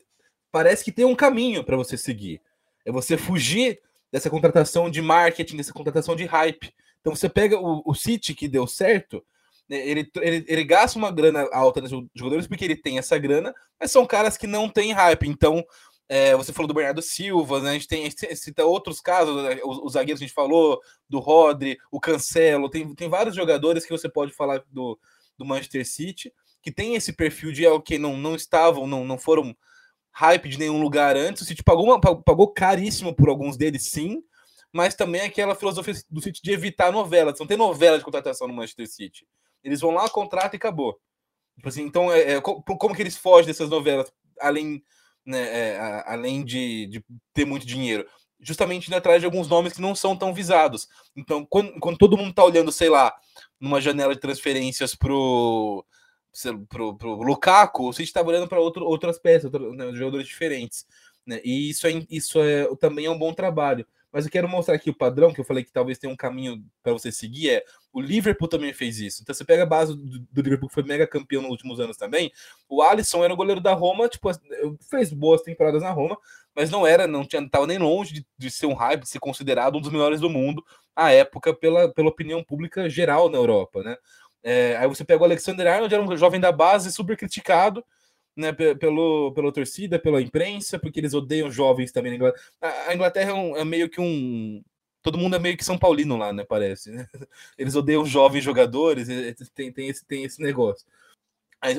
parece 0.51 0.83
que 0.83 0.91
tem 0.91 1.05
um 1.05 1.15
caminho 1.15 1.63
para 1.63 1.77
você 1.77 1.97
seguir. 1.97 2.41
É 2.85 2.91
você 2.91 3.15
fugir 3.15 3.79
dessa 4.11 4.29
contratação 4.29 4.89
de 4.89 5.01
marketing, 5.01 5.57
dessa 5.57 5.71
contratação 5.71 6.15
de 6.15 6.25
hype. 6.25 6.73
Então 6.99 7.15
você 7.15 7.29
pega 7.29 7.57
o, 7.57 7.81
o 7.85 7.93
City 7.93 8.33
que 8.33 8.49
deu 8.49 8.67
certo, 8.67 9.23
ele, 9.69 10.10
ele, 10.21 10.45
ele 10.47 10.63
gasta 10.63 10.97
uma 10.97 11.12
grana 11.12 11.47
alta 11.51 11.82
nos 11.82 11.91
jogadores 12.15 12.47
porque 12.47 12.65
ele 12.65 12.75
tem 12.75 12.97
essa 12.97 13.17
grana, 13.17 13.53
mas 13.80 13.91
são 13.91 14.06
caras 14.06 14.38
que 14.38 14.47
não 14.47 14.69
têm 14.69 14.93
hype. 14.93 15.27
Então 15.27 15.63
é, 16.10 16.36
você 16.36 16.53
falou 16.53 16.67
do 16.67 16.73
Bernardo 16.73 17.01
Silva, 17.01 17.60
né? 17.60 17.71
A 17.71 17.73
gente 17.73 17.88
tem 17.88 18.01
a 18.01 18.10
gente 18.10 18.36
cita 18.36 18.65
outros 18.65 19.01
casos, 19.01 19.43
né? 19.43 19.60
os, 19.63 19.77
os, 19.80 19.93
zagueiros 19.93 20.19
que 20.19 20.25
a 20.25 20.27
gente 20.27 20.36
falou, 20.36 20.80
do 21.10 21.19
Rodri, 21.19 21.77
o 21.91 21.99
Cancelo, 21.99 22.69
tem, 22.69 22.93
tem 22.95 23.10
vários 23.10 23.36
jogadores 23.36 23.86
que 23.86 23.91
você 23.91 24.08
pode 24.08 24.32
falar 24.32 24.63
do, 24.71 24.97
do 25.38 25.45
Manchester 25.45 25.86
City 25.86 26.32
que 26.67 26.71
tem 26.71 26.95
esse 26.95 27.13
perfil 27.13 27.53
de 27.53 27.63
que 27.82 27.97
não, 27.97 28.17
não 28.17 28.36
estavam, 28.36 28.86
não, 28.86 29.06
não 29.06 29.17
foram 29.17 29.56
hype 30.12 30.49
de 30.49 30.60
nenhum 30.60 30.82
lugar 30.82 31.15
antes. 31.15 31.41
O 31.41 31.45
City 31.45 31.63
pagou, 31.63 31.86
uma, 31.86 31.99
pagou 31.99 32.51
caríssimo 32.51 33.15
por 33.15 33.30
alguns 33.30 33.56
deles, 33.56 33.89
sim, 33.89 34.21
mas 34.71 34.93
também 34.93 35.21
aquela 35.21 35.56
filosofia 35.56 35.93
do 36.10 36.21
City 36.21 36.41
de 36.41 36.51
evitar 36.51 36.91
novelas. 36.91 37.39
Não 37.39 37.47
tem 37.47 37.56
novela 37.56 37.97
de 37.97 38.03
contratação 38.03 38.49
no 38.49 38.53
Manchester 38.53 38.86
City. 38.86 39.25
Eles 39.67 39.82
vão 39.82 39.91
lá, 39.91 40.10
contratam 40.10 40.51
e 40.53 40.58
acabou. 40.58 40.97
Tipo 41.58 41.67
assim, 41.67 41.84
então, 41.84 42.12
é, 42.12 42.34
é, 42.34 42.41
como, 42.41 42.63
como 42.63 42.95
que 42.95 43.01
eles 43.01 43.17
fogem 43.17 43.47
dessas 43.47 43.69
novelas? 43.69 44.12
Além 44.39 44.82
né, 45.25 45.41
é, 45.41 45.77
a, 45.77 46.13
além 46.13 46.43
de, 46.45 46.88
de, 46.88 47.06
ter 47.34 47.45
muito 47.45 47.67
dinheiro, 47.67 48.08
justamente 48.39 48.88
indo 48.88 48.95
atrás 48.95 49.19
de 49.19 49.25
alguns 49.25 49.49
nomes 49.49 49.73
que 49.73 49.82
não 49.82 49.93
são 49.93 50.15
tão 50.15 50.34
visados. 50.34 50.88
Então, 51.15 51.45
quando, 51.45 51.77
quando 51.82 51.97
todo 51.97 52.15
mundo 52.15 52.30
está 52.30 52.45
olhando, 52.45 52.71
sei 52.71 52.89
lá, 52.89 53.13
numa 53.60 53.82
janela 53.82 54.15
de 54.15 54.21
transferências 54.21 54.95
pro, 54.95 55.86
pro, 56.69 56.95
pro 56.95 57.21
Lukaku, 57.21 57.91
City 57.91 58.03
está 58.08 58.21
olhando 58.21 58.47
para 58.47 58.62
outras 58.62 59.19
peças, 59.19 59.45
outro, 59.45 59.73
né, 59.73 59.91
jogadores 59.93 60.27
diferentes. 60.27 60.86
Né? 61.25 61.41
E 61.43 61.69
isso, 61.69 61.86
é, 61.86 62.06
isso 62.10 62.39
é, 62.39 62.73
também 62.77 63.06
é 63.06 63.12
um 63.12 63.19
bom 63.19 63.34
trabalho. 63.34 63.86
Mas 64.11 64.25
eu 64.25 64.31
quero 64.31 64.47
mostrar 64.47 64.75
aqui 64.75 64.89
o 64.89 64.95
padrão, 64.95 65.33
que 65.33 65.39
eu 65.39 65.43
falei 65.43 65.63
que 65.63 65.71
talvez 65.71 65.97
tenha 65.97 66.11
um 66.11 66.15
caminho 66.15 66.63
para 66.81 66.93
você 66.93 67.11
seguir, 67.11 67.49
é 67.49 67.63
o 67.91 67.99
Liverpool 67.99 68.47
também 68.47 68.73
fez 68.73 68.99
isso. 68.99 69.21
Então 69.21 69.33
você 69.33 69.43
pega 69.43 69.63
a 69.63 69.65
base 69.65 69.95
do, 69.95 70.19
do, 70.19 70.41
Liverpool, 70.41 70.69
que 70.69 70.73
foi 70.73 70.83
mega 70.83 71.05
campeão 71.05 71.41
nos 71.41 71.51
últimos 71.51 71.79
anos 71.79 71.97
também. 71.97 72.31
O 72.69 72.81
Alisson 72.81 73.23
era 73.23 73.33
o 73.33 73.37
goleiro 73.37 73.59
da 73.59 73.73
Roma, 73.73 74.07
tipo, 74.07 74.29
fez 74.89 75.11
boas 75.11 75.41
temporadas 75.41 75.81
na 75.81 75.91
Roma, 75.91 76.17
mas 76.55 76.69
não 76.69 76.87
era, 76.87 77.05
não 77.05 77.25
tinha, 77.25 77.47
tava 77.49 77.67
nem 77.67 77.77
longe 77.77 78.13
de, 78.13 78.27
de 78.37 78.49
ser 78.49 78.65
um 78.65 78.73
hype, 78.73 79.03
de 79.03 79.09
ser 79.09 79.19
considerado 79.19 79.77
um 79.77 79.81
dos 79.81 79.91
melhores 79.91 80.19
do 80.19 80.29
mundo 80.29 80.63
à 80.95 81.11
época 81.11 81.53
pela, 81.53 81.93
pela 81.93 82.09
opinião 82.09 82.43
pública 82.43 82.89
geral 82.89 83.29
na 83.29 83.37
Europa, 83.37 83.83
né? 83.83 83.97
É, 84.43 84.77
aí 84.77 84.87
você 84.87 85.03
pega 85.03 85.21
o 85.21 85.25
Alexander 85.25 85.67
Arnold, 85.67 85.93
era 85.93 86.03
um 86.03 86.15
jovem 86.15 86.39
da 86.39 86.51
base, 86.51 86.91
super 86.91 87.17
criticado, 87.17 87.83
né, 88.38 88.54
pelo, 88.54 89.32
pela 89.34 89.52
torcida, 89.52 89.97
pela 89.97 90.21
imprensa, 90.21 90.78
porque 90.78 91.00
eles 91.00 91.15
odeiam 91.15 91.50
jovens 91.50 91.91
também. 91.91 92.12
Na 92.12 92.15
Inglaterra. 92.17 92.45
A 92.88 92.93
Inglaterra 92.93 93.32
é, 93.32 93.34
um, 93.34 93.58
é, 93.58 93.65
meio 93.65 93.89
que 93.89 94.00
um. 94.00 94.63
Todo 95.02 95.17
mundo 95.17 95.36
é 95.36 95.39
meio 95.39 95.58
que 95.58 95.65
São 95.65 95.78
Paulino 95.78 96.15
lá, 96.15 96.32
né? 96.32 96.45
Parece. 96.47 96.91
Né? 96.91 97.08
Eles 97.58 97.76
odeiam 97.76 98.06
jovens 98.06 98.43
jogadores, 98.43 99.08
tem, 99.56 99.71
tem, 99.71 99.89
esse, 99.89 100.06
tem 100.06 100.23
esse 100.23 100.41
negócio. 100.41 100.86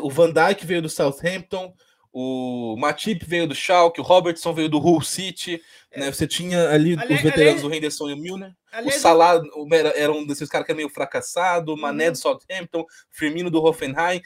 O 0.02 0.10
Van 0.10 0.32
Dijk 0.32 0.64
veio 0.64 0.82
do 0.82 0.88
Southampton, 0.88 1.74
o, 2.12 2.74
Matip 2.76 3.24
veio 3.24 3.46
do 3.46 3.54
Schalke, 3.54 4.00
o 4.00 4.04
Robertson 4.04 4.52
veio 4.52 4.68
do 4.68 4.78
Hull 4.78 5.02
City, 5.02 5.62
é. 5.90 6.00
né? 6.00 6.12
Você 6.12 6.26
tinha 6.26 6.70
ali 6.70 6.94
os 6.94 7.22
veteranos, 7.22 7.62
o 7.62 7.72
Henderson 7.72 8.08
e 8.10 8.14
o 8.14 8.16
Milner. 8.16 8.52
O 8.84 8.90
Salah 8.90 9.40
era, 9.72 9.90
era 9.90 10.12
um 10.12 10.26
desses 10.26 10.48
caras 10.48 10.66
que 10.66 10.72
é 10.72 10.74
meio 10.74 10.88
fracassado, 10.88 11.72
o 11.72 11.76
Mané 11.76 12.06
uhum. 12.06 12.12
do 12.12 12.18
Southampton, 12.18 12.84
Firmino 13.10 13.50
do 13.50 13.62
Hoffenheim, 13.62 14.20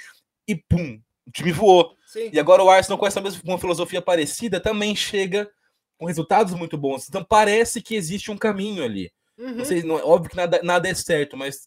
e 0.47 0.55
pum, 0.55 1.01
o 1.27 1.31
time 1.31 1.53
voou. 1.53 1.97
Sim. 2.13 2.29
E 2.31 2.39
agora 2.39 2.63
o 2.63 2.69
Arsenal, 2.69 2.99
com 2.99 3.07
essa 3.07 3.23
mesma 3.23 3.59
filosofia 3.59 4.03
parecida, 4.03 4.61
também 4.61 4.95
chega 4.95 5.51
com 5.97 6.05
resultados 6.05 6.53
muito 6.53 6.77
bons. 6.77 7.09
Então 7.09 7.25
parece 7.25 7.81
que 7.81 7.95
existe 7.95 8.31
um 8.31 8.37
caminho 8.37 8.85
ali. 8.85 9.11
Uhum. 9.39 9.55
Não 9.55 9.65
sei, 9.65 9.83
não, 9.83 9.95
óbvio 9.95 10.29
que 10.29 10.37
nada, 10.37 10.61
nada 10.63 10.87
é 10.87 10.93
certo, 10.93 11.39
mas 11.39 11.67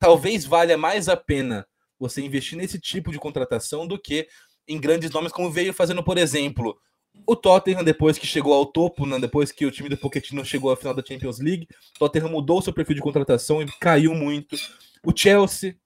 talvez 0.00 0.44
valha 0.44 0.76
mais 0.76 1.08
a 1.08 1.16
pena 1.16 1.64
você 1.96 2.20
investir 2.20 2.58
nesse 2.58 2.76
tipo 2.80 3.12
de 3.12 3.20
contratação 3.20 3.86
do 3.86 3.96
que 3.96 4.26
em 4.66 4.80
grandes 4.80 5.12
nomes, 5.12 5.30
como 5.30 5.48
veio 5.48 5.72
fazendo, 5.72 6.02
por 6.02 6.18
exemplo, 6.18 6.76
o 7.24 7.36
Tottenham, 7.36 7.84
depois 7.84 8.18
que 8.18 8.26
chegou 8.26 8.52
ao 8.52 8.66
topo, 8.66 9.06
né, 9.06 9.20
depois 9.20 9.52
que 9.52 9.64
o 9.64 9.70
time 9.70 9.88
do 9.88 9.96
Pochettino 9.96 10.44
chegou 10.44 10.72
à 10.72 10.76
final 10.76 10.92
da 10.92 11.04
Champions 11.06 11.38
League, 11.38 11.68
o 11.94 11.98
Tottenham 12.00 12.30
mudou 12.30 12.60
seu 12.60 12.72
perfil 12.72 12.96
de 12.96 13.00
contratação 13.00 13.62
e 13.62 13.66
caiu 13.78 14.12
muito. 14.12 14.56
O 15.04 15.16
Chelsea 15.16 15.76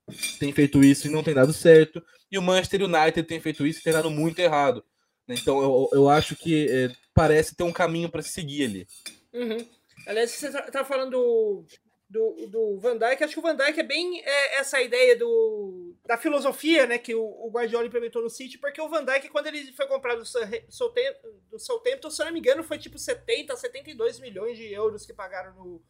tem 0.40 0.50
feito 0.50 0.82
isso 0.82 1.08
e 1.08 1.10
não 1.10 1.22
tem 1.22 1.34
dado 1.34 1.52
certo. 1.52 2.02
E 2.30 2.38
o 2.38 2.42
Manchester 2.42 2.82
United 2.82 3.22
tem 3.24 3.40
feito 3.40 3.66
isso 3.66 3.80
e 3.80 3.82
tem 3.82 3.92
dado 3.92 4.10
muito 4.10 4.38
errado. 4.38 4.84
Então 5.28 5.60
eu, 5.60 5.88
eu 5.92 6.08
acho 6.08 6.34
que 6.36 6.66
é, 6.70 6.90
parece 7.14 7.54
ter 7.54 7.62
um 7.62 7.72
caminho 7.72 8.10
para 8.10 8.22
se 8.22 8.30
seguir 8.30 8.64
ali. 8.64 8.86
Uhum. 9.32 9.66
Aliás, 10.06 10.30
você 10.30 10.50
tá, 10.50 10.62
tá 10.62 10.84
falando 10.84 11.66
do, 12.08 12.46
do 12.46 12.78
Van 12.78 12.96
Dijk, 12.96 13.22
acho 13.22 13.34
que 13.34 13.38
o 13.38 13.42
Van 13.42 13.54
Dijk 13.54 13.78
é 13.78 13.82
bem 13.82 14.22
é, 14.24 14.56
essa 14.56 14.80
ideia 14.80 15.14
do, 15.16 15.94
da 16.06 16.16
filosofia 16.16 16.86
né, 16.86 16.96
que 16.96 17.14
o, 17.14 17.22
o, 17.22 17.50
Guardiola 17.50 17.86
implementou 17.86 18.22
no 18.22 18.30
City, 18.30 18.56
porque 18.56 18.80
o 18.80 18.88
Van 18.88 19.04
Dijk, 19.04 19.28
quando 19.28 19.48
ele 19.48 19.70
foi 19.72 19.86
comprado 19.86 20.22
do 20.22 21.58
Southampton, 21.58 22.10
se 22.10 22.22
eu 22.22 22.26
não 22.26 22.32
me 22.32 22.38
engano, 22.38 22.64
foi 22.64 22.78
tipo 22.78 22.98
70, 22.98 23.54
72 23.54 24.18
milhões 24.20 24.56
de 24.56 24.72
euros 24.72 25.04
que 25.04 25.12
pagaram 25.12 25.54
no, 25.54 25.82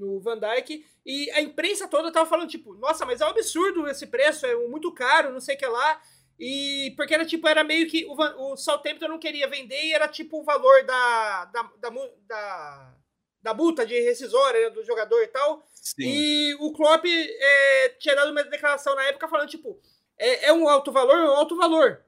no 0.00 0.20
Van 0.20 0.38
Dijk, 0.38 0.84
e 1.04 1.30
a 1.32 1.40
imprensa 1.40 1.86
toda 1.86 2.10
tava 2.10 2.28
falando, 2.28 2.48
tipo, 2.48 2.74
nossa, 2.74 3.06
mas 3.06 3.20
é 3.20 3.26
um 3.26 3.30
absurdo 3.30 3.86
esse 3.86 4.06
preço, 4.06 4.46
é 4.46 4.54
muito 4.68 4.92
caro, 4.92 5.32
não 5.32 5.40
sei 5.40 5.54
o 5.54 5.58
que 5.58 5.66
lá, 5.66 6.02
e 6.38 6.92
porque 6.96 7.14
era 7.14 7.26
tipo, 7.26 7.46
era 7.46 7.62
meio 7.62 7.88
que 7.88 8.04
o, 8.06 8.16
Van, 8.16 8.34
o 8.36 8.56
Southampton 8.56 9.08
não 9.08 9.18
queria 9.18 9.48
vender 9.48 9.82
e 9.84 9.92
era 9.92 10.08
tipo 10.08 10.40
o 10.40 10.44
valor 10.44 10.84
da, 10.84 11.44
da, 11.46 11.62
da, 11.78 11.90
da 12.26 12.94
da 13.42 13.54
multa 13.54 13.86
de 13.86 13.98
rescisória 14.00 14.68
né, 14.68 14.70
do 14.70 14.84
jogador 14.84 15.22
e 15.22 15.28
tal. 15.28 15.66
Sim. 15.74 16.02
E 16.02 16.54
o 16.60 16.72
Klopp 16.72 17.04
é, 17.06 17.88
tinha 17.98 18.14
dado 18.14 18.30
uma 18.30 18.44
declaração 18.44 18.94
na 18.94 19.04
época 19.04 19.28
falando, 19.28 19.48
tipo, 19.48 19.80
é, 20.18 20.48
é 20.48 20.52
um 20.52 20.68
alto 20.68 20.92
valor, 20.92 21.16
é 21.16 21.30
um 21.30 21.34
alto 21.34 21.56
valor. 21.56 22.04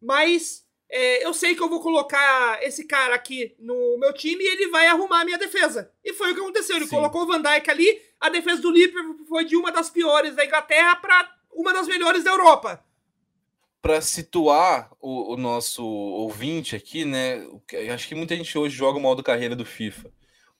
Mas 0.00 0.66
é, 0.90 1.24
eu 1.24 1.32
sei 1.32 1.54
que 1.54 1.62
eu 1.62 1.68
vou 1.68 1.80
colocar 1.80 2.60
esse 2.62 2.84
cara 2.84 3.14
aqui 3.14 3.54
no 3.60 3.96
meu 3.98 4.12
time 4.12 4.42
e 4.42 4.48
ele 4.48 4.68
vai 4.68 4.88
arrumar 4.88 5.20
a 5.20 5.24
minha 5.24 5.38
defesa. 5.38 5.92
E 6.04 6.12
foi 6.12 6.32
o 6.32 6.34
que 6.34 6.40
aconteceu. 6.40 6.76
Ele 6.76 6.86
Sim. 6.86 6.96
colocou 6.96 7.22
o 7.22 7.26
Van 7.26 7.40
Dijk 7.40 7.70
ali, 7.70 8.02
a 8.20 8.28
defesa 8.28 8.60
do 8.60 8.72
Liverpool 8.72 9.24
foi 9.28 9.44
de 9.44 9.56
uma 9.56 9.70
das 9.70 9.88
piores 9.88 10.34
da 10.34 10.44
Inglaterra 10.44 10.96
para 10.96 11.32
uma 11.52 11.72
das 11.72 11.86
melhores 11.86 12.24
da 12.24 12.32
Europa. 12.32 12.84
Para 13.80 14.00
situar 14.00 14.90
o, 15.00 15.34
o, 15.34 15.36
nosso 15.36 15.84
ouvinte 15.86 16.74
aqui, 16.74 17.04
né? 17.04 17.46
Acho 17.94 18.08
que 18.08 18.14
muita 18.14 18.36
gente 18.36 18.58
hoje 18.58 18.76
joga 18.76 18.98
o 18.98 19.00
modo 19.00 19.22
carreira 19.22 19.54
do 19.54 19.64
FIFA. 19.64 20.10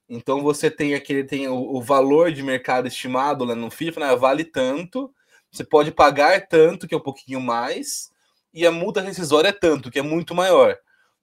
Então 0.09 0.43
você 0.43 0.71
tem 0.71 0.95
aquele 0.95 1.25
tem 1.25 1.49
o, 1.49 1.77
o 1.77 1.83
valor 1.83 2.33
de 2.33 2.43
mercado 2.43 2.89
estimado 2.89 3.45
lá 3.45 3.55
no 3.55 3.71
FIFA, 3.71 4.01
né? 4.01 4.17
Vale 4.17 4.45
tanto, 4.45 5.13
você 5.51 5.65
pode 5.65 5.91
pagar 5.91 6.47
tanto, 6.47 6.87
que 6.87 6.95
é 6.95 6.97
um 6.97 7.03
pouquinho 7.03 7.41
mais, 7.41 8.11
e 8.53 8.67
a 8.67 8.71
multa 8.71 9.01
rescisória 9.01 9.49
é 9.49 9.53
tanto, 9.53 9.91
que 9.91 9.99
é 9.99 10.03
muito 10.03 10.35
maior. 10.35 10.77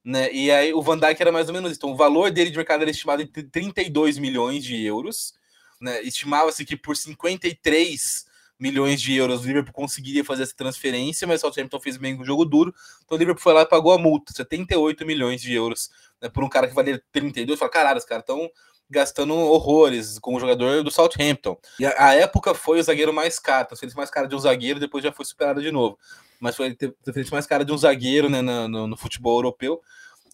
Né? 0.04 0.32
E 0.32 0.50
aí 0.50 0.72
o 0.72 0.80
Van 0.80 0.98
Dijk 0.98 1.20
era 1.20 1.32
mais 1.32 1.48
ou 1.48 1.54
menos 1.54 1.70
isso. 1.70 1.78
Então, 1.78 1.92
o 1.92 1.96
valor 1.96 2.30
dele 2.30 2.50
de 2.50 2.56
mercado 2.56 2.82
era 2.82 2.90
estimado 2.90 3.22
em 3.22 3.26
32 3.26 4.18
milhões 4.18 4.64
de 4.64 4.82
euros. 4.84 5.34
Né? 5.80 6.00
Estimava-se 6.02 6.64
que 6.64 6.76
por 6.76 6.96
53 6.96 8.26
milhões 8.58 9.00
de 9.00 9.14
euros 9.14 9.44
o 9.44 9.46
Liverpool 9.46 9.72
conseguiria 9.72 10.24
fazer 10.24 10.42
essa 10.42 10.56
transferência, 10.56 11.26
mas 11.26 11.38
o 11.38 11.40
Southampton 11.42 11.78
fez 11.78 11.96
bem 11.96 12.16
com 12.16 12.22
o 12.22 12.26
jogo 12.26 12.44
duro. 12.44 12.74
Então 13.04 13.16
o 13.16 13.18
Liverpool 13.18 13.42
foi 13.42 13.52
lá 13.52 13.62
e 13.62 13.66
pagou 13.66 13.92
a 13.92 13.98
multa, 13.98 14.32
78 14.32 15.06
milhões 15.06 15.40
de 15.40 15.54
euros, 15.54 15.90
né, 16.20 16.28
por 16.28 16.42
um 16.42 16.48
cara 16.48 16.66
que 16.66 16.74
valia 16.74 17.00
32. 17.12 17.58
Fala, 17.58 17.70
caralho, 17.70 17.98
os 17.98 18.04
caras 18.04 18.22
estão 18.22 18.50
gastando 18.90 19.34
horrores 19.34 20.18
com 20.18 20.34
o 20.34 20.40
jogador 20.40 20.82
do 20.82 20.90
Southampton. 20.90 21.56
E 21.78 21.86
a, 21.86 22.06
a 22.06 22.14
época 22.14 22.54
foi 22.54 22.80
o 22.80 22.82
zagueiro 22.82 23.12
mais 23.12 23.38
caro, 23.38 23.62
a 23.62 23.66
transferência 23.66 23.96
mais 23.96 24.10
cara 24.10 24.26
de 24.26 24.34
um 24.34 24.38
zagueiro, 24.38 24.80
depois 24.80 25.04
já 25.04 25.12
foi 25.12 25.24
superada 25.24 25.60
de 25.60 25.70
novo. 25.70 25.98
Mas 26.40 26.56
foi 26.56 26.74
transferência 26.74 27.34
mais 27.34 27.46
cara 27.46 27.64
de 27.64 27.72
um 27.72 27.78
zagueiro 27.78 28.28
né, 28.28 28.40
no, 28.40 28.68
no, 28.68 28.86
no 28.86 28.96
futebol 28.96 29.36
europeu 29.36 29.80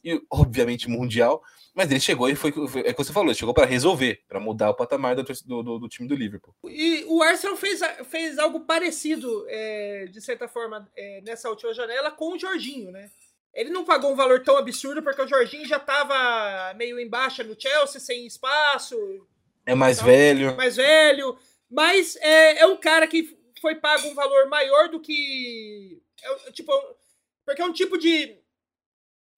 e, 0.05 0.21
obviamente, 0.31 0.89
mundial. 0.89 1.43
Mas 1.75 1.91
ele 1.91 1.99
chegou 1.99 2.29
e 2.29 2.37
foi, 2.37 2.51
é 2.85 2.91
o 2.91 2.95
que 2.95 3.05
você 3.05 3.13
falou, 3.13 3.31
ele 3.31 3.39
chegou 3.39 3.53
para 3.53 3.67
resolver, 3.67 4.23
para 4.29 4.39
mudar 4.39 4.71
o 4.71 4.75
patamar 4.75 5.17
do, 5.17 5.25
do, 5.25 5.79
do, 5.81 5.89
time 5.89 6.07
do 6.07 6.15
Liverpool. 6.15 6.55
E 6.65 7.05
o 7.09 7.21
Arsenal 7.21 7.57
fez, 7.57 7.81
fez 8.09 8.39
algo 8.39 8.61
parecido, 8.61 9.45
é, 9.49 10.07
de 10.09 10.21
certa 10.21 10.47
forma, 10.47 10.89
é, 10.97 11.21
nessa 11.23 11.51
última 11.51 11.75
janela 11.75 12.13
com 12.13 12.35
o 12.35 12.39
Jorginho, 12.39 12.93
né? 12.93 13.11
Ele 13.53 13.71
não 13.71 13.85
pagou 13.85 14.13
um 14.13 14.17
valor 14.17 14.43
tão 14.43 14.57
absurdo 14.57 15.03
porque 15.03 15.23
o 15.23 15.29
Jorginho 15.29 15.67
já 15.67 15.77
estava 15.77 16.75
meio 16.75 16.99
em 16.99 17.09
baixa 17.09 17.43
no 17.43 17.61
Chelsea, 17.61 18.01
sem 18.01 18.27
espaço. 18.27 18.97
É 19.67 19.75
mais 19.75 19.99
então, 19.99 20.09
velho. 20.09 20.57
Mais 20.57 20.77
velho. 20.77 21.37
Mas 21.71 22.17
é, 22.17 22.61
é 22.61 22.67
um 22.67 22.77
cara 22.77 23.07
que 23.07 23.37
foi 23.65 23.77
pago 23.77 24.07
um 24.09 24.15
valor 24.15 24.47
maior 24.47 24.91
do 24.91 25.01
que. 25.01 26.03
É, 26.23 26.53
tipo, 26.53 26.71
porque 27.47 27.63
é 27.63 27.65
um 27.65 27.73
tipo 27.73 27.97
de. 27.97 28.39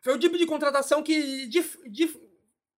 Foi 0.03 0.17
um 0.17 0.19
tipo 0.19 0.37
de 0.37 0.45
contratação 0.45 1.01
que 1.01 1.47
dif, 1.47 1.79
dif, 1.89 2.19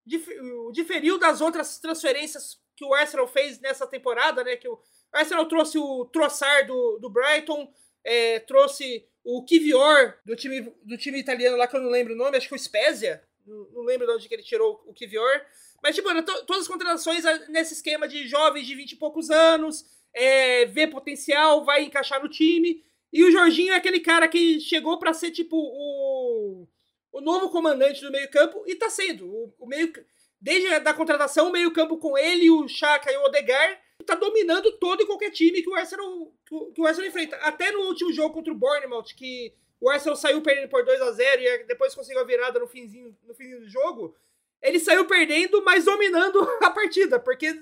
dif, 0.04 0.28
diferiu 0.70 1.16
das 1.16 1.40
outras 1.40 1.78
transferências 1.78 2.60
que 2.76 2.84
o 2.84 2.92
Arsenal 2.92 3.26
fez 3.26 3.58
nessa 3.60 3.86
temporada, 3.86 4.44
né? 4.44 4.56
Que 4.56 4.68
o 4.68 4.78
Arsenal 5.10 5.46
trouxe 5.48 5.78
o 5.78 6.04
Troçar 6.04 6.66
do, 6.66 6.98
do 6.98 7.08
Brighton, 7.08 7.72
é, 8.04 8.40
trouxe 8.40 9.08
o 9.24 9.42
Kivior, 9.42 10.18
do 10.26 10.36
time, 10.36 10.70
do 10.84 10.98
time 10.98 11.18
italiano 11.18 11.56
lá, 11.56 11.66
que 11.66 11.76
eu 11.76 11.80
não 11.80 11.88
lembro 11.88 12.12
o 12.12 12.16
nome, 12.16 12.36
acho 12.36 12.48
que 12.48 12.54
o 12.54 12.58
Spezia. 12.58 13.24
Não, 13.46 13.70
não 13.70 13.82
lembro 13.84 14.06
de 14.06 14.12
onde 14.12 14.28
que 14.28 14.34
ele 14.34 14.42
tirou 14.42 14.82
o 14.86 14.92
Kivior. 14.92 15.46
Mas, 15.82 15.94
tipo, 15.94 16.08
to, 16.22 16.44
todas 16.44 16.62
as 16.64 16.68
contratações 16.68 17.24
nesse 17.48 17.72
esquema 17.72 18.06
de 18.06 18.28
jovens 18.28 18.66
de 18.66 18.74
20 18.74 18.92
e 18.92 18.96
poucos 18.96 19.30
anos, 19.30 19.86
é, 20.14 20.66
vê 20.66 20.86
potencial, 20.86 21.64
vai 21.64 21.82
encaixar 21.82 22.22
no 22.22 22.28
time. 22.28 22.82
E 23.12 23.24
o 23.24 23.30
Jorginho 23.30 23.72
é 23.72 23.76
aquele 23.76 24.00
cara 24.00 24.28
que 24.28 24.60
chegou 24.60 24.98
para 24.98 25.14
ser, 25.14 25.30
tipo, 25.30 25.56
o, 25.56 26.66
o 27.12 27.20
novo 27.20 27.50
comandante 27.50 28.00
do 28.02 28.10
meio-campo 28.10 28.64
e 28.66 28.74
tá 28.74 28.90
sendo. 28.90 29.26
O, 29.26 29.54
o 29.60 29.66
meio, 29.66 29.92
desde 30.40 30.68
a 30.68 30.78
da 30.78 30.92
contratação, 30.92 31.48
o 31.48 31.52
meio-campo 31.52 31.96
com 31.98 32.16
ele, 32.18 32.50
o 32.50 32.68
Chaka 32.68 33.10
e 33.10 33.16
o 33.16 33.24
Odegar 33.24 33.80
tá 34.04 34.14
dominando 34.14 34.72
todo 34.78 35.02
e 35.02 35.06
qualquer 35.06 35.30
time 35.30 35.62
que 35.62 35.68
o 35.68 35.74
Arsenal, 35.74 36.32
que 36.46 36.80
o 36.80 36.86
Arsenal 36.86 37.08
enfrenta. 37.08 37.36
Até 37.36 37.72
no 37.72 37.80
último 37.80 38.12
jogo 38.12 38.34
contra 38.34 38.52
o 38.52 38.56
Bournemouth, 38.56 39.14
que 39.16 39.52
o 39.80 39.88
Arsenal 39.88 40.16
saiu 40.16 40.40
perdendo 40.42 40.68
por 40.68 40.84
2 40.84 41.00
a 41.00 41.12
0 41.12 41.42
e 41.42 41.64
depois 41.64 41.94
conseguiu 41.94 42.20
a 42.20 42.24
virada 42.24 42.58
no 42.58 42.66
finzinho, 42.66 43.16
no 43.26 43.34
finzinho 43.34 43.60
do 43.60 43.68
jogo, 43.68 44.14
ele 44.60 44.80
saiu 44.80 45.04
perdendo, 45.04 45.62
mas 45.64 45.84
dominando 45.84 46.40
a 46.62 46.70
partida, 46.70 47.18
porque 47.18 47.60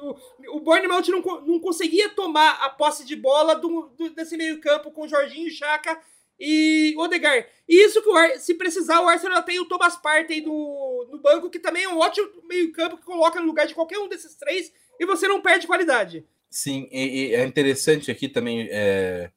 o, 0.00 0.56
o 0.56 0.60
Bournemouth 0.60 1.08
não, 1.08 1.20
não 1.42 1.60
conseguia 1.60 2.08
tomar 2.10 2.52
a 2.62 2.70
posse 2.70 3.04
de 3.04 3.16
bola 3.16 3.54
do, 3.54 3.90
do 3.96 4.10
desse 4.10 4.36
meio 4.36 4.60
campo 4.60 4.90
com 4.90 5.08
Jorginho, 5.08 5.50
Chaka 5.50 6.00
e 6.38 6.94
Odegar. 6.96 7.46
E 7.68 7.84
isso 7.84 8.02
que 8.02 8.08
o 8.08 8.38
se 8.38 8.54
precisar, 8.54 9.00
o 9.00 9.08
Arsenal 9.08 9.42
tem 9.42 9.60
o 9.60 9.66
Thomas 9.66 9.96
Partey 9.96 10.40
no, 10.40 11.06
no 11.10 11.18
banco, 11.18 11.50
que 11.50 11.58
também 11.58 11.84
é 11.84 11.88
um 11.88 11.98
ótimo 11.98 12.28
meio 12.44 12.72
campo 12.72 12.96
que 12.96 13.04
coloca 13.04 13.38
no 13.40 13.46
lugar 13.46 13.66
de 13.66 13.74
qualquer 13.74 13.98
um 13.98 14.08
desses 14.08 14.34
três 14.34 14.72
e 14.98 15.06
você 15.06 15.28
não 15.28 15.40
perde 15.40 15.66
qualidade. 15.66 16.24
Sim, 16.50 16.88
e, 16.90 17.28
e 17.28 17.34
é 17.34 17.44
interessante 17.44 18.10
aqui 18.10 18.28
também 18.28 18.68
é, 18.70 19.30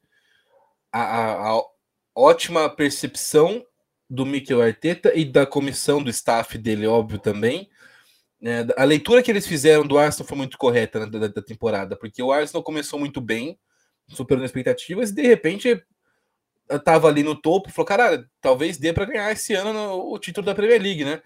a, 0.90 1.00
a, 1.00 1.50
a, 1.52 1.62
ótima 2.14 2.68
percepção 2.68 3.64
do 4.08 4.26
Mikel 4.26 4.60
Arteta 4.60 5.12
e 5.14 5.24
da 5.24 5.46
comissão 5.46 6.02
do 6.02 6.10
staff 6.10 6.58
dele, 6.58 6.86
óbvio 6.86 7.18
também. 7.18 7.70
É, 8.44 8.66
a 8.76 8.84
leitura 8.84 9.22
que 9.22 9.30
eles 9.30 9.46
fizeram 9.46 9.86
do 9.86 9.96
Arsenal 9.96 10.28
foi 10.28 10.36
muito 10.36 10.58
correta 10.58 11.00
né, 11.00 11.06
da, 11.06 11.28
da, 11.28 11.42
temporada, 11.42 11.96
porque 11.96 12.22
o 12.22 12.30
Arsenal 12.30 12.62
começou 12.62 12.98
muito 12.98 13.18
bem, 13.18 13.58
superando 14.08 14.44
expectativas, 14.44 15.08
e 15.10 15.14
de 15.14 15.22
repente 15.22 15.82
estava 16.70 17.08
ali 17.08 17.22
no 17.22 17.34
topo, 17.34 17.70
falou, 17.70 17.86
cara, 17.86 18.28
talvez 18.42 18.76
dê 18.76 18.92
para 18.92 19.06
ganhar 19.06 19.32
esse 19.32 19.54
ano 19.54 19.72
no, 19.72 20.12
o 20.12 20.18
título 20.18 20.44
da 20.44 20.54
Premier 20.54 20.80
League, 20.80 21.04
né? 21.04 21.22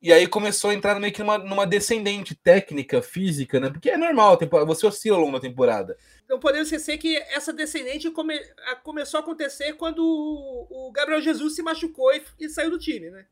E 0.00 0.12
aí 0.12 0.28
começou 0.28 0.70
a 0.70 0.74
entrar 0.74 1.00
meio 1.00 1.12
que 1.12 1.20
numa, 1.20 1.38
numa 1.38 1.66
descendente 1.66 2.34
técnica, 2.34 3.02
física, 3.02 3.58
né? 3.58 3.68
Porque 3.68 3.90
é 3.90 3.96
normal, 3.96 4.38
você 4.66 4.86
oscila 4.86 5.16
ao 5.16 5.22
longo 5.22 5.38
da 5.38 5.40
temporada. 5.40 5.96
Não 6.28 6.38
podemos 6.38 6.68
esquecer 6.68 6.98
que 6.98 7.16
essa 7.16 7.52
descendente 7.52 8.08
come, 8.10 8.38
a, 8.66 8.76
começou 8.76 9.18
a 9.18 9.22
acontecer 9.22 9.72
quando 9.72 9.98
o, 10.00 10.88
o, 10.88 10.92
Gabriel 10.92 11.20
Jesus 11.20 11.56
se 11.56 11.62
machucou 11.62 12.12
e, 12.14 12.22
e, 12.38 12.48
saiu 12.48 12.70
do 12.70 12.78
time, 12.78 13.10
né? 13.10 13.26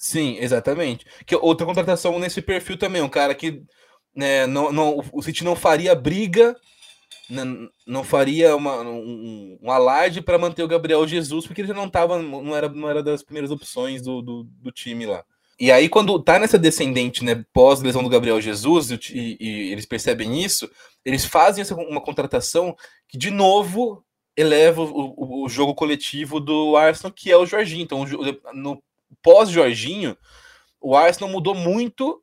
Sim, 0.00 0.38
exatamente. 0.40 1.04
Que 1.26 1.36
outra 1.36 1.66
contratação 1.66 2.18
nesse 2.18 2.40
perfil 2.40 2.78
também, 2.78 3.02
um 3.02 3.08
cara 3.08 3.34
que 3.34 3.62
né, 4.16 4.46
não, 4.46 4.72
não, 4.72 4.98
o 5.12 5.22
City 5.22 5.44
não 5.44 5.54
faria 5.54 5.94
briga 5.94 6.56
não 7.86 8.02
faria 8.02 8.56
uma, 8.56 8.80
um, 8.80 9.58
um 9.62 9.70
alarde 9.70 10.20
para 10.20 10.38
manter 10.38 10.64
o 10.64 10.68
Gabriel 10.68 11.06
Jesus, 11.06 11.46
porque 11.46 11.60
ele 11.60 11.68
já 11.68 11.74
não 11.74 11.88
tava, 11.88 12.20
não 12.20 12.56
era, 12.56 12.68
não 12.68 12.90
era 12.90 13.04
das 13.04 13.22
primeiras 13.22 13.52
opções 13.52 14.02
do, 14.02 14.20
do, 14.20 14.44
do 14.44 14.72
time 14.72 15.06
lá. 15.06 15.22
E 15.58 15.70
aí, 15.70 15.88
quando 15.88 16.20
tá 16.20 16.40
nessa 16.40 16.58
descendente, 16.58 17.22
né, 17.22 17.44
pós-lesão 17.52 18.02
do 18.02 18.08
Gabriel 18.08 18.40
Jesus, 18.40 18.90
e, 18.90 19.36
e, 19.38 19.70
eles 19.70 19.86
percebem 19.86 20.42
isso, 20.42 20.68
eles 21.04 21.24
fazem 21.24 21.62
essa, 21.62 21.76
uma 21.76 22.00
contratação 22.00 22.74
que, 23.06 23.16
de 23.16 23.30
novo, 23.30 24.02
eleva 24.36 24.82
o, 24.82 25.14
o, 25.16 25.44
o, 25.44 25.48
jogo 25.48 25.74
coletivo 25.74 26.40
do 26.40 26.76
Arsenal, 26.76 27.12
que 27.12 27.30
é 27.30 27.36
o 27.36 27.46
Jorginho. 27.46 27.82
Então, 27.82 28.04
no 28.54 28.82
pós-Jorginho, 29.22 30.16
o 30.80 30.96
Arsenal 30.96 31.30
mudou 31.30 31.54
muito 31.54 32.22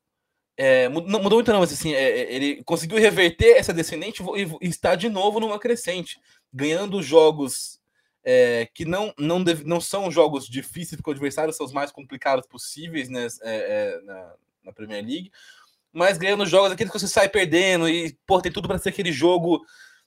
é, 0.57 0.89
não 0.89 1.21
mudou 1.21 1.37
muito, 1.37 1.51
não, 1.51 1.59
mas 1.59 1.71
assim, 1.71 1.93
é, 1.93 2.01
é, 2.01 2.33
ele 2.33 2.63
conseguiu 2.63 2.97
reverter 2.97 3.57
essa 3.57 3.71
descendente 3.71 4.23
e, 4.59 4.67
está 4.67 4.95
de 4.95 5.07
novo 5.07 5.39
numa 5.39 5.59
crescente, 5.59 6.19
ganhando 6.51 7.01
jogos 7.03 7.79
é, 8.23 8.67
que 8.73 8.83
não, 8.83 9.13
não, 9.19 9.43
deve, 9.43 9.63
não 9.63 9.79
são 9.79 10.09
jogos 10.09 10.47
difíceis, 10.47 10.95
porque 10.95 11.11
o 11.11 11.13
adversário 11.13 11.53
são 11.53 11.63
os 11.63 11.71
mais 11.71 11.91
complicados 11.91 12.47
possíveis 12.47 13.07
né, 13.07 13.27
é, 13.43 13.55
é, 13.55 14.01
na, 14.01 14.33
na, 14.65 14.73
Premier 14.73 15.05
League, 15.05 15.31
mas 15.93 16.17
ganhando 16.17 16.45
jogos 16.45 16.71
aqueles 16.71 16.91
que 16.91 16.99
você 16.99 17.07
sai 17.07 17.29
perdendo 17.29 17.87
e 17.87 18.17
pô, 18.25 18.41
tem 18.41 18.51
tudo 18.51 18.67
para 18.67 18.79
ser 18.79 18.89
aquele 18.89 19.11
jogo 19.11 19.63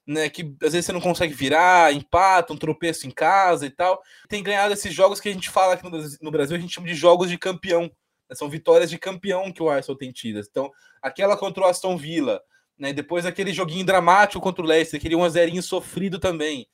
né, 0.07 0.29
que 0.29 0.55
às 0.63 0.73
vezes 0.73 0.87
você 0.87 0.93
não 0.93 1.01
consegue 1.01 1.33
virar, 1.33 1.93
empata, 1.93 2.53
um 2.53 2.57
tropeço 2.57 3.07
em 3.07 3.11
casa 3.11 3.67
e 3.67 3.71
tal. 3.71 4.03
Tem 4.29 4.43
ganhado 4.43 4.73
esses 4.73 4.93
jogos 4.93 5.21
que 5.21 5.29
a 5.29 5.33
gente 5.33 5.51
fala 5.51 5.75
aqui 5.75 5.85
no, 6.21 6.31
Brasil, 6.31 6.57
a 6.57 6.61
gente 6.61 6.75
chama 6.75 6.87
de 6.87 6.95
jogos 6.95 7.29
de 7.29 7.39
campeão 7.39 7.91
são 8.35 8.49
vitórias 8.49 8.91
de 8.91 8.99
campeão 8.99 9.53
que 9.53 9.63
o 9.63 9.69
Arsenal 9.69 9.99
tem 9.99 10.13
tido. 10.13 10.41
Então, 10.41 10.71
aquela 11.03 11.37
contra 11.37 11.63
o 11.63 11.67
Aston 11.67 11.97
Villa, 11.97 12.41
né? 12.79 12.93
Depois 12.93 13.27
aquele 13.27 13.53
joguinho 13.53 13.85
dramático 13.85 14.43
contra 14.43 14.63
o 14.63 14.67
Leicester, 14.67 14.99
aquele 14.99 15.17
1 15.17 15.31
x 15.31 15.65
sofrido 15.65 16.19
também. 16.19 16.67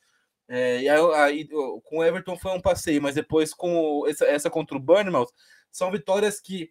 É, 0.49 0.83
e 0.83 0.89
aí, 0.89 1.15
aí, 1.15 1.49
com 1.83 1.99
o 1.99 2.05
Everton 2.05 2.37
foi 2.37 2.53
um 2.53 2.61
passeio, 2.61 3.03
mas 3.03 3.17
depois 3.17 3.53
com 3.53 4.05
essa, 4.07 4.25
essa 4.27 4.51
contra 4.51 4.77
o 4.77 4.81
Bournemouth, 4.81 5.29
são 5.73 5.91
vitórias 5.91 6.41
que 6.41 6.71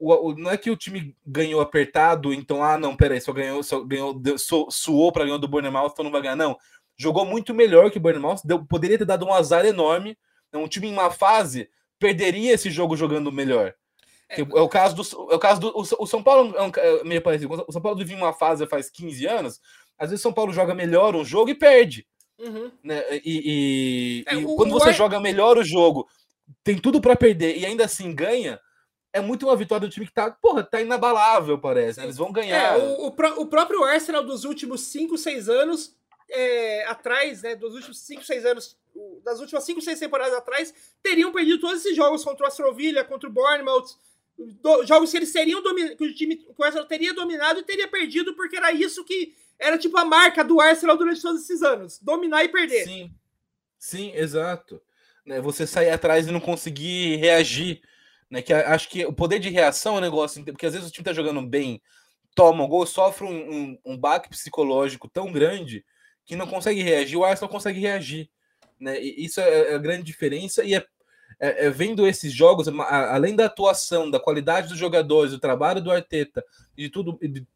o, 0.00 0.30
o, 0.30 0.34
não 0.34 0.50
é 0.50 0.56
que 0.56 0.70
o 0.70 0.76
time 0.76 1.14
ganhou 1.24 1.60
apertado, 1.60 2.32
então, 2.32 2.64
ah, 2.64 2.78
não, 2.78 2.96
peraí, 2.96 3.20
só 3.20 3.32
ganhou, 3.32 3.62
só 3.62 3.80
ganhou, 3.84 4.14
deu, 4.14 4.38
su, 4.38 4.66
suou 4.70 5.12
para 5.12 5.26
ganhar 5.26 5.36
do 5.36 5.46
Bournemouth, 5.46 5.90
então 5.92 6.04
não 6.04 6.10
vai 6.10 6.22
ganhar. 6.22 6.36
Não, 6.36 6.56
jogou 6.96 7.26
muito 7.26 7.52
melhor 7.54 7.90
que 7.90 7.98
o 7.98 8.00
Bournemouth, 8.00 8.40
deu, 8.44 8.64
poderia 8.64 8.96
ter 8.96 9.04
dado 9.04 9.26
um 9.26 9.32
azar 9.32 9.64
enorme. 9.66 10.16
Né, 10.50 10.58
um 10.58 10.66
time 10.66 10.88
em 10.88 10.94
má 10.94 11.10
fase 11.10 11.68
perderia 11.98 12.54
esse 12.54 12.70
jogo 12.70 12.96
jogando 12.96 13.30
melhor. 13.30 13.74
É, 14.28 14.40
é 14.40 14.60
o 14.60 14.68
caso 14.68 14.96
do. 14.96 15.32
É 15.32 15.36
o, 15.36 15.38
caso 15.38 15.60
do 15.60 15.72
o, 15.76 16.06
São 16.06 16.22
Paulo 16.22 16.56
é, 16.56 16.62
um, 16.62 16.70
é 16.74 17.04
meio 17.04 17.20
parecido. 17.20 17.64
O 17.66 17.72
São 17.72 17.82
Paulo 17.82 17.98
vive 17.98 18.14
uma 18.14 18.32
fase 18.32 18.66
faz 18.66 18.88
15 18.88 19.26
anos. 19.26 19.60
Às 19.98 20.10
vezes 20.10 20.20
o 20.20 20.22
São 20.22 20.32
Paulo 20.32 20.52
joga 20.52 20.74
melhor 20.74 21.14
um 21.14 21.24
jogo 21.24 21.50
e 21.50 21.54
perde. 21.54 22.06
Uhum. 22.38 22.70
Né? 22.82 23.02
E, 23.12 23.20
e, 23.24 24.24
é, 24.26 24.34
e 24.34 24.44
o, 24.44 24.56
quando 24.56 24.70
você 24.70 24.94
joga 24.94 25.20
melhor 25.20 25.58
o 25.58 25.64
jogo, 25.64 26.08
tem 26.64 26.78
tudo 26.78 27.00
para 27.00 27.16
perder 27.16 27.58
e 27.58 27.66
ainda 27.66 27.84
assim 27.84 28.14
ganha, 28.14 28.58
é 29.12 29.20
muito 29.20 29.46
uma 29.46 29.56
vitória 29.56 29.86
do 29.86 29.92
time 29.92 30.06
que 30.06 30.12
tá, 30.12 30.30
porra, 30.30 30.62
tá 30.62 30.80
inabalável, 30.80 31.58
parece. 31.58 31.98
Né? 31.98 32.06
Eles 32.06 32.16
vão 32.16 32.32
ganhar. 32.32 32.78
É, 32.78 32.78
o, 32.78 33.06
o, 33.06 33.46
próprio 33.46 33.84
Arsenal 33.84 34.24
dos 34.24 34.44
últimos 34.44 34.82
5, 34.82 35.18
6 35.18 35.48
anos 35.48 35.96
é, 36.28 36.84
atrás, 36.86 37.42
né? 37.42 37.56
Dos 37.56 37.74
últimos 37.74 37.98
5, 38.00 38.24
6 38.24 38.44
anos, 38.46 38.76
das 39.24 39.40
últimas 39.40 39.64
5, 39.64 39.80
6 39.80 39.98
temporadas 39.98 40.34
atrás, 40.34 40.72
teriam 41.02 41.32
perdido 41.32 41.60
todos 41.60 41.80
esses 41.80 41.96
jogos 41.96 42.22
contra 42.22 42.44
o 42.44 42.48
Aston 42.48 42.72
Villa, 42.72 43.04
contra 43.04 43.28
o 43.28 43.32
Bournemouth 43.32 43.96
do, 44.62 44.86
jogos 44.86 45.10
que 45.10 45.16
eles 45.16 45.30
seriam 45.30 45.62
que 45.62 46.04
o 46.04 46.14
time 46.14 46.36
que 46.36 46.54
o 46.56 46.64
Arsenal 46.64 46.86
teria 46.86 47.12
dominado 47.12 47.60
e 47.60 47.62
teria 47.62 47.86
perdido, 47.86 48.34
porque 48.34 48.56
era 48.56 48.72
isso 48.72 49.04
que 49.04 49.34
era 49.58 49.76
tipo 49.76 49.96
a 49.98 50.04
marca 50.04 50.42
do 50.42 50.60
Arsenal 50.60 50.96
durante 50.96 51.20
todos 51.20 51.42
esses 51.42 51.62
anos: 51.62 51.98
dominar 52.00 52.44
e 52.44 52.48
perder. 52.48 52.84
Sim, 52.84 53.10
sim, 53.78 54.12
exato. 54.14 54.80
Né, 55.24 55.40
você 55.40 55.66
sair 55.66 55.90
atrás 55.90 56.26
e 56.26 56.32
não 56.32 56.40
conseguir 56.40 57.16
reagir. 57.16 57.82
Né, 58.30 58.42
que 58.42 58.52
acho 58.52 58.88
que 58.88 59.04
o 59.04 59.12
poder 59.12 59.40
de 59.40 59.50
reação 59.50 59.96
é 59.96 59.98
um 59.98 60.02
negócio, 60.02 60.44
porque 60.44 60.66
às 60.66 60.72
vezes 60.72 60.88
o 60.88 60.92
time 60.92 61.04
tá 61.04 61.12
jogando 61.12 61.42
bem, 61.42 61.82
toma 62.32 62.62
um 62.62 62.68
gol, 62.68 62.86
sofre 62.86 63.26
um, 63.26 63.30
um, 63.30 63.78
um 63.84 63.98
baque 63.98 64.28
psicológico 64.28 65.08
tão 65.08 65.32
grande 65.32 65.84
que 66.24 66.36
não 66.36 66.46
consegue 66.46 66.80
reagir. 66.80 67.16
O 67.16 67.24
Arsenal 67.24 67.50
consegue 67.50 67.80
reagir. 67.80 68.30
Né? 68.78 69.02
E 69.02 69.24
isso 69.24 69.40
é, 69.40 69.72
é 69.72 69.74
a 69.74 69.78
grande 69.78 70.04
diferença 70.04 70.62
e 70.62 70.74
é 70.74 70.86
é, 71.40 71.66
é, 71.66 71.70
vendo 71.70 72.06
esses 72.06 72.30
jogos, 72.30 72.68
além 72.68 73.34
da 73.34 73.46
atuação, 73.46 74.10
da 74.10 74.20
qualidade 74.20 74.68
dos 74.68 74.78
jogadores, 74.78 75.32
do 75.32 75.38
trabalho 75.38 75.80
do 75.80 75.90
Arteta 75.90 76.44
e 76.76 76.82
de 76.82 76.90
tudo, 76.90 77.18
de 77.22 77.46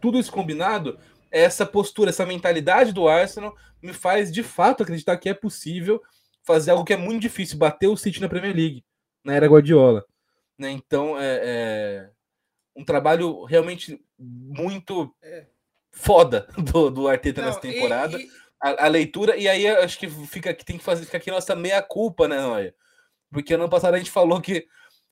tudo 0.00 0.18
isso 0.18 0.32
combinado, 0.32 0.98
essa 1.30 1.66
postura, 1.66 2.08
essa 2.08 2.24
mentalidade 2.24 2.94
do 2.94 3.06
Arsenal 3.06 3.54
me 3.82 3.92
faz 3.92 4.32
de 4.32 4.42
fato 4.42 4.82
acreditar 4.82 5.18
que 5.18 5.28
é 5.28 5.34
possível 5.34 6.00
fazer 6.42 6.70
algo 6.70 6.84
que 6.84 6.94
é 6.94 6.96
muito 6.96 7.20
difícil, 7.20 7.58
bater 7.58 7.88
o 7.88 7.96
City 7.96 8.22
na 8.22 8.28
Premier 8.28 8.56
League, 8.56 8.84
na 9.22 9.34
era 9.34 9.46
Guardiola. 9.46 10.04
Né? 10.58 10.70
Então 10.70 11.18
é, 11.18 11.40
é, 11.42 12.10
um 12.74 12.84
trabalho 12.84 13.44
realmente 13.44 14.02
muito 14.18 15.14
é. 15.22 15.46
foda 15.90 16.48
do, 16.56 16.90
do 16.90 17.08
Arteta 17.08 17.40
Não, 17.40 17.48
nessa 17.48 17.60
temporada. 17.60 18.18
E, 18.18 18.24
e... 18.24 18.30
A, 18.60 18.86
a, 18.86 18.88
leitura, 18.88 19.36
e 19.36 19.48
aí 19.48 19.68
acho 19.68 19.98
que 19.98 20.08
fica 20.08 20.54
que 20.54 20.64
tem 20.64 20.78
que 20.78 20.84
fazer 20.84 21.04
fica 21.04 21.18
aqui 21.18 21.30
nossa 21.30 21.54
meia 21.54 21.82
culpa, 21.82 22.26
né, 22.26 22.40
Noia? 22.40 22.74
Porque 23.30 23.52
ano 23.52 23.68
passado 23.68 23.94
a 23.94 23.98
gente 23.98 24.10
falou 24.10 24.40
que 24.40 24.66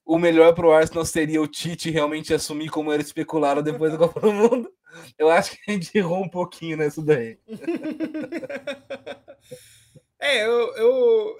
o 0.05 0.19
melhor 0.19 0.55
para 0.55 0.67
o 0.67 0.73
Arsenal 0.73 1.05
seria 1.05 1.41
o 1.41 1.47
Tite 1.47 1.91
realmente 1.91 2.33
assumir 2.33 2.69
como 2.69 2.93
era 2.93 3.03
especulado 3.03 3.63
depois 3.63 3.93
da 3.93 3.99
Copa 3.99 4.21
do 4.21 4.33
Mundo. 4.33 4.71
Eu 5.19 5.31
acho 5.31 5.53
que 5.53 5.71
a 5.71 5.73
gente 5.73 5.97
errou 5.97 6.23
um 6.23 6.29
pouquinho 6.29 6.77
nessa 6.77 7.03
daí. 7.03 7.39
é, 10.21 10.45
eu, 10.45 10.77
eu 10.77 11.37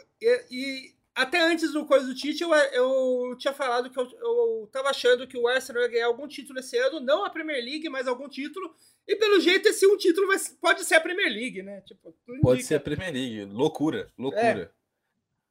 e, 0.51 0.94
até 1.15 1.41
antes 1.41 1.73
do 1.73 1.87
coisa 1.87 2.07
do 2.07 2.15
Tite, 2.15 2.43
eu, 2.43 2.53
eu 2.53 3.37
tinha 3.39 3.55
falado 3.55 3.89
que 3.89 3.99
eu, 3.99 4.11
eu 4.21 4.69
tava 4.73 4.91
achando 4.91 5.29
que 5.29 5.39
o 5.39 5.47
Arsenal 5.47 5.83
ia 5.83 5.89
ganhar 5.89 6.07
algum 6.07 6.27
título 6.27 6.59
esse 6.59 6.77
ano, 6.77 6.99
não 6.99 7.25
a 7.25 7.31
Premier 7.31 7.63
League, 7.63 7.89
mas 7.89 8.09
algum 8.09 8.29
título. 8.29 8.75
E 9.07 9.15
pelo 9.15 9.39
jeito, 9.39 9.69
esse 9.69 9.87
um 9.87 9.97
título 9.97 10.27
vai, 10.27 10.39
pode 10.61 10.85
ser 10.85 10.97
a 10.97 11.01
Premier 11.01 11.33
League, 11.33 11.63
né? 11.63 11.83
Tipo, 11.83 12.13
pode 12.43 12.65
ser 12.65 12.77
a 12.77 12.81
Premier 12.81 13.13
League. 13.13 13.45
Loucura, 13.45 14.13
loucura. 14.19 14.73
É. 14.73 14.85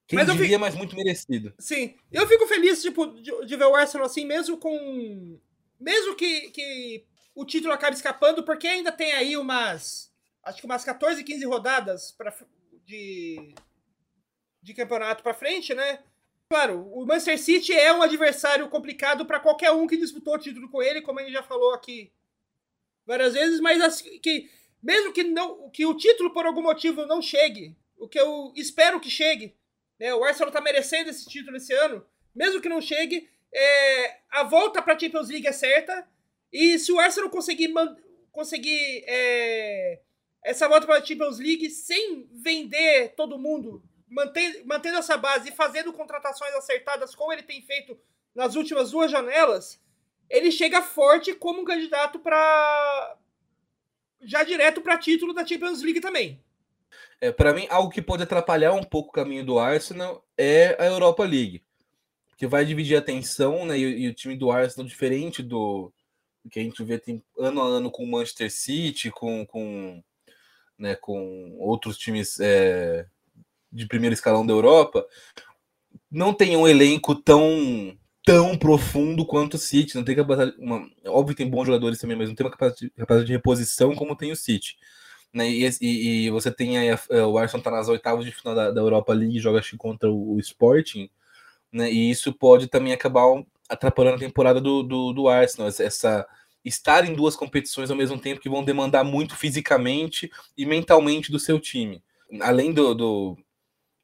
Quem 0.05 0.19
mas 0.19 0.27
diria, 0.27 0.47
fico... 0.47 0.59
mas 0.59 0.75
muito 0.75 0.95
merecido. 0.95 1.53
Sim. 1.57 1.95
Eu 2.11 2.27
fico 2.27 2.45
feliz 2.45 2.81
tipo, 2.81 3.07
de, 3.07 3.45
de, 3.45 3.55
ver 3.55 3.65
o 3.65 3.75
Arsenal 3.75 4.05
assim, 4.05 4.25
mesmo 4.25 4.57
com. 4.57 5.39
Mesmo 5.79 6.15
que, 6.15 6.51
que 6.51 7.05
o 7.33 7.45
título 7.45 7.73
acabe 7.73 7.95
escapando, 7.95 8.43
porque 8.43 8.67
ainda 8.67 8.91
tem 8.91 9.13
aí 9.13 9.37
umas. 9.37 10.11
Acho 10.43 10.59
que 10.59 10.65
umas 10.65 10.83
14, 10.83 11.23
15 11.23 11.45
rodadas 11.45 12.11
pra, 12.11 12.33
de, 12.85 13.55
de 14.63 14.73
campeonato 14.73 15.21
para 15.21 15.33
frente, 15.33 15.73
né? 15.75 15.99
Claro, 16.49 16.87
o 16.93 17.05
Manchester 17.05 17.39
City 17.39 17.73
é 17.73 17.91
um 17.93 18.01
adversário 18.01 18.69
complicado 18.69 19.25
para 19.25 19.39
qualquer 19.39 19.71
um 19.71 19.85
que 19.85 19.97
disputou 19.97 20.35
o 20.35 20.39
título 20.39 20.69
com 20.69 20.81
ele, 20.81 21.01
como 21.01 21.19
gente 21.19 21.33
já 21.33 21.43
falou 21.43 21.73
aqui 21.73 22.11
várias 23.05 23.33
vezes, 23.33 23.59
mas 23.59 23.81
assim, 23.81 24.19
que 24.19 24.49
mesmo 24.81 25.11
que 25.11 25.23
não 25.23 25.69
que 25.69 25.85
o 25.85 25.95
título 25.95 26.31
por 26.31 26.45
algum 26.45 26.61
motivo 26.61 27.05
não 27.05 27.21
chegue, 27.21 27.75
o 27.97 28.07
que 28.07 28.19
eu 28.19 28.53
espero 28.55 28.99
que 28.99 29.09
chegue, 29.09 29.55
né? 29.99 30.13
O 30.13 30.23
Arsenal 30.23 30.49
está 30.49 30.61
merecendo 30.61 31.09
esse 31.09 31.27
título 31.27 31.57
esse 31.57 31.73
ano, 31.73 32.05
mesmo 32.33 32.61
que 32.61 32.69
não 32.69 32.81
chegue. 32.81 33.29
É, 33.55 34.19
a 34.31 34.43
volta 34.43 34.81
para 34.81 34.95
a 34.95 34.99
Champions 34.99 35.29
League 35.29 35.47
é 35.47 35.51
certa. 35.51 36.07
E 36.51 36.77
se 36.79 36.91
o 36.91 36.99
Arsenal 36.99 37.29
conseguir, 37.29 37.71
conseguir 38.31 39.03
é, 39.07 40.01
essa 40.43 40.67
volta 40.67 40.85
para 40.85 40.99
a 40.99 41.05
Champions 41.05 41.39
League 41.39 41.69
sem 41.69 42.27
vender 42.31 43.13
todo 43.15 43.39
mundo, 43.39 43.83
mantendo, 44.13 44.65
mantendo 44.65 44.97
essa 44.97 45.17
base 45.17 45.49
e 45.49 45.55
fazendo 45.55 45.91
contratações 45.91 46.53
acertadas 46.53 47.15
como 47.15 47.33
ele 47.33 47.43
tem 47.43 47.61
feito 47.61 47.99
nas 48.33 48.55
últimas 48.55 48.91
duas 48.91 49.11
janelas, 49.11 49.81
ele 50.29 50.51
chega 50.51 50.81
forte 50.81 51.33
como 51.33 51.61
um 51.61 51.65
candidato 51.65 52.19
para 52.19 53.17
já 54.21 54.43
direto 54.43 54.81
para 54.81 54.97
título 54.97 55.33
da 55.33 55.45
Champions 55.45 55.81
League 55.81 55.99
também. 55.99 56.41
É, 57.19 57.31
para 57.31 57.53
mim, 57.53 57.67
algo 57.69 57.89
que 57.89 58.01
pode 58.01 58.23
atrapalhar 58.23 58.73
um 58.73 58.83
pouco 58.83 59.09
o 59.09 59.13
caminho 59.13 59.45
do 59.45 59.59
Arsenal 59.59 60.25
é 60.37 60.75
a 60.79 60.85
Europa 60.85 61.23
League, 61.23 61.63
que 62.37 62.47
vai 62.47 62.63
dividir 62.63 62.95
a 62.95 62.99
atenção, 62.99 63.65
né? 63.65 63.77
E, 63.77 64.03
e, 64.03 64.07
o 64.07 64.13
time 64.13 64.35
do 64.37 64.51
Arsenal, 64.51 64.87
diferente 64.87 65.41
do, 65.41 65.91
do 66.43 66.49
que 66.49 66.59
a 66.59 66.63
gente 66.63 66.83
vê 66.83 66.97
tem, 66.97 67.21
ano 67.37 67.61
a 67.61 67.65
ano 67.65 67.91
com 67.91 68.03
o 68.03 68.11
Manchester 68.11 68.51
City, 68.51 69.11
com, 69.11 69.45
com, 69.45 70.01
né, 70.77 70.95
com 70.95 71.57
outros 71.59 71.97
times 71.97 72.39
é, 72.39 73.05
de 73.73 73.87
primeiro 73.87 74.13
escalão 74.13 74.45
da 74.45 74.53
Europa, 74.53 75.05
não 76.11 76.33
tem 76.33 76.55
um 76.55 76.67
elenco 76.67 77.15
tão 77.15 77.97
tão 78.25 78.57
profundo 78.57 79.25
quanto 79.25 79.55
o 79.55 79.57
City, 79.57 79.95
não 79.95 80.03
tem 80.03 80.15
capacidade, 80.15 80.55
uma, 80.57 80.87
óbvio 81.07 81.35
que 81.35 81.43
tem 81.43 81.49
bons 81.49 81.65
jogadores 81.65 81.99
também, 81.99 82.15
mas 82.15 82.29
não 82.29 82.35
tem 82.35 82.45
uma 82.45 82.51
capacidade, 82.51 83.25
de 83.25 83.31
reposição 83.33 83.93
como 83.93 84.15
tem 84.15 84.31
o 84.31 84.35
City. 84.35 84.77
Né? 85.33 85.49
E, 85.49 85.67
e, 85.81 86.25
e, 86.27 86.29
você 86.29 86.51
tem 86.51 86.77
aí 86.77 86.89
a, 86.91 87.27
o 87.27 87.37
Arsenal 87.37 87.63
tá 87.63 87.71
nas 87.71 87.89
oitavas 87.89 88.23
de 88.23 88.31
final 88.31 88.55
da, 88.55 88.71
da 88.71 88.79
Europa 88.79 89.13
League, 89.13 89.39
joga 89.39 89.61
contra 89.77 90.09
o, 90.09 90.35
o, 90.35 90.39
Sporting, 90.39 91.09
né? 91.71 91.91
E 91.91 92.11
isso 92.11 92.31
pode 92.31 92.67
também 92.67 92.93
acabar 92.93 93.23
atrapalhando 93.67 94.17
a 94.17 94.19
temporada 94.19 94.61
do, 94.61 94.83
do, 94.83 95.11
do 95.11 95.27
Arsenal, 95.27 95.67
essa, 95.67 96.25
estar 96.63 97.05
em 97.05 97.13
duas 97.13 97.35
competições 97.35 97.89
ao 97.89 97.97
mesmo 97.97 98.19
tempo 98.19 98.39
que 98.39 98.49
vão 98.49 98.63
demandar 98.63 99.03
muito 99.03 99.35
fisicamente 99.35 100.31
e 100.55 100.65
mentalmente 100.65 101.31
do 101.31 101.39
seu 101.39 101.59
time. 101.59 102.03
Além 102.39 102.71
do, 102.71 102.93
do, 102.93 103.37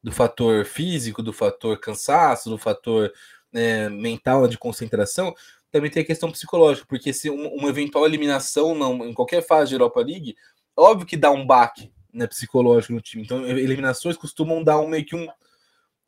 do 0.01 0.12
fator 0.12 0.65
físico, 0.65 1.21
do 1.21 1.33
fator 1.33 1.79
cansaço, 1.79 2.49
do 2.49 2.57
fator 2.57 3.12
é, 3.53 3.89
mental 3.89 4.47
de 4.47 4.57
concentração, 4.57 5.33
também 5.71 5.91
tem 5.91 6.03
a 6.03 6.05
questão 6.05 6.31
psicológica, 6.31 6.85
porque 6.88 7.13
se 7.13 7.29
uma, 7.29 7.49
uma 7.49 7.69
eventual 7.69 8.05
eliminação 8.05 8.73
não, 8.73 9.05
em 9.05 9.13
qualquer 9.13 9.45
fase 9.45 9.69
de 9.69 9.75
Europa 9.75 10.01
League, 10.01 10.35
óbvio 10.75 11.05
que 11.05 11.17
dá 11.17 11.29
um 11.31 11.45
baque 11.45 11.91
né, 12.13 12.25
psicológico 12.25 12.93
no 12.93 13.01
time. 13.01 13.23
Então, 13.23 13.45
eliminações 13.45 14.17
costumam 14.17 14.63
dar 14.63 14.79
um 14.79 14.88
meio 14.88 15.05
que 15.05 15.15
um, 15.15 15.27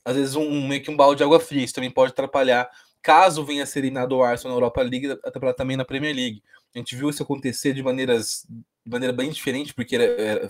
às 0.04 0.16
vezes 0.16 0.36
um, 0.36 0.44
um 0.44 0.68
meio 0.68 0.82
que 0.82 0.90
um 0.90 0.98
balde 0.98 1.18
de 1.18 1.24
água 1.24 1.40
fria. 1.40 1.64
Isso 1.64 1.74
também 1.74 1.92
pode 1.92 2.12
atrapalhar 2.12 2.70
caso 3.02 3.44
venha 3.44 3.64
a 3.64 3.66
ser 3.66 3.80
eliminado 3.80 4.14
o 4.14 4.24
Arsenal 4.24 4.56
na 4.56 4.58
Europa 4.58 4.82
League, 4.82 5.12
atrapalhar 5.12 5.54
também 5.54 5.76
na 5.76 5.86
Premier 5.86 6.16
League. 6.16 6.44
A 6.74 6.78
gente 6.78 6.96
viu 6.96 7.10
isso 7.10 7.24
acontecer 7.24 7.74
de 7.74 7.84
maneiras 7.84 8.46
de 8.84 8.92
maneira 8.92 9.14
bem 9.14 9.30
diferente, 9.30 9.74
porque 9.74 9.98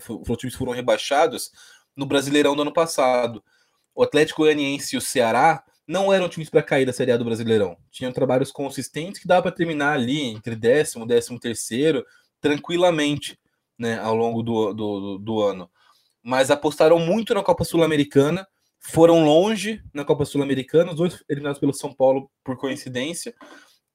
os 0.08 0.38
times 0.38 0.54
foram 0.54 0.72
rebaixados 0.72 1.50
no 1.96 2.06
Brasileirão 2.06 2.54
do 2.56 2.62
ano 2.62 2.72
passado. 2.72 3.42
O 3.94 4.02
Atlético 4.02 4.42
Goianiense 4.42 4.94
e 4.94 4.98
o 4.98 5.00
Ceará 5.00 5.62
não 5.86 6.12
eram 6.12 6.28
times 6.28 6.48
para 6.48 6.62
cair 6.62 6.86
da 6.86 6.92
Série 6.92 7.12
A 7.12 7.16
do 7.16 7.24
Brasileirão. 7.24 7.76
Tinham 7.90 8.12
trabalhos 8.12 8.50
consistentes 8.50 9.20
que 9.20 9.28
dava 9.28 9.42
para 9.42 9.52
terminar 9.52 9.94
ali 9.94 10.22
entre 10.22 10.56
décimo, 10.56 11.06
décimo 11.06 11.38
terceiro, 11.38 12.04
tranquilamente, 12.40 13.38
né, 13.78 13.98
ao 13.98 14.14
longo 14.14 14.42
do, 14.42 14.72
do, 14.72 15.18
do 15.18 15.40
ano. 15.40 15.70
Mas 16.22 16.50
apostaram 16.50 16.98
muito 16.98 17.34
na 17.34 17.42
Copa 17.42 17.64
Sul-Americana, 17.64 18.46
foram 18.80 19.24
longe 19.24 19.82
na 19.92 20.04
Copa 20.04 20.24
Sul-Americana, 20.24 20.90
os 20.90 20.96
dois 20.96 21.22
eliminados 21.28 21.60
pelo 21.60 21.74
São 21.74 21.92
Paulo 21.92 22.30
por 22.44 22.56
coincidência, 22.56 23.34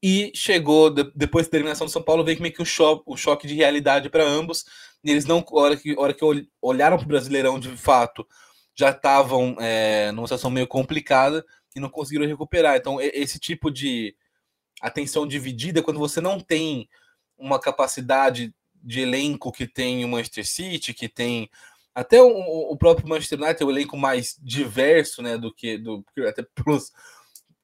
e 0.01 0.31
chegou, 0.36 0.91
depois 0.91 1.47
da 1.47 1.57
eliminação 1.57 1.88
do 1.88 1.91
São 1.91 2.03
Paulo, 2.03 2.23
veio 2.23 2.39
meio 2.41 2.53
que 2.53 2.62
um 2.62 2.65
choque, 2.65 3.03
um 3.07 3.17
choque 3.17 3.47
de 3.47 3.55
realidade 3.55 4.10
para 4.10 4.23
ambos, 4.23 4.65
eles 5.03 5.25
não, 5.25 5.43
hora 5.51 5.75
que, 5.77 5.95
hora 5.97 6.13
que 6.13 6.23
olharam 6.62 6.97
para 6.97 7.05
o 7.05 7.07
Brasileirão 7.07 7.60
de 7.60 7.75
fato, 7.77 8.27
já 8.75 8.91
estavam 8.91 9.55
é, 9.60 10.12
numa 10.12 10.27
situação 10.27 10.51
meio 10.51 10.67
complicada, 10.67 11.45
e 11.77 11.79
não 11.79 11.89
conseguiram 11.89 12.27
recuperar. 12.27 12.75
Então, 12.75 12.99
esse 12.99 13.39
tipo 13.39 13.71
de 13.71 14.15
atenção 14.81 15.27
dividida, 15.27 15.81
quando 15.81 15.99
você 15.99 16.19
não 16.19 16.39
tem 16.39 16.89
uma 17.38 17.60
capacidade 17.60 18.53
de 18.75 19.01
elenco 19.01 19.51
que 19.51 19.67
tem 19.67 20.03
o 20.03 20.07
Manchester 20.07 20.45
City, 20.45 20.93
que 20.93 21.07
tem 21.07 21.49
até 21.93 22.21
o, 22.21 22.29
o 22.29 22.77
próprio 22.77 23.07
Manchester 23.07 23.41
United, 23.41 23.63
o 23.63 23.71
elenco 23.71 23.97
mais 23.97 24.38
diverso, 24.41 25.21
né, 25.21 25.38
do 25.38 25.53
que 25.53 25.77
do 25.77 26.03
até 26.27 26.43
pelos 26.63 26.91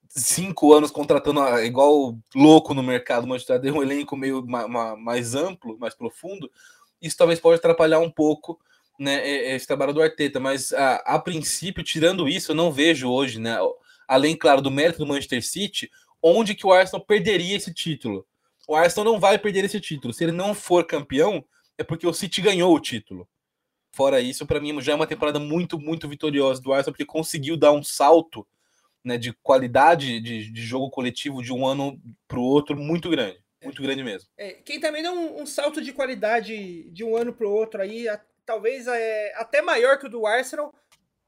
cinco 0.10 0.74
anos 0.74 0.92
contratando 0.92 1.42
igual 1.60 2.18
louco 2.36 2.74
no 2.74 2.84
mercado, 2.84 3.26
o 3.26 3.28
Manchester 3.28 3.58
United 3.58 3.76
é 3.76 3.80
um 3.80 3.84
elenco 3.84 4.16
meio 4.16 4.46
ma, 4.46 4.68
ma, 4.68 4.96
mais 4.96 5.36
amplo, 5.36 5.78
mais 5.80 5.96
profundo. 5.96 6.52
Isso 7.04 7.18
talvez 7.18 7.40
pode 7.40 7.58
atrapalhar 7.60 8.00
um 8.00 8.10
pouco 8.10 8.60
né, 8.98 9.28
esse 9.54 9.68
trabalho 9.68 9.94
do 9.94 10.02
Arteta, 10.02 10.40
mas 10.40 10.72
a, 10.72 10.96
a 10.96 11.20
princípio, 11.20 11.84
tirando 11.84 12.28
isso, 12.28 12.52
eu 12.52 12.56
não 12.56 12.72
vejo 12.72 13.10
hoje, 13.10 13.40
né, 13.40 13.58
além, 14.08 14.36
claro, 14.36 14.62
do 14.62 14.72
mérito 14.72 15.00
do 15.00 15.06
Manchester 15.06 15.46
City, 15.46 15.92
onde 16.22 16.56
que 16.56 16.66
o 16.66 16.72
Arsenal 16.72 17.06
perderia 17.06 17.58
esse 17.58 17.74
título. 17.74 18.26
O 18.68 18.76
Arsenal 18.76 19.12
não 19.12 19.20
vai 19.20 19.38
perder 19.38 19.66
esse 19.66 19.80
título. 19.82 20.14
Se 20.14 20.24
ele 20.24 20.32
não 20.32 20.54
for 20.54 20.86
campeão, 20.86 21.44
é 21.78 21.84
porque 21.84 22.08
o 22.08 22.14
City 22.14 22.42
ganhou 22.42 22.74
o 22.74 22.80
título. 22.80 23.28
Fora 23.92 24.22
isso, 24.22 24.46
para 24.48 24.60
mim 24.60 24.80
já 24.82 24.94
é 24.94 24.96
uma 24.96 25.06
temporada 25.06 25.40
muito, 25.40 25.78
muito 25.78 26.08
vitoriosa 26.08 26.62
do 26.62 26.72
Arsenal, 26.72 26.94
porque 26.94 27.06
conseguiu 27.06 27.58
dar 27.58 27.74
um 27.74 27.84
salto 27.84 28.48
né, 29.04 29.18
de 29.18 29.34
qualidade 29.34 30.20
de, 30.22 30.50
de 30.50 30.62
jogo 30.62 30.90
coletivo 30.90 31.44
de 31.44 31.52
um 31.52 31.68
ano 31.68 32.00
para 32.28 32.40
o 32.40 32.44
outro 32.44 32.76
muito 32.78 33.10
grande. 33.10 33.43
Muito 33.64 33.82
grande 33.82 34.04
mesmo. 34.04 34.30
É, 34.38 34.54
quem 34.54 34.80
também 34.80 35.04
dá 35.04 35.12
um, 35.12 35.42
um, 35.42 35.46
salto 35.46 35.82
de 35.82 35.94
qualidade 35.94 36.90
de 36.92 37.04
um 37.04 37.16
ano 37.16 37.34
para 37.34 37.48
o 37.48 37.52
outro 37.52 37.82
aí, 37.82 38.08
a, 38.08 38.20
talvez 38.46 38.88
é, 38.88 39.34
até 39.36 39.62
maior 39.62 39.98
que 39.98 40.06
o 40.06 40.10
do 40.10 40.26
Arsenal, 40.26 40.74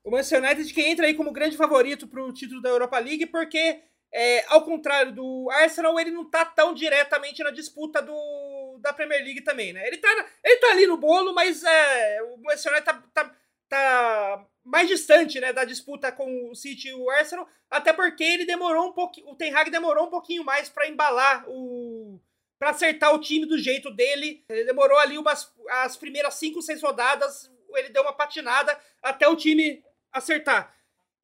o 0.04 0.12
Manchester 0.12 0.44
United 0.44 0.74
que 0.74 0.82
entra 0.82 1.06
aí 1.06 1.14
como 1.14 1.32
grande 1.32 1.58
favorito 1.58 2.08
para 2.08 2.24
o 2.24 2.34
título 2.34 2.62
da 2.62 2.70
Europa 2.70 3.00
League, 3.00 3.26
porque, 3.26 3.80
é, 4.14 4.46
ao 4.48 4.64
contrário 4.64 5.12
do 5.12 5.50
Arsenal, 5.52 6.00
ele 6.00 6.12
não 6.12 6.30
tá 6.30 6.46
tão 6.46 6.74
diretamente 6.74 7.44
na 7.44 7.52
disputa 7.52 8.02
do, 8.02 8.78
da 8.82 8.94
Premier 8.94 9.24
League 9.24 9.42
também, 9.42 9.74
né? 9.74 9.88
Ele 9.88 9.98
tá, 9.98 10.10
ele 10.44 10.58
tá 10.58 10.68
ali 10.72 10.86
no 10.86 10.98
bolo, 10.98 11.34
mas 11.34 11.64
é, 11.64 12.22
o 12.22 12.38
Manchester 12.38 12.74
United 12.74 12.86
tá, 12.86 13.04
tá, 13.14 13.36
tá 13.76 14.46
mais 14.64 14.88
distante 14.88 15.40
né, 15.40 15.54
da 15.54 15.64
disputa 15.64 16.12
com 16.12 16.50
o 16.50 16.56
City 16.56 16.90
e 16.90 16.94
o 16.94 17.10
Arsenal, 17.10 17.48
até 17.70 17.94
porque 17.94 18.24
ele 18.24 18.46
demorou 18.46 18.88
um 18.88 18.94
pouquinho, 18.94 19.30
o 19.30 19.36
Ten 19.36 19.54
Hag 19.54 19.70
demorou 19.70 20.08
um 20.08 20.10
pouquinho 20.10 20.44
mais 20.44 20.70
para 20.70 20.88
embalar 20.88 21.46
o 21.48 22.20
para 22.58 22.70
acertar 22.70 23.14
o 23.14 23.20
time 23.20 23.46
do 23.46 23.58
jeito 23.58 23.92
dele. 23.92 24.44
Ele 24.48 24.64
demorou 24.64 24.98
ali 24.98 25.18
umas 25.18 25.54
as 25.70 25.98
primeiras 25.98 26.36
cinco, 26.36 26.62
seis 26.62 26.82
rodadas, 26.82 27.52
ele 27.76 27.90
deu 27.90 28.02
uma 28.02 28.14
patinada 28.14 28.80
até 29.04 29.28
o 29.28 29.36
time 29.36 29.84
acertar. 30.12 30.74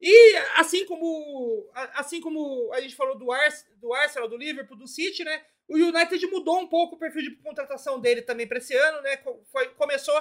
E 0.00 0.36
assim 0.56 0.84
como 0.84 1.70
assim 1.94 2.20
como 2.20 2.70
a 2.74 2.80
gente 2.80 2.94
falou 2.94 3.16
do, 3.16 3.32
Ars, 3.32 3.64
do 3.76 3.94
Arsenal, 3.94 4.28
do 4.28 4.36
Liverpool, 4.36 4.76
do 4.76 4.86
City, 4.86 5.24
né? 5.24 5.42
O 5.68 5.76
United 5.76 6.26
mudou 6.26 6.58
um 6.58 6.66
pouco 6.66 6.96
o 6.96 6.98
perfil 6.98 7.22
de 7.22 7.30
contratação 7.36 7.98
dele 7.98 8.20
também 8.20 8.46
para 8.46 8.58
esse 8.58 8.76
ano, 8.76 9.00
né? 9.00 9.18
Foi, 9.50 9.68
começou. 9.70 10.14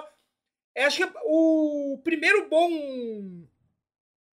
Acho 0.77 1.07
que 1.07 1.13
o 1.25 1.99
primeiro 2.03 2.47
bom 2.47 2.69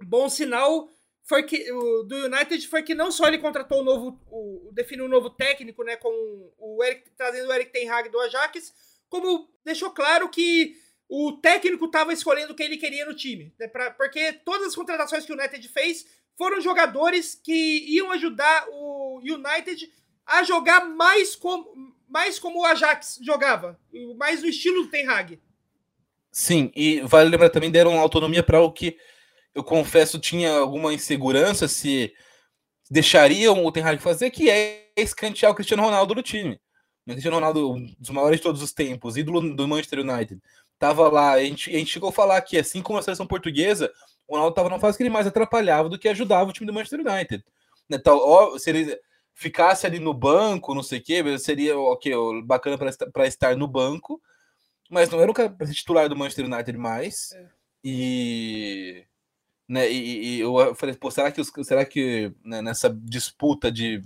bom 0.01 0.29
sinal 0.29 0.89
foi 1.29 1.43
que 1.43 1.71
o 1.71 2.05
do 2.05 2.25
United 2.25 2.67
foi 2.69 2.83
que 2.83 2.95
não 2.95 3.13
só 3.13 3.29
ele 3.29 3.39
contratou 3.39 3.81
o 3.81 3.85
novo, 3.85 4.19
o, 4.31 4.71
definiu 4.73 5.05
um 5.05 5.09
novo 5.09 5.29
técnico, 5.29 5.85
né, 5.85 5.95
com 5.97 6.09
o 6.57 6.83
Eric, 6.83 7.11
trazendo 7.17 7.49
o 7.49 7.53
Eric 7.53 7.71
Ten 7.71 7.89
Hag 7.91 8.09
do 8.09 8.19
Ajax, 8.21 8.73
como 9.11 9.47
deixou 9.63 9.91
claro 9.91 10.31
que 10.31 10.75
o 11.07 11.33
técnico 11.33 11.85
estava 11.85 12.15
escolhendo 12.15 12.55
quem 12.55 12.67
ele 12.67 12.79
queria 12.79 13.05
no 13.05 13.15
time. 13.15 13.55
Né, 13.59 13.69
pra, 13.69 13.91
porque 13.91 14.33
todas 14.33 14.69
as 14.69 14.75
contratações 14.75 15.27
que 15.27 15.33
o 15.33 15.37
United 15.37 15.69
fez 15.69 16.07
foram 16.37 16.61
jogadores 16.63 17.35
que 17.35 17.85
iam 17.95 18.11
ajudar 18.13 18.67
o 18.71 19.19
United 19.19 19.93
a 20.25 20.43
jogar 20.45 20.87
mais 20.87 21.37
como, 21.37 21.95
mais 22.09 22.39
como 22.39 22.61
o 22.61 22.65
Ajax 22.65 23.19
jogava, 23.21 23.79
mais 24.17 24.41
no 24.41 24.49
estilo 24.49 24.85
do 24.85 24.91
Ten 24.91 25.07
Hag. 25.07 25.39
Sim, 26.31 26.71
e 26.75 27.01
vale 27.01 27.31
lembrar 27.31 27.51
também 27.51 27.71
deram 27.71 27.99
autonomia 27.99 28.43
para 28.43 28.61
o 28.61 28.73
que 28.73 28.97
eu 29.55 29.65
confesso 29.65 30.19
tinha 30.19 30.53
alguma 30.53 30.93
insegurança 30.93 31.67
se 31.67 32.13
deixariam 32.91 33.65
o 33.65 33.73
Ten 33.73 33.83
Hag 33.83 34.01
fazer, 34.01 34.31
que 34.31 34.49
é 34.51 34.91
escantear 34.97 35.51
o 35.51 35.55
Cristiano 35.55 35.83
Ronaldo 35.83 36.15
do 36.15 36.23
time. 36.23 36.61
O 37.07 37.11
Cristiano 37.11 37.37
Ronaldo, 37.37 37.73
um 37.73 37.95
dos 37.99 38.11
maiores 38.11 38.39
de 38.39 38.43
todos 38.43 38.63
os 38.63 38.73
tempos, 38.73 39.17
ídolo 39.17 39.55
do 39.55 39.67
Manchester 39.67 40.01
United 40.01 40.41
tava 40.79 41.09
lá, 41.09 41.33
a 41.33 41.43
gente, 41.43 41.75
a 41.75 41.79
gente 41.79 41.91
chegou 41.91 42.11
a 42.11 42.13
falar 42.13 42.41
que, 42.43 42.57
assim 42.57 42.81
como 42.81 42.99
a 42.99 43.03
seleção 43.03 43.27
portuguesa, 43.27 43.91
o 44.27 44.35
Ronaldo 44.35 44.55
tava 44.55 44.69
numa 44.69 44.81
fase 44.81 44.97
que 44.97 45.03
ele 45.03 45.11
mais 45.11 45.27
atrapalhava 45.27 45.89
do 45.89 45.99
que 45.99 46.09
ajudava 46.09 46.49
o 46.49 46.53
time 46.53 46.67
do 46.67 46.73
Manchester 46.73 47.01
United. 47.01 47.45
Então, 47.91 48.19
ó, 48.19 48.57
se 48.59 48.71
ele 48.71 48.99
ficasse 49.35 49.87
ali 49.87 49.99
no 49.99 50.15
banco, 50.15 50.75
não 50.75 50.83
sei 50.83 50.99
o 50.99 51.03
que, 51.03 51.39
seria 51.39 51.79
ok, 51.79 52.13
bacana 52.45 52.79
para 53.13 53.27
estar 53.27 53.57
no 53.57 53.67
banco, 53.67 54.21
mas 54.89 55.11
não 55.11 55.21
era 55.21 55.31
o 55.31 55.35
cara 55.35 55.55
titular 55.73 56.09
do 56.09 56.17
Manchester 56.17 56.47
United 56.47 56.79
mais. 56.79 57.33
É. 57.33 57.47
E, 57.85 59.05
né, 59.69 59.91
e, 59.91 60.37
e, 60.37 60.41
eu 60.41 60.75
falei, 60.75 60.95
pô, 60.95 61.11
será 61.11 61.31
que, 61.31 61.41
os, 61.41 61.53
será 61.63 61.85
que 61.85 62.33
né, 62.45 62.61
nessa 62.61 62.91
disputa 62.91 63.71
de 63.71 64.03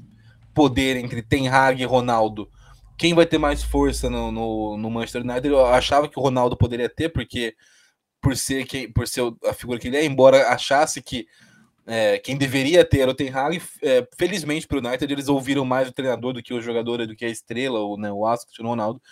poder 0.54 0.96
entre 0.96 1.22
Ten 1.22 1.48
Hag 1.48 1.80
e 1.80 1.86
Ronaldo, 1.86 2.48
quem 2.98 3.14
vai 3.14 3.26
ter 3.26 3.38
mais 3.38 3.62
força 3.62 4.08
no, 4.08 4.30
no, 4.30 4.76
no, 4.76 4.90
Manchester 4.90 5.22
United. 5.22 5.48
Eu 5.48 5.66
achava 5.66 6.08
que 6.08 6.18
o 6.18 6.22
Ronaldo 6.22 6.56
poderia 6.56 6.88
ter, 6.88 7.08
porque 7.08 7.54
por 8.20 8.36
ser, 8.36 8.64
quem, 8.66 8.90
por 8.90 9.08
ser 9.08 9.22
a 9.44 9.52
figura 9.52 9.78
que 9.78 9.88
ele 9.88 9.96
é, 9.96 10.04
embora 10.04 10.48
achasse 10.48 11.02
que 11.02 11.26
é, 11.84 12.18
quem 12.18 12.36
deveria 12.36 12.84
ter 12.84 13.00
era 13.00 13.10
o 13.10 13.14
Ten 13.14 13.30
Hag, 13.30 13.60
é, 13.82 14.06
felizmente 14.16 14.68
para 14.68 14.78
o 14.78 14.86
United 14.86 15.12
eles 15.12 15.28
ouviram 15.28 15.64
mais 15.64 15.88
o 15.88 15.92
treinador 15.92 16.32
do 16.32 16.42
que 16.42 16.54
o 16.54 16.60
jogador, 16.60 17.04
do 17.06 17.16
que 17.16 17.24
a 17.24 17.28
estrela, 17.28 17.80
o, 17.80 17.96
né, 17.96 18.12
o 18.12 18.24
Asco, 18.24 18.52
o 18.60 18.66
Ronaldo, 18.66 19.02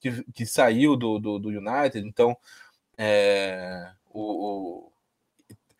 que, 0.00 0.24
que 0.32 0.46
saiu 0.46 0.96
do, 0.96 1.18
do, 1.18 1.38
do 1.38 1.48
United. 1.48 2.06
Então, 2.06 2.36
é, 2.96 3.90
o, 4.06 4.22
o, 4.22 4.92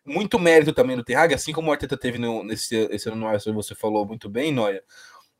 muito 0.04 0.38
mérito 0.38 0.72
também 0.72 0.96
do 0.96 1.04
Ten 1.04 1.16
Hag, 1.16 1.34
assim 1.34 1.52
como 1.52 1.68
o 1.68 1.72
Arteta 1.72 1.96
teve 1.96 2.18
no, 2.18 2.42
nesse 2.42 2.76
esse 2.90 3.08
ano 3.08 3.18
no 3.18 3.26
Arsenal, 3.26 3.62
você 3.62 3.74
falou 3.74 4.06
muito 4.06 4.28
bem, 4.28 4.52
Noia 4.52 4.82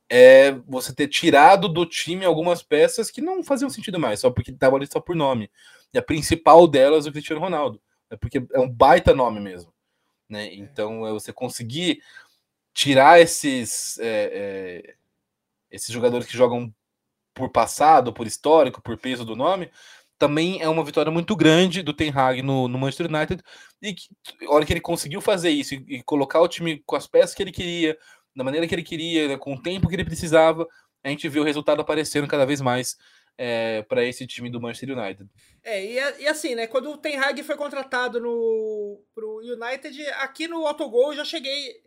é 0.08 0.52
você 0.66 0.94
ter 0.94 1.08
tirado 1.08 1.68
do 1.68 1.84
time 1.84 2.24
algumas 2.24 2.62
peças 2.62 3.10
que 3.10 3.20
não 3.20 3.44
faziam 3.44 3.68
sentido 3.68 3.98
mais, 3.98 4.20
só 4.20 4.30
porque 4.30 4.50
estavam 4.50 4.76
ali 4.76 4.86
só 4.86 5.00
por 5.00 5.14
nome. 5.14 5.50
E 5.92 5.98
a 5.98 6.02
principal 6.02 6.66
delas 6.66 7.06
é 7.06 7.10
o 7.10 7.12
Cristiano 7.12 7.40
Ronaldo, 7.40 7.80
é 8.10 8.16
porque 8.16 8.44
é 8.52 8.58
um 8.58 8.68
baita 8.68 9.14
nome 9.14 9.40
mesmo. 9.40 9.72
Né? 10.28 10.48
É. 10.48 10.54
Então, 10.54 11.06
é 11.06 11.12
você 11.12 11.32
conseguir 11.32 12.02
tirar 12.72 13.20
esses, 13.20 13.98
é, 13.98 14.30
é, 14.32 14.94
esses 15.70 15.90
jogadores 15.90 16.26
que 16.26 16.36
jogam 16.36 16.72
por 17.38 17.50
passado, 17.50 18.12
por 18.12 18.26
histórico, 18.26 18.82
por 18.82 18.98
peso 18.98 19.24
do 19.24 19.36
nome, 19.36 19.70
também 20.18 20.60
é 20.60 20.68
uma 20.68 20.84
vitória 20.84 21.12
muito 21.12 21.36
grande 21.36 21.82
do 21.82 21.94
Ten 21.94 22.10
Hag 22.10 22.42
no, 22.42 22.66
no 22.66 22.76
Manchester 22.76 23.06
United. 23.06 23.40
E 23.80 23.94
que, 23.94 24.08
a 24.44 24.52
hora 24.52 24.66
que 24.66 24.72
ele 24.72 24.80
conseguiu 24.80 25.20
fazer 25.20 25.50
isso 25.50 25.74
e, 25.74 25.84
e 25.88 26.02
colocar 26.02 26.40
o 26.40 26.48
time 26.48 26.82
com 26.84 26.96
as 26.96 27.06
peças 27.06 27.34
que 27.34 27.42
ele 27.42 27.52
queria, 27.52 27.96
da 28.34 28.42
maneira 28.42 28.66
que 28.66 28.74
ele 28.74 28.82
queria, 28.82 29.28
né, 29.28 29.38
com 29.38 29.54
o 29.54 29.62
tempo 29.62 29.88
que 29.88 29.94
ele 29.94 30.04
precisava, 30.04 30.66
a 31.04 31.08
gente 31.08 31.28
vê 31.28 31.38
o 31.38 31.44
resultado 31.44 31.80
aparecendo 31.80 32.26
cada 32.26 32.44
vez 32.44 32.60
mais 32.60 32.96
é, 33.38 33.82
para 33.82 34.04
esse 34.04 34.26
time 34.26 34.50
do 34.50 34.60
Manchester 34.60 34.98
United. 34.98 35.30
É, 35.62 35.84
e, 35.84 36.22
e, 36.22 36.26
assim, 36.26 36.56
né? 36.56 36.66
Quando 36.66 36.90
o 36.90 36.98
Ten 36.98 37.16
Hag 37.16 37.40
foi 37.44 37.56
contratado 37.56 38.20
no 38.20 39.00
pro 39.14 39.38
United, 39.38 40.04
aqui 40.16 40.48
no 40.48 40.66
Autogol 40.66 41.12
eu 41.12 41.18
já 41.18 41.24
cheguei. 41.24 41.86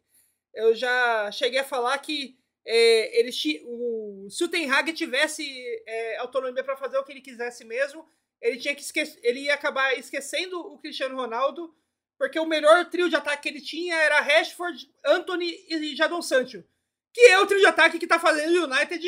Eu 0.53 0.73
já 0.73 1.29
cheguei 1.31 1.59
a 1.59 1.65
falar 1.65 1.97
que 1.97 2.37
é, 2.65 3.19
eles, 3.19 3.41
o, 3.65 4.27
se 4.29 4.43
o 4.43 4.47
Ten 4.47 4.69
Hag 4.69 4.93
tivesse 4.93 5.43
é, 5.85 6.17
autonomia 6.17 6.63
para 6.63 6.77
fazer 6.77 6.97
o 6.97 7.03
que 7.03 7.11
ele 7.11 7.21
quisesse 7.21 7.65
mesmo, 7.65 8.07
ele 8.41 8.57
tinha 8.57 8.75
que 8.75 8.83
ele 9.23 9.41
ia 9.41 9.53
acabar 9.53 9.97
esquecendo 9.97 10.59
o 10.59 10.77
Cristiano 10.77 11.15
Ronaldo, 11.15 11.73
porque 12.17 12.39
o 12.39 12.45
melhor 12.45 12.89
trio 12.89 13.09
de 13.09 13.15
ataque 13.15 13.43
que 13.43 13.49
ele 13.49 13.61
tinha 13.61 13.95
era 13.95 14.21
Rashford, 14.21 14.91
Anthony 15.05 15.65
e 15.69 15.95
Jadon 15.95 16.21
Sancho, 16.21 16.63
que 17.13 17.21
é 17.21 17.39
o 17.39 17.45
trio 17.45 17.59
de 17.59 17.65
ataque 17.65 17.97
que 17.97 18.05
está 18.05 18.19
fazendo 18.19 18.59
o 18.59 18.63
United 18.65 18.99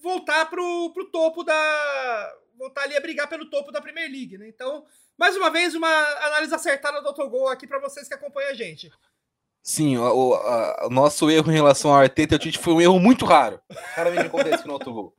voltar 0.00 0.46
pro, 0.46 0.90
pro 0.92 1.10
topo 1.10 1.44
da 1.44 2.34
voltar 2.56 2.82
ali 2.82 2.96
a 2.96 3.00
brigar 3.00 3.28
pelo 3.28 3.48
topo 3.48 3.70
da 3.70 3.80
Premier 3.80 4.10
League, 4.10 4.36
né? 4.36 4.48
Então, 4.48 4.84
mais 5.16 5.36
uma 5.36 5.48
vez 5.48 5.74
uma 5.76 5.88
análise 6.26 6.52
acertada 6.52 7.00
do 7.00 7.08
autogol 7.08 7.48
aqui 7.48 7.66
para 7.66 7.78
vocês 7.78 8.08
que 8.08 8.14
acompanham 8.14 8.50
a 8.50 8.54
gente. 8.54 8.90
Sim, 9.62 9.98
o, 9.98 10.34
a, 10.34 10.86
o, 10.86 10.90
nosso 10.90 11.30
erro 11.30 11.50
em 11.50 11.54
relação 11.54 11.90
ao 11.90 11.98
Arteta 11.98 12.34
e 12.34 12.36
ao 12.36 12.38
Tite 12.38 12.58
foi 12.58 12.72
um 12.72 12.80
erro 12.80 12.98
muito 12.98 13.24
raro. 13.24 13.60
Claramente 13.94 14.26
acontece 14.26 14.66
no 14.66 14.72
autogol. 14.72 15.14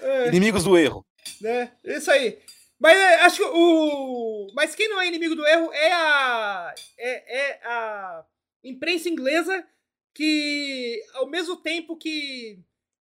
É. 0.00 0.28
Inimigos 0.28 0.64
do 0.64 0.76
erro. 0.76 1.06
Né? 1.40 1.72
Isso 1.84 2.10
aí. 2.10 2.38
Mas 2.78 2.98
é, 2.98 3.14
acho 3.22 3.36
que 3.36 3.42
o. 3.44 4.52
Mas 4.54 4.74
quem 4.74 4.88
não 4.88 5.00
é 5.00 5.06
inimigo 5.06 5.34
do 5.34 5.46
erro 5.46 5.72
é 5.72 5.92
a. 5.92 6.74
É, 6.98 7.38
é 7.38 7.60
a 7.64 8.24
imprensa 8.62 9.08
inglesa 9.08 9.66
que, 10.12 11.02
ao 11.14 11.26
mesmo 11.26 11.56
tempo 11.56 11.96
que. 11.96 12.58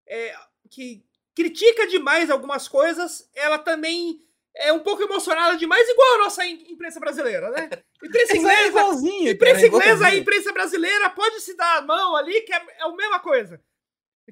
É, 0.07 0.35
que 0.71 1.05
critica 1.35 1.87
demais 1.87 2.31
algumas 2.31 2.69
coisas, 2.69 3.29
ela 3.35 3.59
também 3.59 4.23
é 4.55 4.73
um 4.73 4.81
pouco 4.81 5.03
emocionada 5.03 5.57
demais, 5.57 5.89
igual 5.89 6.15
a 6.15 6.25
nossa 6.25 6.47
imprensa 6.47 7.01
brasileira, 7.01 7.51
né? 7.51 7.71
Imprensa 8.03 8.37
inglesa. 8.37 8.69
igualzinho, 8.69 9.31
imprensa 9.31 9.67
inglesa 9.67 10.11
e 10.11 10.19
imprensa 10.19 10.53
brasileira 10.53 11.09
pode 11.11 11.41
se 11.41 11.57
dar 11.57 11.79
a 11.79 11.83
mão 11.83 12.17
ali, 12.17 12.43
que 12.43 12.53
é, 12.53 12.57
é 12.57 12.83
a 12.83 12.93
mesma 12.93 13.21
coisa. 13.21 13.63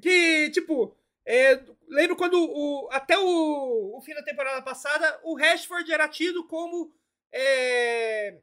Que, 0.02 0.50
tipo, 0.50 0.96
é, 1.24 1.60
lembro 1.88 2.16
quando 2.16 2.34
o, 2.34 2.88
até 2.90 3.16
o, 3.16 3.96
o, 3.96 4.00
fim 4.02 4.12
da 4.14 4.24
temporada 4.24 4.60
passada, 4.62 5.20
o 5.22 5.36
Rashford 5.36 5.92
era 5.92 6.08
tido 6.08 6.44
como 6.46 6.92
é, 7.32 8.38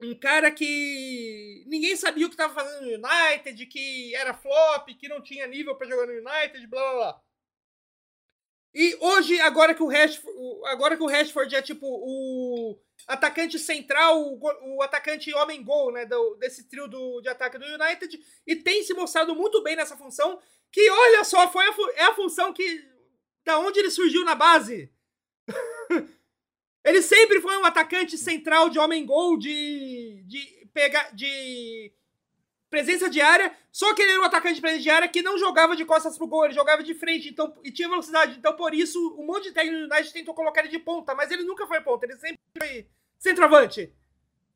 um 0.00 0.14
cara 0.14 0.50
que 0.50 1.64
ninguém 1.66 1.96
sabia 1.96 2.26
o 2.26 2.28
que 2.28 2.34
estava 2.34 2.54
fazendo 2.54 2.86
no 2.86 3.08
United, 3.08 3.66
que 3.66 4.14
era 4.14 4.32
flop, 4.32 4.88
que 4.98 5.08
não 5.08 5.22
tinha 5.22 5.46
nível 5.46 5.74
para 5.74 5.88
jogar 5.88 6.06
no 6.06 6.12
United, 6.12 6.66
blá 6.68 6.80
blá 6.80 6.94
blá. 6.94 7.22
E 8.78 8.94
hoje, 9.00 9.40
agora 9.40 9.74
que 9.74 9.82
o 9.82 9.88
Rashford, 9.88 10.38
agora 10.66 10.98
que 10.98 11.02
o 11.02 11.06
Rashford 11.06 11.56
é 11.56 11.62
tipo 11.62 11.86
o 11.88 12.78
atacante 13.08 13.58
central, 13.58 14.20
o, 14.20 14.76
o 14.76 14.82
atacante 14.82 15.32
homem-gol, 15.32 15.90
né, 15.92 16.04
do, 16.04 16.34
desse 16.34 16.68
trio 16.68 16.86
do, 16.86 17.22
de 17.22 17.28
ataque 17.30 17.56
do 17.56 17.64
United, 17.64 18.22
e 18.46 18.54
tem 18.54 18.82
se 18.82 18.92
mostrado 18.92 19.34
muito 19.34 19.62
bem 19.62 19.76
nessa 19.76 19.96
função, 19.96 20.38
que 20.70 20.90
olha 20.90 21.24
só, 21.24 21.50
foi 21.50 21.64
a, 21.64 21.74
é 21.94 22.04
a 22.04 22.14
função 22.14 22.52
que 22.52 22.84
da 23.46 23.58
onde 23.58 23.78
ele 23.78 23.90
surgiu 23.90 24.26
na 24.26 24.34
base. 24.34 24.92
ele 26.84 27.00
sempre 27.00 27.40
foi 27.40 27.56
um 27.56 27.64
atacante 27.64 28.18
central 28.18 28.68
de 28.68 28.78
homem-gol, 28.78 29.38
de, 29.38 30.22
de 30.26 30.68
pegar 30.74 31.14
de 31.14 31.94
presença 32.76 33.08
de 33.08 33.22
área, 33.22 33.50
só 33.72 33.94
que 33.94 34.02
ele 34.02 34.12
era 34.12 34.20
um 34.20 34.24
atacante 34.24 34.56
de 34.56 34.60
presença 34.60 34.82
de 34.82 34.90
área 34.90 35.08
que 35.08 35.22
não 35.22 35.38
jogava 35.38 35.74
de 35.74 35.82
costas 35.82 36.18
pro 36.18 36.26
gol, 36.26 36.44
ele 36.44 36.52
jogava 36.52 36.82
de 36.82 36.92
frente 36.92 37.30
então, 37.30 37.54
e 37.64 37.70
tinha 37.70 37.88
velocidade. 37.88 38.36
Então, 38.38 38.54
por 38.54 38.74
isso, 38.74 38.98
um 39.18 39.24
monte 39.24 39.44
de 39.44 39.52
técnico 39.52 39.88
do 39.88 39.94
United 39.94 40.12
tentou 40.12 40.34
colocar 40.34 40.60
ele 40.60 40.68
de 40.68 40.78
ponta, 40.78 41.14
mas 41.14 41.30
ele 41.30 41.42
nunca 41.42 41.66
foi 41.66 41.80
ponta, 41.80 42.04
ele 42.04 42.16
sempre 42.16 42.38
foi 42.58 42.86
centroavante. 43.18 43.90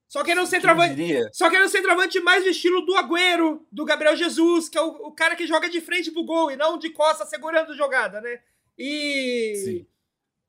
Só 0.06 0.22
que 0.22 0.32
era 0.32 0.42
um 0.42 0.46
centroavante. 0.46 0.94
Só 1.32 1.48
que 1.48 1.56
era 1.56 1.64
um 1.64 1.68
centroavante 1.68 2.20
mais 2.20 2.44
do 2.44 2.50
estilo 2.50 2.82
do 2.82 2.94
Agüero, 2.94 3.66
do 3.72 3.86
Gabriel 3.86 4.14
Jesus, 4.14 4.68
que 4.68 4.76
é 4.76 4.82
o, 4.82 4.88
o 4.88 5.12
cara 5.12 5.34
que 5.34 5.46
joga 5.46 5.70
de 5.70 5.80
frente 5.80 6.10
pro 6.10 6.24
gol 6.24 6.50
e 6.50 6.56
não 6.56 6.76
de 6.76 6.90
costas 6.90 7.30
segurando 7.30 7.74
jogada, 7.74 8.20
né? 8.20 8.40
E. 8.76 9.54
Sim. 9.64 9.86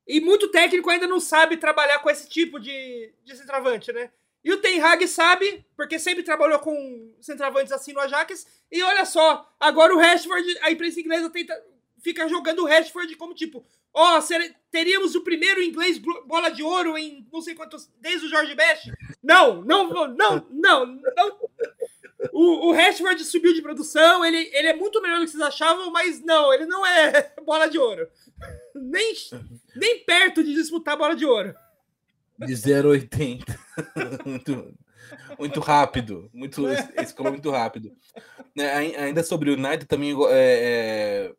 E 0.06 0.20
muito 0.20 0.48
técnico 0.48 0.90
ainda 0.90 1.06
não 1.06 1.20
sabe 1.20 1.56
trabalhar 1.56 2.00
com 2.00 2.10
esse 2.10 2.28
tipo 2.28 2.58
de, 2.58 3.14
de 3.24 3.36
centroavante, 3.36 3.92
né? 3.92 4.10
E 4.44 4.52
o 4.52 4.56
Ten 4.60 4.80
Hag 4.80 5.06
sabe, 5.06 5.64
porque 5.76 5.98
sempre 5.98 6.22
trabalhou 6.22 6.58
com 6.58 7.14
centroavantes 7.20 7.72
assim 7.72 7.92
no 7.92 8.00
Ajax. 8.00 8.46
E 8.70 8.82
olha 8.82 9.04
só, 9.04 9.48
agora 9.58 9.94
o 9.94 9.98
Rashford, 9.98 10.58
a 10.62 10.70
imprensa 10.70 11.00
inglesa 11.00 11.30
tenta, 11.30 11.54
fica 12.02 12.28
jogando 12.28 12.62
o 12.62 12.66
Rashford 12.66 13.14
como 13.16 13.34
tipo, 13.34 13.64
ó, 13.94 14.18
oh, 14.18 14.22
teríamos 14.70 15.14
o 15.14 15.22
primeiro 15.22 15.62
inglês 15.62 15.98
bola 16.26 16.50
de 16.50 16.62
ouro 16.62 16.98
em 16.98 17.26
não 17.32 17.40
sei 17.40 17.54
quantos, 17.54 17.88
desde 18.00 18.26
o 18.26 18.28
George 18.28 18.54
Best. 18.54 18.92
Não, 19.22 19.62
não, 19.62 19.88
não, 19.88 20.08
não, 20.08 20.46
não. 20.50 21.00
O, 22.32 22.68
o 22.68 22.72
Rashford 22.72 23.24
subiu 23.24 23.52
de 23.54 23.62
produção, 23.62 24.24
ele, 24.24 24.50
ele 24.52 24.68
é 24.68 24.74
muito 24.74 25.00
melhor 25.00 25.18
do 25.18 25.24
que 25.24 25.30
vocês 25.30 25.42
achavam, 25.42 25.90
mas 25.92 26.20
não, 26.20 26.52
ele 26.52 26.66
não 26.66 26.84
é 26.84 27.32
bola 27.44 27.68
de 27.68 27.78
ouro. 27.78 28.08
Nem, 28.74 29.14
nem 29.76 30.04
perto 30.04 30.42
de 30.42 30.54
disputar 30.54 30.96
bola 30.96 31.14
de 31.14 31.24
ouro 31.24 31.54
de 32.46 32.54
0,80. 32.54 33.58
muito, 34.26 34.74
muito 35.38 35.60
rápido. 35.60 36.30
Muito, 36.32 36.62
escalou 37.00 37.32
muito 37.32 37.50
rápido. 37.50 37.92
Né, 38.56 38.70
ainda 38.72 39.22
sobre 39.22 39.50
o 39.50 39.54
United 39.54 39.86
também, 39.86 40.14
é, 40.28 41.30
é, 41.30 41.34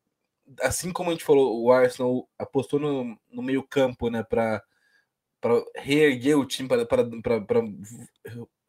assim 0.61 0.91
como 0.91 1.09
a 1.09 1.13
gente 1.13 1.23
falou, 1.23 1.61
o 1.61 1.71
Arsenal 1.71 2.27
apostou 2.37 2.79
no, 2.79 3.17
no 3.31 3.41
meio 3.41 3.63
campo, 3.63 4.09
né, 4.09 4.23
para 4.23 4.61
para 5.41 5.61
reerguer 5.75 6.39
o 6.39 6.45
time, 6.45 6.69
para 6.69 6.85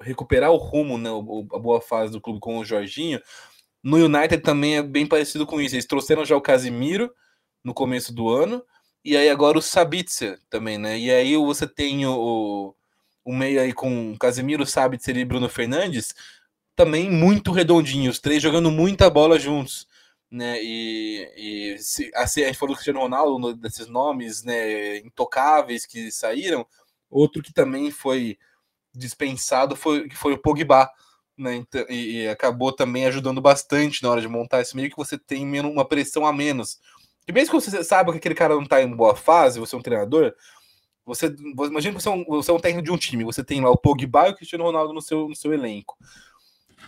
recuperar 0.00 0.50
o 0.50 0.56
rumo, 0.56 0.98
né, 0.98 1.08
a 1.08 1.58
boa 1.60 1.80
fase 1.80 2.10
do 2.10 2.20
clube 2.20 2.40
com 2.40 2.58
o 2.58 2.64
Jorginho. 2.64 3.20
No 3.80 3.96
United 3.96 4.38
também 4.42 4.78
é 4.78 4.82
bem 4.82 5.06
parecido 5.06 5.46
com 5.46 5.60
isso. 5.60 5.76
Eles 5.76 5.86
trouxeram 5.86 6.24
já 6.24 6.36
o 6.36 6.40
Casimiro 6.40 7.14
no 7.62 7.72
começo 7.72 8.12
do 8.12 8.28
ano 8.28 8.60
e 9.04 9.16
aí 9.16 9.28
agora 9.28 9.56
o 9.56 9.62
Sabitzer 9.62 10.40
também, 10.50 10.76
né? 10.76 10.98
E 10.98 11.12
aí 11.12 11.36
você 11.36 11.64
tem 11.64 12.06
o, 12.06 12.74
o 13.25 13.33
meio 13.33 13.61
aí 13.61 13.72
com 13.72 14.16
Casemiro, 14.18 14.66
Sabitzer 14.66 15.16
e 15.16 15.25
Bruno 15.25 15.49
Fernandes, 15.49 16.14
também 16.77 17.11
muito 17.11 17.53
redondinhos, 17.53 18.18
três 18.20 18.43
jogando 18.43 18.70
muita 18.70 19.09
bola 19.09 19.39
juntos, 19.39 19.87
né? 20.31 20.62
E, 20.62 21.31
e 21.37 21.79
se, 21.79 22.11
assim, 22.14 22.43
a 22.43 22.47
gente 22.47 22.59
falou 22.59 22.75
do 22.75 22.77
Cristiano 22.77 23.01
Ronaldo, 23.01 23.55
desses 23.55 23.87
nomes, 23.87 24.43
né, 24.43 24.99
intocáveis 24.99 25.87
que 25.87 26.11
saíram, 26.11 26.66
outro 27.09 27.43
que 27.43 27.53
também 27.53 27.91
foi 27.91 28.39
dispensado 28.95 29.77
foi, 29.77 30.09
foi 30.11 30.35
o 30.35 30.39
Pogba, 30.39 30.91
né? 31.39 31.55
Então, 31.57 31.85
e, 31.89 32.22
e 32.22 32.29
acabou 32.29 32.72
também 32.72 33.07
ajudando 33.07 33.41
bastante 33.41 34.03
na 34.03 34.11
hora 34.11 34.20
de 34.20 34.29
montar 34.29 34.61
esse 34.61 34.77
meio 34.77 34.91
que 34.91 34.97
você 34.97 35.18
tem 35.18 35.45
uma 35.61 35.85
pressão 35.87 36.27
a 36.27 36.33
menos 36.33 36.79
que 37.27 37.33
mesmo 37.33 37.59
que 37.59 37.70
você 37.70 37.83
saiba 37.83 38.12
que 38.12 38.18
aquele 38.18 38.35
cara 38.35 38.55
não 38.55 38.66
tá 38.66 38.83
em 38.83 38.95
boa 38.95 39.16
fase, 39.16 39.59
você 39.59 39.75
é 39.75 39.79
um 39.79 39.83
treinador, 39.83 40.35
você, 41.05 41.26
imagina 41.26 41.94
que 41.94 42.02
você 42.02 42.09
é, 42.09 42.12
um, 42.12 42.24
você 42.24 42.50
é 42.50 42.55
um 42.55 42.61
técnico 42.61 42.84
de 42.84 42.90
um 42.90 42.96
time, 42.96 43.24
você 43.24 43.44
tem 43.44 43.61
lá 43.61 43.70
o 43.70 43.76
Pogba 43.76 44.28
e 44.28 44.32
o 44.32 44.34
Cristiano 44.34 44.64
Ronaldo 44.64 44.92
no 44.92 45.02
seu, 45.02 45.28
no 45.28 45.36
seu 45.36 45.52
elenco. 45.52 45.96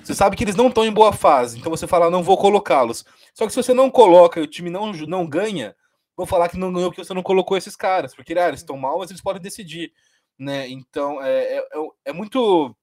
Você 0.03 0.15
sabe 0.15 0.37
que 0.37 0.45
eles 0.45 0.57
não 0.57 0.69
estão 0.69 0.85
em 0.85 0.93
boa 0.93 1.13
fase, 1.13 1.59
então 1.59 1.71
você 1.71 1.87
fala, 1.87 2.11
não 2.11 2.23
vou 2.23 2.37
colocá-los. 2.37 3.05
Só 3.35 3.47
que 3.47 3.53
se 3.53 3.63
você 3.63 3.75
não 3.75 3.91
coloca 3.91 4.41
e 4.41 4.43
o 4.43 4.47
time 4.47 4.71
não, 4.71 4.93
não 4.93 5.27
ganha, 5.27 5.75
vou 6.17 6.27
falar 6.27 6.49
que 6.49 6.57
não 6.57 6.73
ganhou 6.73 6.91
porque 6.91 7.05
você 7.05 7.13
não 7.13 7.23
colocou 7.23 7.57
esses 7.57 7.77
caras, 7.77 8.15
porque 8.15 8.33
ah, 8.39 8.49
eles 8.49 8.61
estão 8.61 8.77
mal, 8.77 8.99
mas 8.99 9.11
eles 9.11 9.23
podem 9.23 9.43
decidir. 9.43 9.93
Né? 10.39 10.69
Então 10.69 11.23
é, 11.23 11.57
é, 11.57 11.59
é, 11.59 11.89
é 12.07 12.13
muito. 12.13 12.75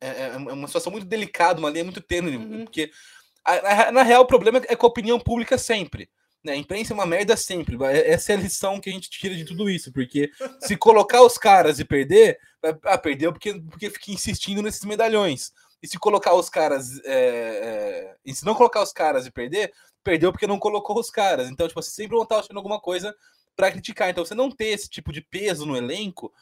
É, 0.00 0.26
é, 0.26 0.36
uma 0.36 0.66
situação 0.68 0.92
muito 0.92 1.06
delicada, 1.06 1.58
uma 1.58 1.70
linha 1.70 1.84
muito 1.84 2.00
tênue, 2.00 2.36
uhum. 2.36 2.64
porque 2.64 2.90
a, 3.44 3.88
a, 3.88 3.92
na 3.92 4.02
real 4.02 4.22
o 4.22 4.26
problema 4.26 4.60
é 4.68 4.76
com 4.76 4.86
a 4.86 4.90
opinião 4.90 5.18
pública 5.18 5.58
sempre. 5.58 6.08
Né? 6.42 6.52
A 6.52 6.56
imprensa 6.56 6.92
é 6.92 6.94
uma 6.94 7.06
merda 7.06 7.36
sempre. 7.36 7.76
Essa 8.04 8.32
é 8.32 8.36
a 8.36 8.38
lição 8.38 8.80
que 8.80 8.88
a 8.88 8.92
gente 8.92 9.10
tira 9.10 9.34
de 9.34 9.44
tudo 9.44 9.68
isso, 9.68 9.92
porque 9.92 10.30
se 10.60 10.76
colocar 10.76 11.22
os 11.22 11.36
caras 11.36 11.78
e 11.78 11.84
perder, 11.84 12.38
ah, 12.84 12.98
perdeu 12.98 13.32
porque, 13.32 13.54
porque 13.60 13.90
fica 13.90 14.12
insistindo 14.12 14.62
nesses 14.62 14.84
medalhões. 14.84 15.52
E 15.82 15.86
se 15.86 15.98
colocar 15.98 16.34
os 16.34 16.48
caras. 16.48 16.98
É, 17.04 17.12
é, 17.12 18.16
e 18.24 18.34
se 18.34 18.44
não 18.44 18.54
colocar 18.54 18.82
os 18.82 18.92
caras 18.92 19.26
e 19.26 19.30
perder, 19.30 19.72
perdeu 20.02 20.32
porque 20.32 20.46
não 20.46 20.58
colocou 20.58 20.98
os 20.98 21.10
caras. 21.10 21.48
Então, 21.48 21.68
tipo, 21.68 21.80
você 21.80 21.90
sempre 21.90 22.16
vão 22.16 22.24
estar 22.24 22.40
achando 22.40 22.56
alguma 22.56 22.80
coisa 22.80 23.14
para 23.54 23.70
criticar. 23.70 24.10
Então, 24.10 24.24
você 24.24 24.34
não 24.34 24.50
ter 24.50 24.66
esse 24.66 24.88
tipo 24.88 25.12
de 25.12 25.20
peso 25.20 25.64
no 25.66 25.76
elenco 25.76 26.32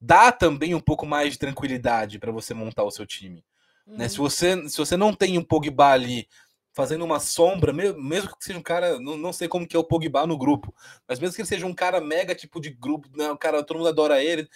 dá 0.00 0.32
também 0.32 0.74
um 0.74 0.80
pouco 0.80 1.06
mais 1.06 1.32
de 1.32 1.38
tranquilidade 1.38 2.18
para 2.18 2.32
você 2.32 2.52
montar 2.52 2.82
o 2.82 2.90
seu 2.90 3.06
time. 3.06 3.44
Uhum. 3.86 3.98
Né? 3.98 4.08
Se, 4.08 4.18
você, 4.18 4.68
se 4.68 4.76
você 4.76 4.96
não 4.96 5.14
tem 5.14 5.38
um 5.38 5.44
Pogba 5.44 5.92
ali 5.92 6.28
fazendo 6.72 7.04
uma 7.04 7.20
sombra, 7.20 7.72
mesmo 7.72 8.36
que 8.36 8.44
seja 8.44 8.58
um 8.58 8.62
cara, 8.62 8.98
não, 8.98 9.16
não 9.16 9.32
sei 9.32 9.46
como 9.46 9.66
que 9.66 9.76
é 9.76 9.78
o 9.78 9.84
Pogba 9.84 10.26
no 10.26 10.38
grupo, 10.38 10.74
mas 11.06 11.18
mesmo 11.18 11.34
que 11.34 11.42
ele 11.42 11.48
seja 11.48 11.66
um 11.66 11.74
cara 11.74 12.00
mega 12.00 12.34
tipo 12.34 12.60
de 12.60 12.70
grupo, 12.70 13.08
né, 13.14 13.30
o 13.30 13.36
cara, 13.36 13.62
todo 13.62 13.76
mundo 13.76 13.88
adora 13.88 14.22
ele, 14.22 14.48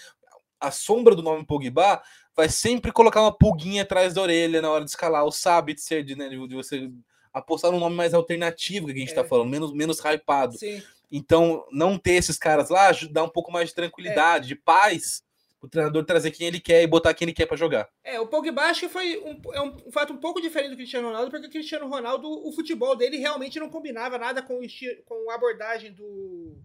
a 0.59 0.71
sombra 0.71 1.15
do 1.15 1.23
nome 1.23 1.45
Pogba 1.45 2.03
vai 2.35 2.49
sempre 2.49 2.91
colocar 2.91 3.21
uma 3.21 3.37
pulguinha 3.37 3.83
atrás 3.83 4.15
da 4.15 4.23
orelha 4.23 4.63
na 4.63 4.71
hora 4.71 4.85
de 4.85 4.91
escalar 4.91 5.25
o 5.25 5.31
Sabitzer, 5.31 6.03
de, 6.03 6.17
né, 6.17 6.29
de 6.29 6.55
você 6.55 6.91
apostar 7.33 7.71
num 7.71 7.81
nome 7.81 7.95
mais 7.95 8.15
alternativo 8.15 8.87
que 8.87 8.93
a 8.93 8.97
gente 8.97 9.09
está 9.09 9.21
é. 9.21 9.25
falando, 9.25 9.51
menos, 9.51 9.73
menos 9.75 10.01
hypado. 10.01 10.57
Sim. 10.57 10.83
Então, 11.13 11.65
não 11.71 11.99
ter 11.99 12.13
esses 12.13 12.39
caras 12.39 12.71
lá 12.71 12.91
dá 13.11 13.23
um 13.23 13.29
pouco 13.29 13.53
mais 13.53 13.69
de 13.69 13.75
tranquilidade, 13.75 14.47
é. 14.47 14.49
de 14.49 14.57
paz, 14.57 15.23
o 15.67 15.69
treinador 15.69 16.05
trazer 16.05 16.31
quem 16.31 16.47
ele 16.47 16.61
quer 16.61 16.83
e 16.83 16.87
botar 16.87 17.13
quem 17.13 17.27
ele 17.27 17.35
quer 17.35 17.47
para 17.47 17.57
jogar. 17.57 17.89
É, 18.03 18.19
o 18.21 18.27
Pogba 18.27 18.63
acho 18.63 18.81
que 18.81 18.89
foi 18.89 19.19
um, 19.19 19.41
é 19.53 19.61
um 19.61 19.91
fato 19.91 20.13
um 20.13 20.17
pouco 20.17 20.41
diferente 20.41 20.71
do 20.71 20.77
Cristiano 20.77 21.09
Ronaldo, 21.09 21.31
porque 21.31 21.47
o 21.49 21.51
Cristiano 21.51 21.89
Ronaldo, 21.89 22.29
o 22.29 22.53
futebol 22.53 22.97
dele 22.97 23.19
realmente 23.19 23.59
não 23.59 23.69
combinava 23.69 24.17
nada 24.17 24.43
com, 24.43 24.61
com 25.05 25.31
a 25.31 25.35
abordagem 25.35 25.93
do, 25.93 26.57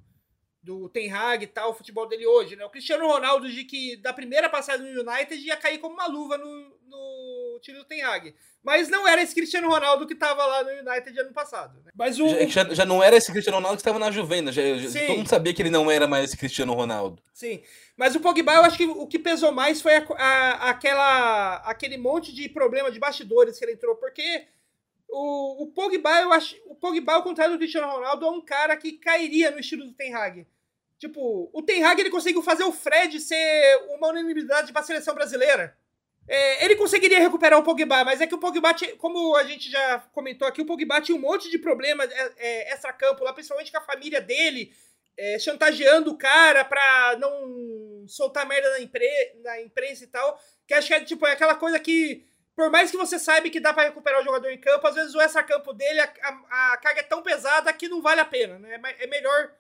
do 0.62 0.88
Ten 0.90 1.12
Hag 1.12 1.44
e 1.44 1.48
tal, 1.48 1.72
o 1.72 1.74
futebol 1.74 2.08
dele 2.08 2.28
hoje, 2.28 2.56
né? 2.56 2.64
O 2.64 2.70
Cristiano 2.70 3.08
Ronaldo, 3.08 3.50
de 3.50 3.64
que 3.64 3.98
da 3.98 4.14
primeira 4.14 4.50
passagem 4.50 4.94
no 4.94 5.02
United 5.02 5.36
ia 5.44 5.58
cair 5.58 5.80
como 5.80 5.96
uma 5.96 6.08
luva 6.08 6.38
no, 6.38 6.46
no 6.86 7.31
time 7.62 7.78
do 7.78 7.86
Ten 7.86 8.02
Hag. 8.04 8.36
Mas 8.64 8.90
não 8.90 9.08
era 9.08 9.22
esse 9.22 9.34
Cristiano 9.34 9.70
Ronaldo 9.70 10.06
que 10.06 10.14
estava 10.14 10.46
lá 10.46 10.64
no 10.64 10.70
United 10.70 11.20
ano 11.20 11.34
passado. 11.34 11.82
Né? 11.84 11.92
Mas 11.96 12.20
o... 12.20 12.28
já, 12.48 12.74
já, 12.74 12.86
não 12.86 13.02
era 13.02 13.16
esse 13.16 13.32
Cristiano 13.32 13.58
Ronaldo 13.58 13.78
que 13.78 13.82
estava 13.82 13.98
na 13.98 14.12
Juventus. 14.12 14.54
Já, 14.54 14.62
já, 14.78 15.00
todo 15.08 15.18
mundo 15.18 15.30
sabia 15.30 15.54
que 15.54 15.62
ele 15.62 15.70
não 15.72 15.90
era 15.90 16.08
mais 16.08 16.26
esse 16.26 16.38
Cristiano 16.38 16.74
Ronaldo. 16.74 17.22
Sim. 17.34 17.64
Mas 17.98 18.16
o 18.16 18.20
Pogba, 18.20 18.54
eu 18.54 18.64
acho 18.64 18.78
que 18.78 18.86
o 18.86 19.08
que 19.08 19.18
pesou 19.18 19.52
mais 19.52 19.82
foi 19.82 19.96
a, 19.96 20.06
a, 20.16 20.70
aquela, 20.70 21.56
aquele 21.66 21.98
monte 21.98 22.34
de 22.34 22.48
problema 22.50 22.92
de 22.92 23.00
bastidores 23.00 23.58
que 23.58 23.66
ele 23.66 23.74
entrou. 23.74 23.96
Porque 23.96 24.46
o, 25.10 25.64
o 25.64 25.68
Pogba, 25.68 26.22
eu 26.22 26.32
acho. 26.32 26.56
O 26.68 26.76
Pogba, 26.76 27.14
ao 27.14 27.24
contrário 27.24 27.56
do 27.56 27.60
Cristiano 27.60 27.92
Ronaldo, 27.92 28.26
é 28.26 28.30
um 28.30 28.42
cara 28.42 28.78
que 28.78 28.94
cairia 28.94 29.50
no 29.52 29.60
estilo 29.60 29.86
do 29.86 29.94
Ten 29.94 30.14
Hag. 30.14 30.48
Tipo, 31.00 31.50
o 31.52 31.64
Ten 31.64 31.84
Hag 31.84 32.00
ele 32.00 32.12
conseguiu 32.12 32.44
fazer 32.44 32.64
o 32.64 32.72
Fred 32.72 33.20
ser 33.20 33.76
uma 33.98 34.10
unanimidade 34.10 34.72
para 34.72 34.82
a 34.82 34.86
seleção 34.86 35.16
brasileira. 35.16 35.76
É, 36.28 36.64
ele 36.64 36.76
conseguiria 36.76 37.20
recuperar 37.20 37.60
o 37.60 37.64
Pogba, 37.64 38.04
mas 38.04 38.22
é 38.22 38.28
que 38.28 38.36
o 38.36 38.40
Pogba, 38.40 38.74
como 38.98 39.36
a 39.36 39.44
gente 39.44 39.70
já 39.70 40.00
comentou 40.14 40.48
aqui, 40.48 40.62
o 40.62 40.66
Pogba 40.66 41.02
tinha 41.02 41.18
um 41.18 41.22
monte 41.22 41.50
de 41.50 41.58
problemas 41.58 42.10
é, 42.12 42.34
é, 42.38 42.74
extra-campo 42.74 43.24
lá, 43.24 43.34
principalmente 43.34 43.72
com 43.72 43.78
a 43.78 43.82
família 43.82 44.22
dele, 44.22 44.72
é, 45.18 45.38
chantageando 45.40 46.12
o 46.12 46.18
cara 46.18 46.64
pra 46.64 47.18
não 47.20 48.06
soltar 48.08 48.48
merda 48.48 48.70
na, 48.72 48.80
impre 48.80 49.08
na 49.44 49.62
imprensa 49.62 50.04
e 50.04 50.08
tal. 50.08 50.40
Que 50.68 50.74
acho 50.74 50.88
que 50.88 50.94
é, 50.94 51.04
tipo, 51.04 51.26
é 51.26 51.32
aquela 51.32 51.56
coisa 51.56 51.80
que, 51.80 52.26
por 52.56 52.70
mais 52.70 52.92
que 52.92 52.98
você 52.98 53.20
saiba 53.20 53.50
que 53.50 53.60
dá 53.60 53.74
para 53.74 53.84
recuperar 53.84 54.22
o 54.22 54.24
jogador 54.24 54.50
em 54.52 54.60
campo, 54.60 54.88
às 54.88 54.96
vezes 54.96 55.14
o 55.14 55.22
extra-campo 55.22 55.74
dele, 55.74 56.00
a, 56.00 56.14
a, 56.22 56.74
a, 56.74 56.78
carga 56.78 57.02
é 57.02 57.04
tão 57.04 57.22
pesada 57.22 57.74
que 57.74 57.90
não 57.90 58.02
vale 58.02 58.22
a 58.22 58.26
pena, 58.26 58.58
né? 58.58 58.80
É 59.00 59.08
melhor 59.08 59.52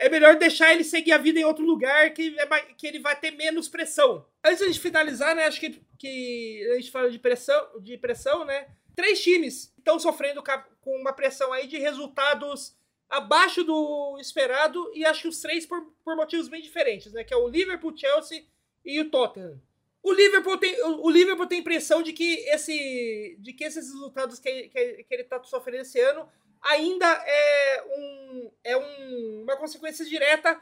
é 0.00 0.08
melhor 0.08 0.36
deixar 0.36 0.72
ele 0.72 0.82
seguir 0.82 1.12
a 1.12 1.18
vida 1.18 1.38
em 1.38 1.44
outro 1.44 1.62
lugar 1.62 2.12
que, 2.14 2.34
é, 2.38 2.46
que 2.74 2.86
ele 2.86 2.98
vai 2.98 3.14
ter 3.14 3.32
menos 3.32 3.68
pressão. 3.68 4.26
Antes 4.42 4.72
de 4.72 4.80
finalizar, 4.80 5.36
né? 5.36 5.44
Acho 5.44 5.60
que, 5.60 5.78
que 5.98 6.70
a 6.72 6.76
gente 6.76 6.90
fala 6.90 7.10
de 7.10 7.18
pressão, 7.18 7.80
de 7.80 7.98
pressão, 7.98 8.46
né? 8.46 8.66
Três 8.96 9.22
times 9.22 9.74
estão 9.76 9.98
sofrendo 9.98 10.42
com 10.80 10.96
uma 10.96 11.12
pressão 11.12 11.52
aí 11.52 11.66
de 11.66 11.76
resultados 11.76 12.74
abaixo 13.10 13.62
do 13.62 14.16
esperado 14.18 14.90
e 14.94 15.04
acho 15.04 15.22
que 15.22 15.28
os 15.28 15.40
três 15.40 15.66
por, 15.66 15.92
por 16.02 16.16
motivos 16.16 16.48
bem 16.48 16.62
diferentes, 16.62 17.12
né? 17.12 17.22
Que 17.22 17.34
é 17.34 17.36
o 17.36 17.46
Liverpool, 17.46 17.94
Chelsea 17.94 18.46
e 18.82 18.98
o 19.00 19.10
Tottenham. 19.10 19.60
O 20.02 20.14
Liverpool 20.14 20.56
tem, 20.56 20.82
o 20.82 21.10
Liverpool 21.10 21.46
tem 21.46 21.58
a 21.58 21.60
impressão 21.60 22.02
de 22.02 22.14
que, 22.14 22.36
esse, 22.48 23.36
de 23.38 23.52
que 23.52 23.64
esses 23.64 23.92
resultados 23.92 24.38
que, 24.38 24.70
que, 24.70 25.04
que 25.04 25.14
ele 25.14 25.24
está 25.24 25.42
sofrendo 25.42 25.82
esse 25.82 26.00
ano 26.00 26.26
ainda 26.62 27.06
é, 27.06 27.84
um, 27.96 28.50
é 28.64 28.76
um, 28.76 29.42
uma 29.42 29.56
consequência 29.56 30.04
direta 30.04 30.60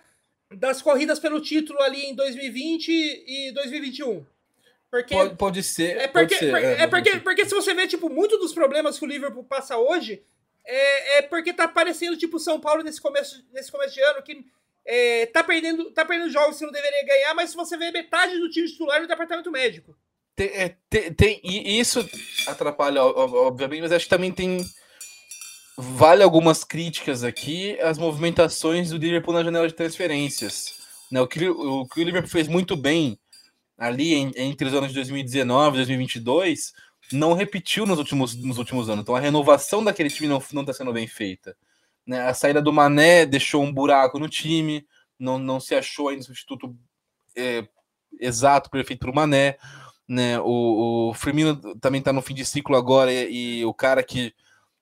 das 0.51 0.81
corridas 0.81 1.19
pelo 1.19 1.41
título 1.41 1.81
ali 1.83 2.07
em 2.07 2.15
2020 2.15 2.89
e 2.89 3.53
2021. 3.53 4.25
Porque, 4.91 5.15
pode, 5.15 5.37
pode 5.37 5.63
ser. 5.63 5.99
É 5.99 6.09
porque, 6.09 6.35
pode 6.35 6.39
ser, 6.39 6.65
é, 6.65 6.83
é 6.83 6.87
porque, 6.87 7.21
porque 7.21 7.45
se 7.45 7.55
você 7.55 7.75
vê, 7.75 7.87
tipo, 7.87 8.09
muito 8.09 8.39
dos 8.39 8.55
problemas 8.55 8.99
que 8.99 9.05
o 9.05 9.09
Liverpool 9.09 9.45
passa 9.45 9.77
hoje 9.77 10.23
é, 10.65 11.19
é 11.19 11.23
porque 11.23 11.53
tá 11.53 11.69
parecendo, 11.69 12.17
tipo, 12.17 12.39
São 12.39 12.59
Paulo 12.59 12.83
nesse 12.83 13.01
começo, 13.01 13.45
nesse 13.53 13.71
começo 13.71 13.95
de 13.95 14.03
ano, 14.03 14.23
que 14.23 14.45
é, 14.87 15.27
tá, 15.27 15.45
perdendo, 15.45 15.91
tá 15.91 16.05
perdendo 16.05 16.31
jogos 16.31 16.59
que 16.59 16.65
não 16.65 16.73
deveria 16.73 17.05
ganhar, 17.05 17.35
mas 17.35 17.51
se 17.51 17.57
você 17.57 17.77
vê 17.77 17.91
metade 17.91 18.39
do 18.39 18.49
time 18.49 18.69
titular 18.69 19.01
no 19.01 19.07
departamento 19.07 19.51
médico. 19.51 19.95
Tem, 20.35 20.47
é, 20.49 20.77
tem, 20.89 21.13
tem, 21.13 21.41
e 21.43 21.79
isso 21.79 22.09
atrapalha, 22.47 23.03
obviamente, 23.03 23.83
mas 23.83 23.93
acho 23.93 24.05
que 24.05 24.11
também 24.11 24.33
tem 24.33 24.65
vale 25.81 26.25
algumas 26.25 26.65
críticas 26.65 27.23
aqui 27.23 27.81
as 27.81 27.99
movimentações 27.99 28.91
do 28.91 28.97
Liverpool 28.97 29.33
na 29.33 29.45
janela 29.45 29.69
de 29.69 29.75
transferências. 29.75 30.77
Né, 31.09 31.21
o, 31.21 31.27
que, 31.27 31.49
o 31.49 31.87
que 31.87 32.01
o 32.01 32.05
Liverpool 32.05 32.29
fez 32.29 32.49
muito 32.49 32.77
bem 32.77 33.17
ali 33.79 34.13
em, 34.13 34.33
entre 34.35 34.67
os 34.67 34.75
anos 34.75 34.89
de 34.89 34.97
2019 34.97 35.77
e 35.77 35.79
2022 35.79 36.73
não 37.13 37.33
repetiu 37.33 37.87
nos 37.87 37.99
últimos, 37.99 38.35
nos 38.35 38.59
últimos 38.59 38.91
anos. 38.91 39.03
Então 39.03 39.15
a 39.15 39.21
renovação 39.21 39.83
daquele 39.85 40.11
time 40.11 40.27
não 40.27 40.39
está 40.39 40.73
sendo 40.73 40.93
bem 40.93 41.07
feita. 41.07 41.57
Né, 42.05 42.21
a 42.23 42.35
saída 42.35 42.61
do 42.61 42.73
Mané 42.73 43.25
deixou 43.25 43.63
um 43.63 43.73
buraco 43.73 44.19
no 44.19 44.29
time, 44.29 44.85
não, 45.17 45.39
não 45.39 45.61
se 45.61 45.77
achou 45.77 46.09
ainda 46.09 46.25
substituto 46.25 46.77
é, 47.37 47.67
exato, 48.19 48.69
perfeito 48.69 48.99
para 48.99 49.13
o 49.13 49.15
Mané. 49.15 49.57
Né, 50.09 50.41
o, 50.41 51.11
o 51.11 51.15
Firmino 51.15 51.55
também 51.77 52.01
está 52.01 52.13
no 52.13 52.23
fim 52.23 52.35
de 52.35 52.45
ciclo 52.45 52.75
agora 52.75 53.13
e, 53.13 53.61
e 53.61 53.65
o 53.65 53.73
cara 53.73 54.03
que 54.03 54.35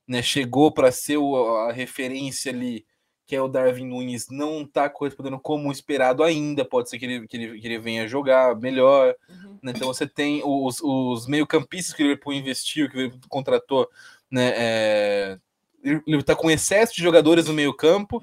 né, 0.07 0.23
chegou 0.23 0.73
para 0.73 0.93
ser 0.93 1.17
o, 1.17 1.57
a 1.59 1.73
referência 1.73 2.53
ali, 2.53 2.85
que 3.27 3.35
é 3.35 3.43
o 3.43 3.49
Darwin 3.49 3.87
Nunes, 3.87 4.29
não 4.31 4.63
está 4.63 4.89
correspondendo 4.89 5.39
como 5.41 5.73
esperado 5.73 6.23
ainda. 6.23 6.65
Pode 6.65 6.89
ser 6.89 6.99
que 6.99 7.05
ele, 7.07 7.27
que 7.27 7.37
ele, 7.37 7.61
que 7.61 7.67
ele 7.67 7.79
venha 7.79 8.07
jogar 8.07 8.55
melhor. 8.57 9.15
Uhum. 9.29 9.59
Né? 9.63 9.73
Então 9.75 9.89
você 9.89 10.07
tem 10.07 10.43
os, 10.45 10.81
os 10.81 11.27
meio-campistas 11.27 11.95
que 11.95 12.03
o 12.03 12.07
Liverpool 12.07 12.33
investiu, 12.33 12.89
que 12.89 12.97
o 12.97 13.01
Liverpool 13.01 13.29
contratou, 13.29 13.89
né? 14.31 14.53
É, 14.57 15.39
ele 15.83 16.03
está 16.19 16.35
com 16.35 16.51
excesso 16.51 16.95
de 16.95 17.03
jogadores 17.03 17.47
no 17.47 17.55
meio-campo 17.55 18.23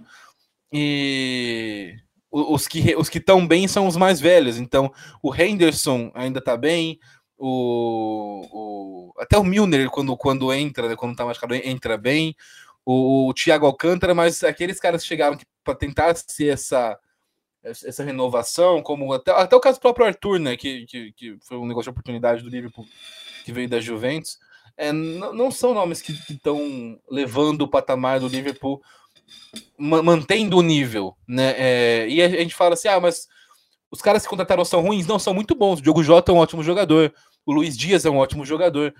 e 0.72 1.96
os 2.30 2.68
que 2.68 2.96
os 2.96 3.10
que 3.10 3.20
estão 3.20 3.48
bem 3.48 3.68
são 3.68 3.88
os 3.88 3.96
mais 3.96 4.20
velhos. 4.20 4.58
Então 4.58 4.92
o 5.22 5.34
Henderson 5.34 6.12
ainda 6.14 6.40
está 6.40 6.58
bem, 6.58 7.00
o, 7.46 8.48
o, 8.52 9.14
até 9.18 9.38
o 9.38 9.44
Milner, 9.44 9.90
quando, 9.90 10.16
quando 10.16 10.54
entra, 10.54 10.88
né, 10.88 10.96
quando 10.96 11.14
tá 11.14 11.26
machucado, 11.26 11.54
entra 11.54 11.98
bem. 11.98 12.34
O, 12.86 13.28
o 13.28 13.34
Thiago 13.34 13.66
Alcântara, 13.66 14.16
mas 14.16 14.44
aqueles 14.44 14.80
caras 14.80 15.02
que 15.02 15.08
chegaram 15.10 15.38
para 15.62 15.76
tentar 15.76 16.16
ser 16.16 16.54
essa, 16.54 16.98
essa 17.62 18.04
renovação, 18.04 18.82
como 18.82 19.12
até, 19.12 19.32
até 19.32 19.56
o 19.56 19.60
caso 19.60 19.78
do 19.78 19.82
próprio 19.82 20.06
Arthur, 20.06 20.40
né, 20.40 20.56
que, 20.56 20.86
que, 20.86 21.12
que 21.12 21.38
foi 21.42 21.58
um 21.58 21.66
negócio 21.66 21.86
de 21.86 21.90
oportunidade 21.90 22.42
do 22.42 22.50
Liverpool 22.50 22.86
que 23.44 23.52
veio 23.52 23.68
da 23.68 23.82
Juventus, 23.82 24.40
é, 24.78 24.94
não, 24.94 25.34
não 25.34 25.52
são 25.52 25.74
nomes 25.74 26.02
que 26.02 26.14
estão 26.30 26.98
levando 27.12 27.64
o 27.64 27.68
patamar 27.68 28.22
do 28.22 28.28
Liverpool, 28.30 28.82
mantendo 29.78 30.58
o 30.58 30.62
nível, 30.62 31.16
né? 31.28 31.56
É, 31.58 32.08
e 32.08 32.22
a 32.22 32.30
gente 32.30 32.56
fala 32.56 32.74
assim, 32.74 32.88
ah, 32.88 33.00
mas 33.02 33.28
os 33.92 34.02
caras 34.02 34.24
que 34.24 34.30
contrataram 34.30 34.64
são 34.66 34.82
ruins? 34.82 35.06
Não, 35.06 35.20
são 35.20 35.34
muito 35.34 35.54
bons. 35.54 35.80
O 35.80 35.82
Diogo 35.82 36.04
Jota 36.04 36.32
é 36.32 36.36
um 36.36 36.40
ótimo 36.40 36.64
jogador. 36.64 37.14
O 37.46 37.52
Luiz 37.54 37.78
Dias 37.78 38.06
é 38.06 38.10
um 38.10 38.18
ótimo 38.18 38.46
jogador. 38.46 38.94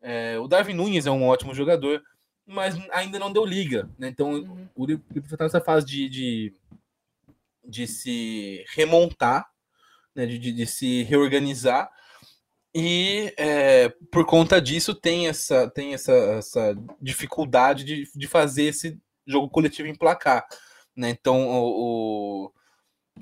É, 0.00 0.38
o 0.38 0.48
Darwin 0.48 0.74
Nunes 0.74 1.06
é 1.06 1.10
um 1.10 1.26
ótimo 1.26 1.54
jogador. 1.54 2.02
Mas 2.46 2.74
ainda 2.90 3.18
não 3.18 3.32
deu 3.32 3.44
liga. 3.44 3.88
Né? 3.98 4.08
Então, 4.08 4.32
uhum. 4.32 4.68
o 4.74 4.86
Liverpool 4.86 5.22
está 5.32 5.44
nessa 5.44 5.60
fase 5.60 5.86
de, 5.86 6.08
de, 6.08 6.54
de 7.64 7.86
se 7.86 8.64
remontar, 8.74 9.48
né? 10.14 10.26
de, 10.26 10.38
de, 10.38 10.52
de 10.52 10.66
se 10.66 11.04
reorganizar. 11.04 11.90
E 12.74 13.32
é, 13.36 13.88
por 14.10 14.24
conta 14.24 14.60
disso 14.60 14.94
tem 14.94 15.28
essa, 15.28 15.68
tem 15.70 15.94
essa, 15.94 16.12
essa 16.12 16.76
dificuldade 17.00 17.84
de, 17.84 18.10
de 18.14 18.26
fazer 18.26 18.64
esse 18.64 18.98
jogo 19.26 19.48
coletivo 19.48 19.88
emplacar. 19.88 20.46
Né? 20.96 21.10
Então, 21.10 21.48
o, 21.48 22.46
o 22.46 22.52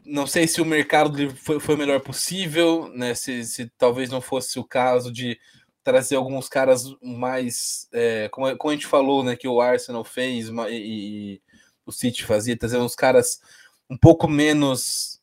não 0.05 0.26
sei 0.26 0.46
se 0.46 0.61
o 0.61 0.64
mercado 0.64 1.34
foi, 1.36 1.61
foi 1.61 1.74
o 1.74 1.78
melhor 1.78 2.01
possível, 2.01 2.88
né? 2.94 3.14
Se, 3.14 3.44
se, 3.44 3.70
talvez 3.78 4.11
não 4.11 4.20
fosse 4.20 4.59
o 4.59 4.64
caso 4.64 5.12
de 5.12 5.38
trazer 5.82 6.16
alguns 6.16 6.49
caras 6.49 6.84
mais, 7.03 7.88
é, 7.92 8.28
como, 8.30 8.57
como, 8.57 8.70
a 8.70 8.74
gente 8.74 8.86
falou, 8.86 9.22
né? 9.22 9.36
Que 9.36 9.49
o 9.49 9.61
Arsenal 9.61 10.05
fez 10.05 10.49
e, 10.49 10.62
e 10.70 11.42
o 11.86 11.92
City 11.92 12.24
fazia, 12.24 12.57
trazer 12.57 12.78
uns 12.78 12.94
caras 12.94 13.40
um 13.88 13.96
pouco 13.96 14.28
menos 14.28 15.18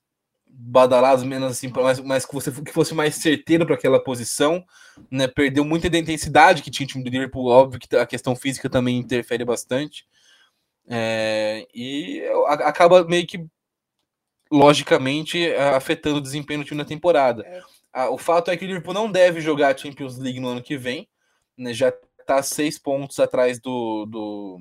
badalados, 0.47 1.23
menos 1.25 1.51
assim, 1.51 1.71
mas, 1.75 1.99
mas 1.99 2.25
que, 2.25 2.33
você, 2.33 2.51
que 2.51 2.71
fosse 2.71 2.93
mais 2.93 3.15
certeiro 3.15 3.65
para 3.65 3.75
aquela 3.75 4.03
posição, 4.03 4.63
né? 5.11 5.27
Perdeu 5.27 5.65
muita 5.65 5.89
da 5.89 5.97
intensidade 5.97 6.61
que 6.61 6.71
tinha 6.71 6.85
o 6.85 6.89
time 6.89 7.03
do 7.03 7.09
Liverpool, 7.09 7.47
óbvio 7.47 7.79
que 7.79 7.95
a 7.95 8.05
questão 8.05 8.35
física 8.35 8.69
também 8.69 8.97
interfere 8.97 9.43
bastante. 9.43 10.05
É, 10.87 11.67
e 11.73 12.21
acaba 12.47 13.03
meio 13.03 13.25
que 13.25 13.45
logicamente 14.51 15.45
eh, 15.45 15.75
afetando 15.75 16.17
o 16.17 16.21
desempenho 16.21 16.61
do 16.61 16.65
time 16.65 16.77
na 16.77 16.85
temporada. 16.85 17.43
É. 17.43 18.07
O 18.09 18.17
fato 18.17 18.51
é 18.51 18.57
que 18.57 18.65
o 18.65 18.67
Liverpool 18.67 18.93
não 18.93 19.09
deve 19.09 19.39
jogar 19.39 19.73
a 19.73 19.77
Champions 19.77 20.17
League 20.17 20.39
no 20.39 20.49
ano 20.49 20.61
que 20.61 20.77
vem, 20.77 21.07
né? 21.57 21.73
já 21.73 21.93
está 22.19 22.43
seis 22.43 22.77
pontos 22.77 23.19
atrás 23.19 23.59
do, 23.59 24.05
do, 24.05 24.59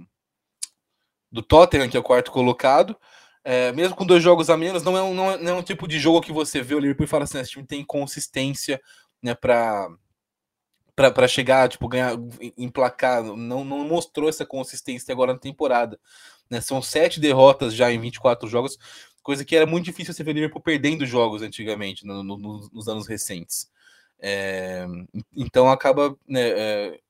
do 1.33 1.43
Tottenham, 1.43 1.89
que 1.89 1.97
é 1.97 2.01
o 2.01 2.05
quarto 2.05 2.31
colocado. 2.31 2.97
é, 3.45 3.73
mesmo 3.73 3.97
com 3.97 4.07
dois 4.07 4.23
jogos 4.23 4.51
a 4.51 4.57
menos, 4.57 4.83
não 4.85 4.97
é, 4.97 5.03
um, 5.03 5.15
não, 5.15 5.31
é, 5.33 5.39
não 5.39 5.51
é 5.53 5.55
um 5.55 5.63
tipo 5.63 5.89
de 5.89 5.99
jogo 5.99 6.21
que 6.21 6.33
você 6.33 6.63
vê 6.63 6.75
o 6.75 6.79
Liverpool 6.79 7.05
e 7.05 7.09
fala 7.09 7.25
assim, 7.25 7.41
esse 7.41 7.51
time 7.51 7.67
tem 7.67 7.85
consistência 7.85 8.81
né, 9.23 9.35
para 9.35 9.89
para 10.95 11.27
chegar, 11.27 11.69
tipo, 11.69 11.89
ganhar, 11.89 12.13
emplacar, 12.57 13.21
não, 13.21 13.65
não 13.65 13.85
mostrou 13.85 14.29
essa 14.29 14.47
consistência 14.47 15.11
agora 15.11 15.33
na 15.33 15.39
temporada. 15.41 15.99
Né? 16.49 16.61
São 16.61 16.81
sete 16.81 17.19
derrotas 17.19 17.75
já 17.75 17.91
em 17.91 17.99
24 17.99 18.49
jogos, 18.49 18.79
coisa 19.25 19.45
que 19.45 19.57
era 19.57 19.67
muito 19.67 19.87
difícil 19.87 20.15
você 20.15 20.23
ver 20.23 20.31
o 20.31 20.35
Liverpool 20.35 20.63
perdendo 20.63 21.05
jogos 21.07 21.43
antigamente, 21.43 22.07
no, 22.07 22.23
no, 22.23 22.69
nos 22.73 22.87
anos 22.87 23.09
recentes. 23.09 23.69
É, 24.21 24.87
então 25.35 25.69
acaba, 25.69 26.17
né, 26.29 26.51
é, 26.51 27.01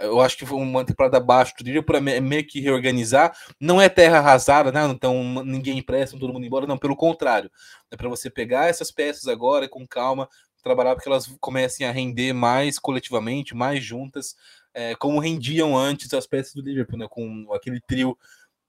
eu 0.00 0.20
acho 0.20 0.36
que 0.36 0.44
foi 0.44 0.58
uma 0.58 0.84
temporada 0.84 1.16
abaixo 1.16 1.54
do 1.56 1.64
Liverpool 1.64 2.00
para 2.00 2.20
meio 2.20 2.46
que 2.46 2.60
reorganizar. 2.60 3.34
Não 3.58 3.80
é 3.80 3.88
terra 3.88 4.18
arrasada, 4.18 4.70
né? 4.70 4.84
Então 4.86 5.22
ninguém 5.44 5.78
empresta, 5.78 6.18
todo 6.18 6.32
mundo 6.32 6.44
embora, 6.44 6.66
não, 6.66 6.76
pelo 6.76 6.96
contrário. 6.96 7.50
É 7.90 7.96
para 7.96 8.08
você 8.08 8.28
pegar 8.28 8.68
essas 8.68 8.90
peças 8.90 9.26
agora 9.28 9.68
com 9.68 9.86
calma, 9.86 10.28
trabalhar 10.62 10.94
para 10.94 11.02
que 11.02 11.08
elas 11.08 11.26
comecem 11.40 11.86
a 11.86 11.92
render 11.92 12.32
mais 12.32 12.78
coletivamente, 12.78 13.54
mais 13.54 13.82
juntas, 13.82 14.36
é, 14.74 14.94
como 14.96 15.18
rendiam 15.18 15.76
antes 15.76 16.12
as 16.12 16.26
peças 16.26 16.54
do 16.54 16.62
Liverpool, 16.62 16.98
né? 16.98 17.06
Com 17.08 17.52
aquele 17.52 17.80
trio 17.80 18.16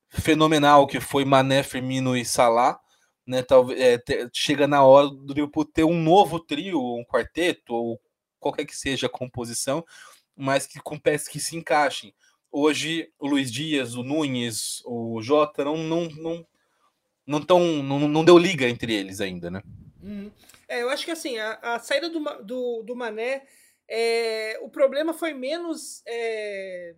fenomenal 0.10 0.86
que 0.86 1.00
foi 1.00 1.26
Mané, 1.26 1.64
Firmino 1.64 2.16
e 2.16 2.24
Salah. 2.24 2.80
Né, 3.26 3.42
talvez 3.42 3.80
é, 3.80 4.02
chega 4.34 4.68
na 4.68 4.84
hora 4.84 5.08
do 5.08 5.34
Liverpool 5.34 5.64
ter 5.64 5.86
um 5.86 6.02
novo 6.02 6.40
trio, 6.40 6.80
um 6.80 7.06
quarteto, 7.06 7.74
ou 7.74 8.02
qualquer 8.38 8.66
que 8.66 8.76
seja 8.76 9.08
a 9.08 9.10
composição, 9.10 9.86
mas 10.36 10.68
que 10.68 10.80
com 10.80 11.00
peças 11.00 11.30
que 11.30 11.40
se 11.40 11.56
encaixem. 11.56 12.14
Hoje, 12.52 13.10
o 13.18 13.28
Luiz 13.28 13.52
Dias, 13.52 13.96
o 13.96 14.04
Nunes, 14.04 14.82
o 14.86 15.22
Jota 15.22 15.64
não 15.64 15.78
não 15.78 16.08
não 16.10 16.48
não, 17.26 17.42
tão, 17.42 17.82
não, 17.82 18.00
não 18.00 18.26
deu 18.26 18.38
liga 18.38 18.68
entre 18.68 18.94
eles 18.94 19.22
ainda, 19.22 19.50
né? 19.50 19.64
Uhum. 20.02 20.30
É, 20.68 20.82
eu 20.82 20.90
acho 20.90 21.06
que 21.06 21.12
assim, 21.12 21.38
a, 21.38 21.54
a 21.62 21.80
saída 21.80 22.10
do, 22.10 22.20
do, 22.44 22.84
do 22.84 22.96
Mané, 22.96 23.48
é, 23.88 24.60
o 24.62 24.70
problema 24.70 25.14
foi 25.14 25.34
menos 25.34 26.04
é, 26.06 26.96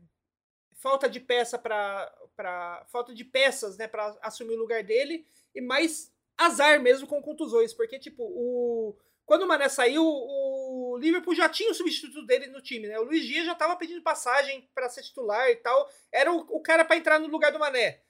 falta 0.76 1.10
de 1.10 1.20
peça 1.20 1.58
para 1.58 2.86
falta 2.92 3.14
de 3.14 3.24
peças, 3.24 3.78
né, 3.78 3.88
para 3.88 4.18
assumir 4.22 4.56
o 4.56 4.60
lugar 4.60 4.84
dele 4.84 5.26
e 5.54 5.62
mais 5.62 6.12
azar 6.38 6.82
mesmo 6.82 7.08
com 7.08 7.22
contusões, 7.22 7.74
porque 7.74 8.00
tipo, 8.00 8.24
o 8.24 8.96
quando 9.26 9.42
o 9.42 9.48
Mané 9.48 9.68
saiu, 9.68 10.04
o 10.06 10.98
Liverpool 11.00 11.34
já 11.34 11.50
tinha 11.50 11.72
o 11.72 11.74
substituto 11.74 12.26
dele 12.28 12.48
no 12.48 12.62
time, 12.62 12.88
né? 12.88 13.00
O 13.00 13.04
Luiz 13.04 13.26
Dias 13.26 13.46
já 13.46 13.54
estava 13.54 13.76
pedindo 13.76 14.04
passagem 14.04 14.70
para 14.74 14.88
ser 14.88 15.02
titular 15.02 15.50
e 15.50 15.56
tal. 15.56 15.90
Era 16.12 16.32
o, 16.32 16.42
o 16.50 16.62
cara 16.62 16.86
para 16.86 16.96
entrar 16.96 17.20
no 17.20 17.28
lugar 17.28 17.52
do 17.52 17.58
Mané. 17.58 18.02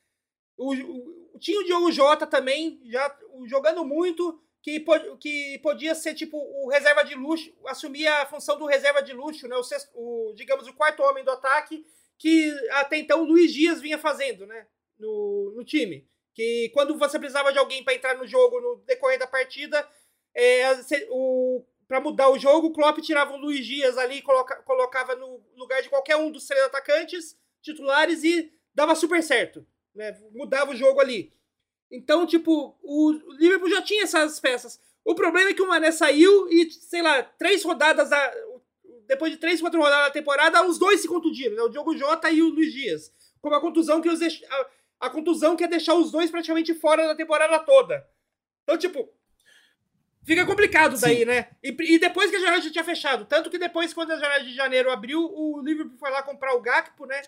O, 0.57 0.73
o, 0.73 1.39
tinha 1.39 1.59
o 1.59 1.63
Diogo 1.63 1.91
Jota 1.91 2.27
também, 2.27 2.81
já 2.85 3.17
jogando 3.45 3.85
muito, 3.85 4.41
que, 4.61 4.83
que 5.19 5.59
podia 5.63 5.95
ser 5.95 6.15
tipo 6.15 6.37
o 6.37 6.69
reserva 6.69 7.03
de 7.03 7.15
luxo, 7.15 7.53
assumir 7.67 8.07
a 8.07 8.25
função 8.25 8.57
do 8.57 8.65
reserva 8.65 9.01
de 9.01 9.13
luxo, 9.13 9.47
né? 9.47 9.55
O, 9.55 9.63
sexto, 9.63 9.89
o 9.93 10.33
digamos 10.35 10.67
o 10.67 10.73
quarto 10.73 11.01
homem 11.01 11.23
do 11.23 11.31
ataque, 11.31 11.85
que 12.17 12.53
até 12.71 12.97
então 12.97 13.21
o 13.21 13.25
Luiz 13.25 13.53
Dias 13.53 13.79
vinha 13.79 13.97
fazendo, 13.97 14.45
né? 14.45 14.67
No, 14.99 15.53
no 15.55 15.63
time. 15.63 16.05
Que 16.35 16.69
quando 16.73 16.97
você 16.97 17.17
precisava 17.17 17.51
de 17.51 17.57
alguém 17.57 17.83
para 17.83 17.95
entrar 17.95 18.15
no 18.15 18.27
jogo 18.27 18.59
no 18.59 18.75
decorrer 18.85 19.17
da 19.17 19.25
partida, 19.25 19.87
é, 20.35 20.63
para 21.87 22.01
mudar 22.01 22.29
o 22.29 22.37
jogo, 22.37 22.67
o 22.67 22.73
Klopp 22.73 22.99
tirava 22.99 23.33
o 23.33 23.37
Luiz 23.37 23.65
Dias 23.65 23.97
ali, 23.97 24.21
coloca, 24.21 24.55
colocava 24.63 25.15
no 25.15 25.41
lugar 25.55 25.81
de 25.81 25.89
qualquer 25.89 26.17
um 26.17 26.29
dos 26.29 26.45
três 26.45 26.63
atacantes 26.65 27.37
titulares 27.61 28.23
e 28.23 28.51
dava 28.73 28.93
super 28.95 29.23
certo. 29.23 29.65
Né? 29.95 30.15
Mudava 30.33 30.71
o 30.71 30.75
jogo 30.75 30.99
ali. 30.99 31.33
Então, 31.89 32.25
tipo, 32.25 32.77
o 32.83 33.11
Liverpool 33.37 33.69
já 33.69 33.81
tinha 33.81 34.03
essas 34.03 34.39
peças. 34.39 34.79
O 35.03 35.15
problema 35.15 35.51
é 35.51 35.53
que 35.53 35.61
o 35.61 35.67
Mané 35.67 35.91
saiu 35.91 36.49
e, 36.49 36.69
sei 36.71 37.01
lá, 37.01 37.23
três 37.23 37.63
rodadas, 37.63 38.11
a, 38.11 38.33
depois 39.07 39.31
de 39.31 39.37
três, 39.37 39.61
quatro 39.61 39.79
rodadas 39.79 40.07
da 40.07 40.11
temporada, 40.11 40.65
os 40.65 40.79
dois 40.79 40.99
se 40.99 41.07
contundiram, 41.07 41.55
né? 41.55 41.61
O 41.61 41.69
Diogo 41.69 41.95
Jota 41.95 42.29
e 42.31 42.41
o 42.41 42.49
Luiz 42.49 42.73
Dias. 42.73 43.13
Com 43.39 43.49
uma 43.49 43.61
contusão 43.61 44.01
que 44.01 44.09
os 44.09 44.19
a, 44.99 45.09
contusão 45.09 45.55
quer 45.55 45.67
deixar 45.67 45.95
os 45.95 46.11
dois 46.11 46.31
praticamente 46.31 46.73
fora 46.73 47.07
da 47.07 47.15
temporada 47.15 47.59
toda. 47.59 48.07
Então, 48.63 48.77
tipo, 48.77 49.09
Fica 50.25 50.43
complicado 50.43 50.99
daí, 50.99 51.19
Sim. 51.19 51.25
né? 51.25 51.49
E, 51.63 51.75
e, 51.81 51.99
depois 51.99 52.31
que 52.31 52.37
a 52.37 52.39
janela 52.39 52.61
já 52.61 52.71
tinha 52.71 52.83
fechado. 52.83 53.25
Tanto 53.25 53.47
que 53.47 53.59
depois, 53.59 53.93
quando 53.93 54.11
a 54.11 54.17
janela 54.17 54.43
de 54.43 54.55
janeiro 54.55 54.89
abriu, 54.89 55.21
o 55.21 55.61
Liverpool 55.61 55.99
foi 55.99 56.09
lá 56.09 56.23
comprar 56.23 56.55
o 56.55 56.61
Gakpo, 56.61 57.05
né? 57.05 57.21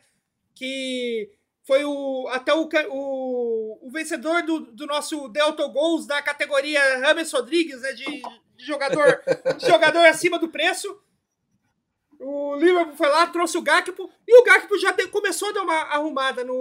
Que 0.55 1.29
foi 1.63 1.85
o 1.85 2.27
até 2.29 2.51
o, 2.55 2.67
o, 2.89 3.87
o 3.87 3.91
vencedor 3.91 4.41
do, 4.41 4.61
do 4.71 4.87
nosso 4.87 5.27
Delta 5.27 5.67
Goals 5.67 6.07
da 6.07 6.23
categoria 6.23 6.97
Rames 6.97 7.31
Rodrigues, 7.31 7.81
né? 7.81 7.93
De, 7.93 8.03
de 8.03 8.65
jogador, 8.65 9.21
de 9.57 9.67
jogador 9.67 10.03
acima 10.07 10.39
do 10.39 10.49
preço. 10.49 10.99
O 12.19 12.55
Liverpool 12.55 12.95
foi 12.95 13.09
lá, 13.09 13.27
trouxe 13.27 13.59
o 13.59 13.61
Gakpo. 13.61 14.09
E 14.27 14.41
o 14.41 14.43
Gakpo 14.43 14.75
já 14.79 14.91
de, 14.91 15.07
começou 15.09 15.49
a 15.49 15.51
dar 15.51 15.61
uma 15.61 15.81
arrumada 15.83 16.43
no, 16.43 16.55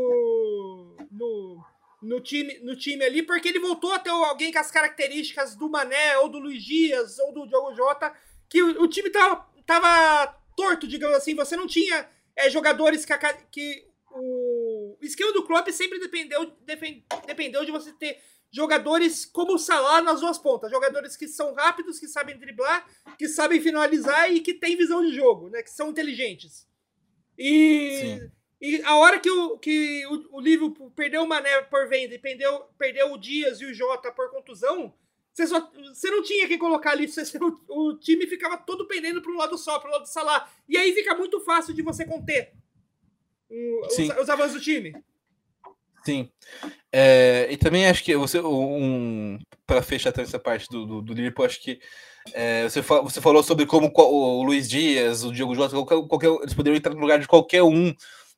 no 2.06 2.20
time, 2.20 2.58
no 2.60 2.76
time 2.76 3.04
ali, 3.04 3.22
porque 3.22 3.48
ele 3.48 3.58
voltou 3.58 3.92
a 3.92 3.98
ter 3.98 4.10
alguém 4.10 4.52
com 4.52 4.58
as 4.58 4.70
características 4.70 5.56
do 5.56 5.68
Mané, 5.68 6.16
ou 6.18 6.28
do 6.28 6.38
Luiz 6.38 6.62
Dias, 6.62 7.18
ou 7.18 7.32
do 7.32 7.46
Diogo 7.46 7.74
Jota, 7.74 8.14
que 8.48 8.62
o, 8.62 8.82
o 8.82 8.88
time 8.88 9.10
tava, 9.10 9.44
tava 9.66 10.26
torto, 10.56 10.86
digamos 10.86 11.16
assim. 11.16 11.34
Você 11.34 11.56
não 11.56 11.66
tinha 11.66 12.08
é, 12.36 12.48
jogadores 12.48 13.04
que, 13.04 13.12
que 13.50 13.88
o, 14.12 14.96
esquema 15.02 15.32
do 15.32 15.44
Klopp 15.44 15.68
sempre 15.70 15.98
dependeu, 15.98 16.52
dependeu 17.26 17.64
de 17.64 17.72
você 17.72 17.92
ter 17.92 18.20
jogadores 18.52 19.26
como 19.26 19.54
o 19.54 19.58
Salah 19.58 20.00
nas 20.00 20.20
duas 20.20 20.38
pontas. 20.38 20.70
Jogadores 20.70 21.16
que 21.16 21.26
são 21.26 21.54
rápidos, 21.54 21.98
que 21.98 22.06
sabem 22.06 22.38
driblar, 22.38 22.86
que 23.18 23.28
sabem 23.28 23.60
finalizar 23.60 24.32
e 24.32 24.40
que 24.40 24.54
têm 24.54 24.76
visão 24.76 25.04
de 25.04 25.14
jogo, 25.14 25.48
né? 25.48 25.62
Que 25.62 25.70
são 25.70 25.90
inteligentes. 25.90 26.66
E 27.36 28.00
Sim. 28.00 28.30
E 28.60 28.80
a 28.82 28.96
hora 28.96 29.18
que 29.18 29.30
o, 29.30 29.58
que 29.58 30.06
o, 30.06 30.36
o 30.36 30.40
Liverpool 30.40 30.90
perdeu 30.90 31.22
o 31.22 31.28
Mané 31.28 31.62
por 31.62 31.88
venda 31.88 32.14
e 32.14 32.18
perdeu, 32.18 32.64
perdeu 32.78 33.12
o 33.12 33.18
Dias 33.18 33.60
e 33.60 33.66
o 33.66 33.74
Jota 33.74 34.10
por 34.10 34.30
contusão, 34.30 34.94
você, 35.32 35.46
só, 35.46 35.70
você 35.92 36.10
não 36.10 36.22
tinha 36.22 36.48
que 36.48 36.56
colocar 36.56 36.92
ali, 36.92 37.06
você, 37.06 37.20
o, 37.38 37.58
o, 37.68 37.98
time 37.98 38.26
ficava 38.26 38.56
todo 38.56 38.86
pendendo 38.86 39.20
para 39.20 39.30
um 39.30 39.36
lado 39.36 39.58
só, 39.58 39.78
para 39.78 39.88
o 39.88 39.92
lado 39.92 40.02
do 40.02 40.08
Salah. 40.08 40.50
E 40.66 40.78
aí 40.78 40.94
fica 40.94 41.14
muito 41.14 41.40
fácil 41.40 41.74
de 41.74 41.82
você 41.82 42.06
conter 42.06 42.54
os, 43.50 43.98
os 44.22 44.30
avanços 44.30 44.54
do 44.54 44.60
time. 44.60 44.94
Sim. 46.02 46.30
É, 46.90 47.48
e 47.50 47.56
também 47.58 47.86
acho 47.86 48.02
que 48.02 48.16
você, 48.16 48.40
um, 48.40 49.38
para 49.66 49.82
fechar 49.82 50.16
essa 50.18 50.38
parte 50.38 50.68
do, 50.70 50.86
do, 50.86 51.02
do 51.02 51.12
Liverpool, 51.12 51.44
acho 51.44 51.60
que 51.60 51.80
é, 52.32 52.62
você, 52.62 52.80
você 52.80 53.20
falou 53.20 53.42
sobre 53.42 53.66
como 53.66 53.92
o 53.94 54.42
Luiz 54.42 54.68
Dias, 54.68 55.22
o 55.22 55.32
Diogo 55.32 55.54
Jota, 55.54 55.74
qualquer, 55.74 56.08
qualquer, 56.08 56.28
eles 56.42 56.54
poderiam 56.54 56.78
entrar 56.78 56.94
no 56.94 57.00
lugar 57.00 57.18
de 57.18 57.28
qualquer 57.28 57.62
um 57.62 57.94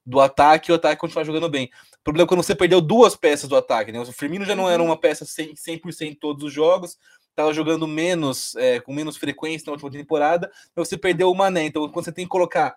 do 0.08 0.20
ataque 0.20 0.70
e 0.70 0.72
o 0.72 0.76
ataque 0.76 1.00
continuar 1.00 1.24
jogando 1.24 1.50
bem. 1.50 1.70
O 2.00 2.04
problema 2.04 2.26
é 2.26 2.28
quando 2.28 2.42
você 2.42 2.54
perdeu 2.54 2.80
duas 2.80 3.14
peças 3.14 3.46
do 3.46 3.56
ataque, 3.56 3.92
né? 3.92 4.00
O 4.00 4.06
Firmino 4.06 4.44
já 4.46 4.56
não 4.56 4.68
era 4.68 4.82
uhum. 4.82 4.88
uma 4.88 4.96
peça 4.98 5.26
100%, 5.26 5.92
100 5.92 6.08
em 6.08 6.14
todos 6.14 6.42
os 6.44 6.52
jogos, 6.52 6.96
estava 7.28 7.52
jogando 7.52 7.86
menos, 7.86 8.56
é, 8.56 8.80
com 8.80 8.94
menos 8.94 9.18
frequência 9.18 9.66
na 9.66 9.72
última 9.72 9.90
temporada, 9.90 10.50
então 10.72 10.82
você 10.82 10.96
perdeu 10.96 11.30
o 11.30 11.34
Mané. 11.34 11.66
Então, 11.66 11.86
quando 11.90 12.06
você 12.06 12.12
tem 12.12 12.24
que 12.24 12.30
colocar. 12.30 12.74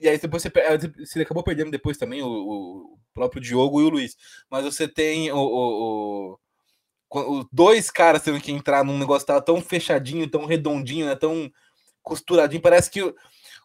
E 0.00 0.08
aí 0.08 0.16
depois 0.16 0.42
você, 0.42 0.50
você 0.98 1.20
acabou 1.20 1.42
perdendo 1.42 1.70
depois 1.70 1.98
também 1.98 2.22
o, 2.22 2.28
o 2.28 2.98
próprio 3.12 3.42
Diogo 3.42 3.80
e 3.80 3.84
o 3.84 3.90
Luiz. 3.90 4.16
Mas 4.48 4.64
você 4.64 4.88
tem 4.88 5.30
o, 5.30 5.38
o, 5.38 6.38
o 7.10 7.44
dois 7.52 7.90
caras 7.90 8.22
tendo 8.22 8.40
que 8.40 8.52
entrar 8.52 8.82
num 8.82 8.98
negócio 8.98 9.22
que 9.22 9.32
tava 9.32 9.42
tão 9.42 9.60
fechadinho, 9.60 10.30
tão 10.30 10.46
redondinho, 10.46 11.06
né? 11.06 11.16
Tão 11.16 11.50
costuradinho. 12.02 12.62
Parece 12.62 12.90
que 12.90 13.14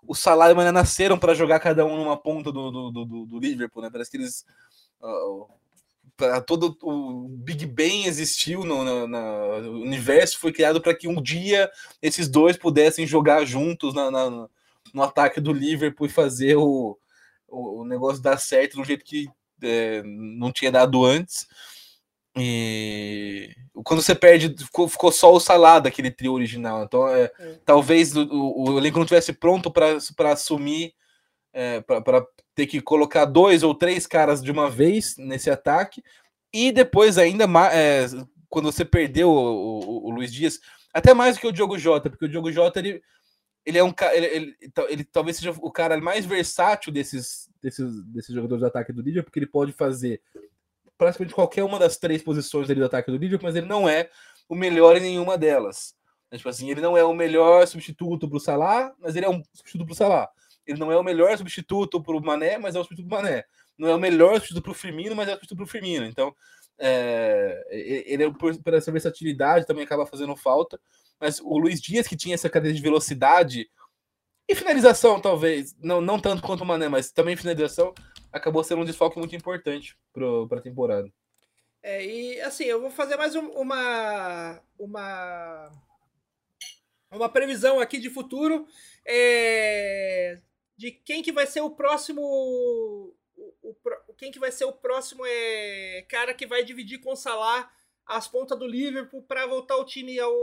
o 0.08 0.16
Salah 0.16 0.54
Mané 0.56 0.72
nasceram 0.72 1.20
para 1.20 1.34
jogar 1.34 1.60
cada 1.60 1.86
um 1.86 1.98
numa 1.98 2.18
ponta 2.18 2.52
do, 2.52 2.72
do, 2.72 2.92
do, 2.92 3.26
do 3.26 3.40
Liverpool, 3.40 3.84
né? 3.84 3.90
Parece 3.92 4.10
que 4.10 4.18
eles. 4.18 4.46
Uh, 5.02 5.48
todo 6.48 6.76
o 6.82 7.28
Big 7.30 7.66
Bang 7.68 8.08
existiu 8.08 8.64
no, 8.64 8.84
no, 8.84 9.08
no 9.08 9.82
universo, 9.82 10.40
foi 10.40 10.52
criado 10.52 10.82
para 10.82 10.96
que 10.96 11.08
um 11.08 11.22
dia 11.22 11.70
esses 12.02 12.28
dois 12.28 12.58
pudessem 12.58 13.06
jogar 13.06 13.46
juntos 13.46 13.94
na, 13.94 14.10
na, 14.10 14.50
no 14.94 15.04
ataque 15.04 15.40
do 15.40 15.54
Liverpool 15.54 16.08
e 16.08 16.10
fazer 16.10 16.56
o, 16.56 16.98
o, 17.48 17.82
o 17.82 17.86
negócio 17.86 18.22
dar 18.22 18.40
certo 18.40 18.78
do 18.78 18.84
jeito 18.84 19.06
que 19.06 19.28
é, 19.62 20.02
não 20.04 20.52
tinha 20.52 20.72
dado 20.72 21.06
antes. 21.06 21.48
E 22.40 23.56
quando 23.84 24.02
você 24.02 24.14
perde, 24.14 24.56
ficou, 24.64 24.88
ficou 24.88 25.12
só 25.12 25.34
o 25.34 25.40
Salah 25.40 25.80
daquele 25.80 26.12
trio 26.12 26.34
original. 26.34 26.84
Então, 26.84 27.08
é, 27.08 27.32
é. 27.40 27.60
talvez 27.66 28.16
o, 28.16 28.24
o, 28.24 28.72
o, 28.72 28.78
elenco 28.78 29.00
não 29.00 29.06
tivesse 29.06 29.34
pronto 29.34 29.72
para 29.72 29.98
assumir, 30.32 30.94
é, 31.54 31.82
para 31.82 32.26
ter 32.54 32.68
que 32.68 32.82
colocar 32.82 33.26
dois 33.26 33.64
ou 33.64 33.74
três 33.74 34.06
caras 34.06 34.42
de 34.42 34.52
uma 34.52 34.70
vez 34.70 35.16
nesse 35.18 35.50
ataque. 35.50 36.04
E 36.54 36.72
depois, 36.72 37.18
ainda 37.18 37.46
é, 37.72 38.08
quando 38.50 38.72
você 38.72 38.86
perdeu 38.86 39.30
o, 39.30 40.08
o, 40.08 40.10
Luiz 40.12 40.32
Dias, 40.32 40.60
até 40.94 41.14
mais 41.14 41.36
do 41.36 41.42
que 41.42 41.48
o 41.48 41.52
Diogo 41.52 41.78
Jota, 41.78 42.10
porque 42.10 42.26
o 42.26 42.30
Diogo 42.30 42.52
Jota 42.52 42.80
ele, 42.80 43.02
ele 43.66 43.78
é 43.78 43.84
um 43.84 43.94
ele, 44.14 44.26
ele, 44.26 44.58
ele, 44.62 44.72
ele 44.90 45.04
talvez 45.04 45.38
seja 45.38 45.52
o 45.52 45.72
cara 45.72 46.00
mais 46.00 46.26
versátil 46.26 46.92
desses, 46.92 47.50
desses, 47.62 48.04
desses 48.06 48.34
jogadores 48.34 48.62
de 48.62 48.68
ataque 48.68 48.94
do 48.94 49.02
Liverpool, 49.02 49.26
porque 49.26 49.40
ele 49.40 49.46
pode 49.46 49.72
fazer 49.72 50.22
praticamente 50.98 51.36
qualquer 51.36 51.64
uma 51.64 51.80
das 51.80 51.98
três 51.98 52.22
posições 52.22 52.70
ali 52.70 52.80
do 52.80 52.86
ataque 52.86 53.12
do 53.12 53.18
Liverpool, 53.18 53.48
mas 53.48 53.56
ele 53.56 53.68
não 53.68 53.88
é 53.88 54.10
o 54.50 54.56
melhor 54.56 54.98
em 54.98 55.02
nenhuma 55.02 55.38
delas. 55.38 55.96
Tipo 56.36 56.50
assim, 56.50 56.70
ele 56.70 56.82
não 56.82 56.98
é 56.98 57.04
o 57.04 57.14
melhor 57.14 57.66
substituto 57.68 58.28
para 58.28 58.38
o 58.38 58.40
Salah, 58.40 58.94
mas 59.00 59.16
ele 59.16 59.26
é 59.26 59.30
um 59.30 59.42
substituto 59.54 59.86
para 59.86 59.94
o 59.94 59.96
Salah. 59.96 60.30
Ele 60.66 60.80
não 60.80 60.92
é 60.92 60.98
o 60.98 61.04
melhor 61.04 61.38
substituto 61.38 62.02
para 62.02 62.16
o 62.16 62.22
Mané, 62.22 62.58
mas 62.58 62.76
é 62.76 62.80
o 62.80 62.84
substituto 62.84 63.10
para 63.10 63.20
o 63.20 63.24
Mané. 63.24 63.44
Não 63.78 63.88
é 63.88 63.96
o 63.96 64.00
melhor 64.00 64.34
substituto 64.36 64.64
para 64.64 64.72
o 64.72 64.76
Firmino, 64.76 65.16
mas 65.16 65.30
é 65.30 65.32
o 65.32 65.34
substituto 65.36 65.58
para 65.58 65.66
o 65.66 65.68
Firmino. 65.68 66.06
Então, 66.06 66.36
é, 66.78 67.64
ele 68.06 68.26
é, 68.26 68.30
por 68.30 68.74
essa 68.74 68.92
versatilidade 68.92 69.66
também 69.66 69.86
acaba 69.86 70.06
fazendo 70.06 70.36
falta. 70.36 70.80
Mas 71.20 71.40
o 71.40 71.58
Luiz 71.58 71.80
Dias, 71.80 72.08
que 72.08 72.18
tinha 72.18 72.36
essa 72.36 72.50
cadeia 72.50 72.74
de 72.74 72.82
velocidade 72.82 73.70
e 74.48 74.56
finalização, 74.56 75.20
talvez, 75.20 75.76
não, 75.82 76.02
não 76.02 76.20
tanto 76.20 76.42
quanto 76.42 76.62
o 76.62 76.66
Mané, 76.66 76.90
mas 76.90 77.12
também 77.12 77.36
finalização, 77.36 77.94
acabou 78.38 78.64
sendo 78.64 78.82
um 78.82 78.86
desfalque 78.86 79.20
muito 79.20 79.36
importante 79.36 79.98
para 80.14 80.60
a 80.60 80.62
temporada. 80.62 81.12
É, 81.84 82.06
e 82.06 82.42
assim, 82.42 82.66
eu 82.66 82.82
vou 82.82 82.90
fazer 82.90 83.16
mais 83.16 83.36
um, 83.36 83.48
uma, 83.52 84.62
uma, 84.78 85.72
uma 87.12 87.30
previsão 87.30 87.80
aqui 87.80 88.00
de 88.00 88.10
futuro 88.10 88.68
é, 89.06 90.40
de 90.76 90.92
quem 90.92 91.22
que 91.22 91.32
vai 91.32 91.48
ser 91.48 91.62
o 91.62 91.72
próximo. 91.72 92.22
O, 92.22 93.16
o, 93.62 94.14
quem 94.18 94.32
que 94.32 94.40
vai 94.40 94.52
ser 94.52 94.66
o 94.66 94.74
próximo 94.74 95.24
é, 95.26 96.06
cara 96.10 96.34
que 96.34 96.48
vai 96.48 96.64
dividir 96.64 97.00
com 97.00 97.14
o 97.14 97.16
Salah 97.16 97.72
as 98.06 98.28
pontas 98.28 98.58
do 98.58 98.66
Liverpool 98.66 99.22
para 99.24 99.46
voltar 99.46 99.76
o 99.78 99.86
time 99.86 100.20
ao, 100.20 100.34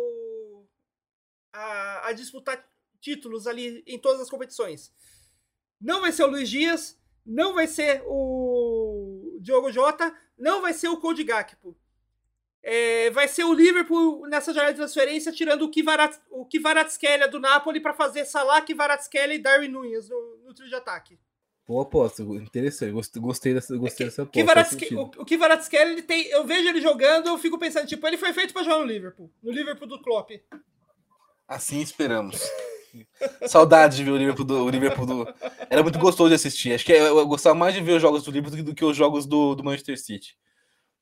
a, 1.53 2.09
a 2.09 2.13
disputar 2.13 2.69
títulos 3.01 3.47
ali 3.47 3.83
em 3.87 3.99
todas 3.99 4.21
as 4.21 4.31
competições. 4.31 4.93
Não 5.81 6.01
vai 6.01 6.13
ser 6.13 6.25
o 6.25 6.29
Luiz 6.29 6.49
Dias, 6.49 6.99
não 7.25 7.55
vai 7.55 7.67
ser 7.67 8.03
o 8.07 9.39
Diogo 9.41 9.73
Jota, 9.73 10.15
não 10.39 10.61
vai 10.61 10.73
ser 10.73 10.89
o 10.89 10.99
Cody 10.99 11.25
Gakpo. 11.25 11.77
É, 12.63 13.11
vai 13.11 13.29
ser 13.29 13.45
o 13.45 13.53
Liverpool 13.53 14.27
nessa 14.27 14.53
jornada 14.53 14.73
de 14.73 14.79
transferência 14.79 15.31
tirando 15.31 15.71
o 16.31 16.47
Kvaratskhelia 16.47 17.29
do 17.29 17.39
Napoli 17.39 17.79
para 17.79 17.93
fazer 17.93 18.25
Salah, 18.25 18.63
Kvaratskhelia 18.63 19.35
e 19.35 19.39
Darwin 19.39 19.69
Nunes 19.69 20.09
no, 20.09 20.39
no 20.47 20.55
trio 20.55 20.69
de 20.69 20.75
ataque. 20.75 21.19
Boa 21.67 21.83
aposta, 21.83 22.23
interessante. 22.23 22.93
Gostei, 22.93 23.21
gostei 23.21 23.55
dessa, 23.55 23.77
gostei 23.77 24.07
é 24.07 24.09
dessa 24.09 24.23
aposta. 24.23 24.39
o, 24.95 25.23
o 25.23 25.27
Kvaratskhelia, 25.27 25.93
ele 25.93 26.03
tem, 26.03 26.27
eu 26.29 26.47
vejo 26.47 26.69
ele 26.69 26.81
jogando, 26.81 27.29
eu 27.29 27.39
fico 27.39 27.59
pensando, 27.59 27.87
tipo, 27.87 28.07
ele 28.07 28.17
foi 28.17 28.33
feito 28.33 28.55
para 28.55 28.63
jogar 28.63 28.79
no 28.79 28.87
Liverpool, 28.87 29.31
no 29.43 29.51
Liverpool 29.51 29.89
do 29.89 30.01
Klopp. 30.01 30.31
Assim 31.47 31.81
esperamos. 31.81 32.41
Saudade 33.47 33.97
de 33.97 34.05
ver 34.05 34.11
o 34.11 34.17
Liverpool 34.17 34.45
do, 34.45 34.65
o 34.65 34.71
Liverpool 34.71 35.07
do. 35.07 35.35
Era 35.69 35.83
muito 35.83 35.99
gostoso 35.99 36.29
de 36.29 36.35
assistir. 36.35 36.75
Acho 36.75 36.85
que 36.85 36.93
eu 36.93 37.27
gostava 37.27 37.55
mais 37.55 37.75
de 37.75 37.81
ver 37.81 37.93
os 37.93 38.03
jogos 38.03 38.23
do 38.23 38.31
Liverpool 38.31 38.63
do 38.63 38.75
que 38.75 38.85
os 38.85 38.97
jogos 38.97 39.27
do, 39.27 39.55
do 39.55 39.65
Manchester 39.65 39.99
City. 39.99 40.37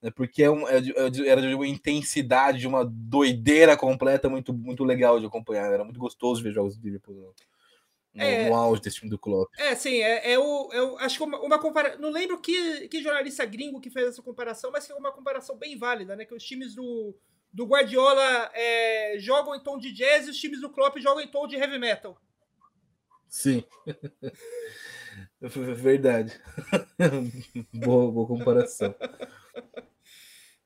É 0.03 0.11
porque 0.11 0.43
é 0.43 0.51
um, 0.51 0.69
é 0.69 0.79
é 0.79 1.29
era 1.29 1.41
de 1.41 1.55
uma 1.55 1.67
intensidade, 1.67 2.59
de 2.59 2.67
uma 2.67 2.85
doideira 2.85 3.77
completa 3.77 4.29
muito, 4.29 4.53
muito 4.53 4.83
legal 4.83 5.21
de 5.21 5.27
acompanhar. 5.27 5.73
Era 5.73 5.85
muito 5.85 6.01
gostoso 6.01 6.43
ver 6.43 6.53
jogos 6.53 6.77
do 6.77 6.85
Liverpool 6.85 7.15
no, 7.15 8.23
é, 8.23 8.49
no 8.49 8.55
auge 8.55 8.83
desse 8.83 8.99
time 8.99 9.11
do 9.11 9.19
clube. 9.19 9.49
É, 9.57 9.75
sim, 9.75 10.03
é, 10.03 10.33
é, 10.33 10.39
o, 10.39 10.71
é 10.73 10.83
o, 10.83 10.99
acho 10.99 11.19
que 11.19 11.25
uma, 11.25 11.41
uma 11.41 11.59
comparação. 11.59 12.01
Não 12.01 12.11
lembro 12.11 12.41
que, 12.41 12.89
que 12.89 13.03
jornalista 13.03 13.45
gringo 13.45 13.81
que 13.81 13.91
fez 13.91 14.09
essa 14.09 14.23
comparação, 14.23 14.71
mas 14.73 14.91
é 14.91 14.95
uma 14.95 15.13
comparação 15.13 15.57
bem 15.57 15.79
válida, 15.79 16.17
né? 16.17 16.25
Que 16.25 16.35
os 16.35 16.45
times 16.45 16.75
do, 16.75 17.17
do 17.53 17.67
Guardiola 17.67 18.51
é, 18.55 19.17
jogam 19.19 19.55
em 19.55 19.61
tom 19.61 19.79
de 19.79 19.93
jazz 19.93 20.27
e 20.27 20.31
os 20.31 20.39
times 20.39 20.61
do 20.61 20.71
Klopp 20.71 20.97
jogam 20.99 21.23
em 21.23 21.29
tom 21.29 21.47
de 21.47 21.57
heavy 21.57 21.79
metal. 21.79 22.19
Sim. 23.29 23.65
Verdade. 25.41 26.41
boa, 27.75 28.11
boa 28.11 28.27
comparação. 28.27 28.95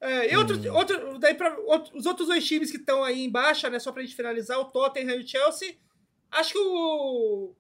É, 0.01 0.33
e 0.33 0.37
outro, 0.37 0.59
hum. 0.59 0.75
outro, 0.75 1.19
daí 1.19 1.35
pra, 1.35 1.59
outro, 1.61 1.97
os 1.97 2.07
outros 2.07 2.29
dois 2.29 2.47
times 2.47 2.71
que 2.71 2.77
estão 2.77 3.03
aí 3.03 3.25
embaixo, 3.25 3.69
né? 3.69 3.79
Só 3.79 3.91
pra 3.91 4.03
gente 4.03 4.15
finalizar, 4.15 4.59
o 4.59 4.67
Tottenham 4.67 5.17
e 5.17 5.25
o 5.25 5.27
Chelsea. 5.27 5.77
Acho 6.31 6.53
que 6.53 6.59
o. 6.59 7.55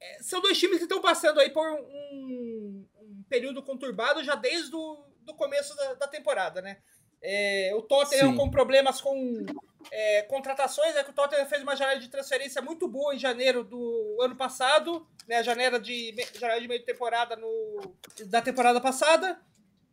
É, 0.00 0.22
são 0.22 0.40
dois 0.40 0.58
times 0.58 0.78
que 0.78 0.84
estão 0.84 1.00
passando 1.00 1.40
aí 1.40 1.50
por 1.50 1.66
um, 1.68 2.86
um, 3.00 3.24
período 3.28 3.62
conturbado 3.62 4.24
já 4.24 4.34
desde 4.34 4.74
o 4.74 5.04
do 5.20 5.34
começo 5.34 5.74
da, 5.76 5.94
da 5.94 6.08
temporada, 6.08 6.60
né? 6.60 6.78
É, 7.26 7.72
o 7.74 7.80
Tottenham 7.80 8.32
Sim. 8.32 8.36
com 8.36 8.50
problemas 8.50 9.00
com 9.00 9.46
é, 9.90 10.22
contratações, 10.24 10.94
é 10.94 11.02
que 11.02 11.08
o 11.08 11.14
Tottenham 11.14 11.46
fez 11.46 11.62
uma 11.62 11.74
janela 11.74 11.98
de 11.98 12.10
transferência 12.10 12.60
muito 12.60 12.86
boa 12.86 13.14
em 13.14 13.18
janeiro 13.18 13.64
do 13.64 14.18
ano 14.20 14.36
passado, 14.36 15.08
né, 15.26 15.36
a 15.36 15.42
janela 15.42 15.80
de, 15.80 16.14
janela 16.34 16.60
de 16.60 16.68
meio 16.68 16.80
de 16.80 16.86
temporada 16.86 17.34
no, 17.34 17.96
da 18.26 18.42
temporada 18.42 18.78
passada, 18.78 19.40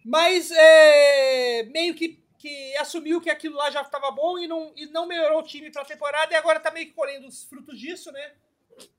mas 0.03 0.51
é, 0.51 1.63
meio 1.63 1.95
que, 1.95 2.21
que 2.37 2.75
assumiu 2.75 3.21
que 3.21 3.29
aquilo 3.29 3.55
lá 3.55 3.71
já 3.71 3.81
estava 3.81 4.11
bom 4.11 4.37
e 4.37 4.45
não, 4.45 4.73
e 4.75 4.87
não 4.87 5.07
melhorou 5.07 5.39
o 5.39 5.43
time 5.43 5.71
para 5.71 5.83
a 5.83 5.85
temporada 5.85 6.33
e 6.33 6.35
agora 6.35 6.57
está 6.57 6.69
meio 6.69 6.87
que 6.87 6.93
colhendo 6.93 7.27
os 7.27 7.45
frutos 7.45 7.79
disso, 7.79 8.11
né? 8.11 8.31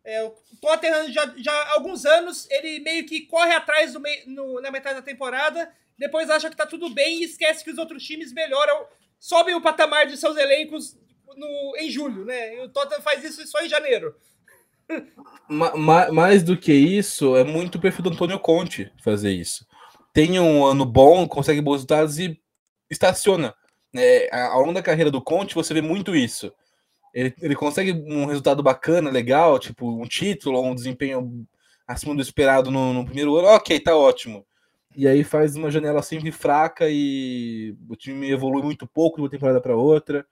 É, 0.04 0.22
o 0.24 0.34
Tottenham 0.58 1.10
já, 1.10 1.34
já 1.36 1.52
há 1.52 1.72
alguns 1.72 2.06
anos 2.06 2.48
ele 2.50 2.80
meio 2.80 3.04
que 3.04 3.22
corre 3.22 3.52
atrás 3.52 3.92
do 3.92 4.00
meio, 4.00 4.26
no, 4.30 4.60
na 4.60 4.70
metade 4.70 4.96
da 4.96 5.02
temporada 5.02 5.70
depois 6.02 6.28
acha 6.28 6.50
que 6.50 6.56
tá 6.56 6.66
tudo 6.66 6.92
bem 6.92 7.20
e 7.20 7.24
esquece 7.24 7.62
que 7.62 7.70
os 7.70 7.78
outros 7.78 8.02
times 8.02 8.32
melhoram, 8.32 8.86
sobem 9.20 9.54
o 9.54 9.60
patamar 9.60 10.04
de 10.04 10.16
seus 10.16 10.36
elencos 10.36 10.98
no, 11.36 11.76
em 11.78 11.88
julho, 11.88 12.24
né? 12.24 12.56
E 12.56 12.60
o 12.60 12.68
Tottenham 12.68 13.00
faz 13.00 13.22
isso 13.22 13.46
só 13.46 13.64
em 13.64 13.68
janeiro. 13.68 14.14
Ma, 15.48 15.76
ma, 15.76 16.10
mais 16.10 16.42
do 16.42 16.56
que 16.56 16.72
isso, 16.72 17.36
é 17.36 17.44
muito 17.44 17.76
o 17.76 17.80
perfil 17.80 18.04
do 18.04 18.10
Antônio 18.10 18.38
Conte 18.38 18.90
fazer 19.04 19.30
isso. 19.30 19.66
Tem 20.12 20.40
um 20.40 20.64
ano 20.64 20.84
bom, 20.84 21.28
consegue 21.28 21.60
bons 21.60 21.74
resultados 21.74 22.18
e 22.18 22.40
estaciona. 22.90 23.54
É, 23.94 24.34
ao 24.46 24.60
longo 24.60 24.72
da 24.72 24.82
carreira 24.82 25.10
do 25.10 25.20
Conte, 25.20 25.54
você 25.54 25.74
vê 25.74 25.82
muito 25.82 26.16
isso. 26.16 26.52
Ele, 27.12 27.34
ele 27.40 27.54
consegue 27.54 27.92
um 27.92 28.24
resultado 28.24 28.62
bacana, 28.62 29.10
legal, 29.10 29.58
tipo 29.58 30.02
um 30.02 30.06
título, 30.06 30.62
um 30.62 30.74
desempenho 30.74 31.46
acima 31.86 32.14
do 32.14 32.22
esperado 32.22 32.70
no, 32.70 32.94
no 32.94 33.04
primeiro 33.04 33.36
ano, 33.36 33.48
ok, 33.48 33.78
tá 33.78 33.94
ótimo 33.94 34.46
e 34.96 35.08
aí 35.08 35.24
faz 35.24 35.56
uma 35.56 35.70
janela 35.70 36.02
sempre 36.02 36.30
fraca 36.30 36.86
e 36.88 37.76
o 37.88 37.96
time 37.96 38.30
evolui 38.30 38.62
muito 38.62 38.86
pouco 38.86 39.16
de 39.16 39.22
uma 39.22 39.30
temporada 39.30 39.60
para 39.60 39.76
outra, 39.76 40.26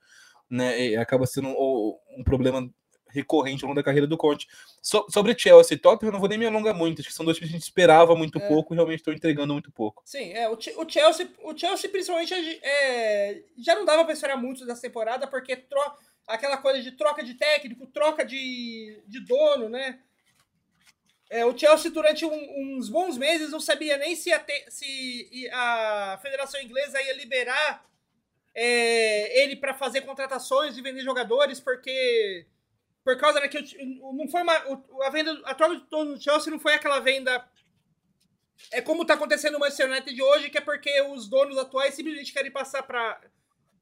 né? 0.49 0.89
E 0.89 0.95
acaba 0.95 1.25
sendo 1.25 1.49
um, 1.49 1.97
um, 2.17 2.23
problema 2.23 2.69
recorrente 3.07 3.63
ao 3.63 3.67
longo 3.67 3.79
da 3.79 3.83
carreira 3.83 4.07
do 4.07 4.17
Conte. 4.17 4.47
So, 4.81 5.05
sobre 5.09 5.37
Chelsea 5.37 5.75
e 5.75 5.79
Tottenham, 5.79 6.09
eu 6.09 6.13
não 6.13 6.19
vou 6.19 6.29
nem 6.29 6.37
me 6.37 6.45
alongar 6.45 6.73
muito, 6.73 7.01
acho 7.01 7.09
que 7.09 7.15
são 7.15 7.25
dois 7.25 7.37
times 7.37 7.49
que 7.49 7.55
a 7.55 7.59
gente 7.59 7.67
esperava 7.67 8.15
muito 8.15 8.39
é. 8.39 8.47
pouco 8.47 8.73
e 8.73 8.75
realmente 8.75 8.99
estão 8.99 9.13
entregando 9.13 9.53
muito 9.53 9.71
pouco. 9.71 10.01
Sim, 10.05 10.31
é, 10.31 10.49
o, 10.49 10.53
o, 10.53 10.89
Chelsea, 10.89 11.29
o 11.43 11.57
Chelsea 11.57 11.89
principalmente 11.89 12.33
é, 12.33 13.41
já 13.57 13.75
não 13.75 13.85
dava 13.85 14.03
para 14.03 14.13
esperar 14.13 14.37
muito 14.37 14.65
dessa 14.65 14.81
temporada, 14.81 15.27
porque 15.27 15.55
tro, 15.55 15.79
aquela 16.27 16.57
coisa 16.57 16.81
de 16.81 16.91
troca 16.91 17.23
de 17.23 17.33
técnico, 17.33 17.87
troca 17.87 18.25
de, 18.25 19.01
de 19.07 19.19
dono, 19.25 19.67
né? 19.69 19.99
É, 21.31 21.45
o 21.45 21.57
Chelsea, 21.57 21.89
durante 21.89 22.25
um, 22.25 22.75
uns 22.75 22.89
bons 22.89 23.17
meses, 23.17 23.51
não 23.51 23.59
sabia 23.61 23.95
nem 23.95 24.17
se, 24.17 24.33
a, 24.33 24.45
se 24.67 25.49
a 25.53 26.19
Federação 26.21 26.61
Inglesa 26.61 27.01
ia 27.01 27.13
liberar 27.13 27.89
é, 28.53 29.41
ele 29.41 29.55
para 29.55 29.73
fazer 29.73 30.01
contratações 30.01 30.77
e 30.77 30.81
vender 30.81 30.99
jogadores, 30.99 31.57
porque 31.57 32.45
por 33.01 33.17
causa 33.17 33.39
da 33.39 33.47
que 33.47 33.61
não 34.13 34.27
foi 34.27 34.41
uma, 34.41 34.57
a 35.05 35.09
venda, 35.09 35.41
a 35.45 35.55
troca 35.55 35.77
de 35.77 35.85
do 35.85 36.21
Chelsea 36.21 36.51
não 36.51 36.59
foi 36.59 36.73
aquela 36.73 36.99
venda 36.99 37.49
é 38.69 38.81
como 38.81 39.03
está 39.03 39.13
acontecendo 39.13 39.53
no 39.53 39.59
Manchester 39.59 39.89
United 39.89 40.21
hoje, 40.21 40.49
que 40.49 40.57
é 40.57 40.61
porque 40.61 41.01
os 41.03 41.29
donos 41.29 41.57
atuais 41.57 41.95
simplesmente 41.95 42.33
querem 42.33 42.51
passar 42.51 42.83
para 42.83 43.21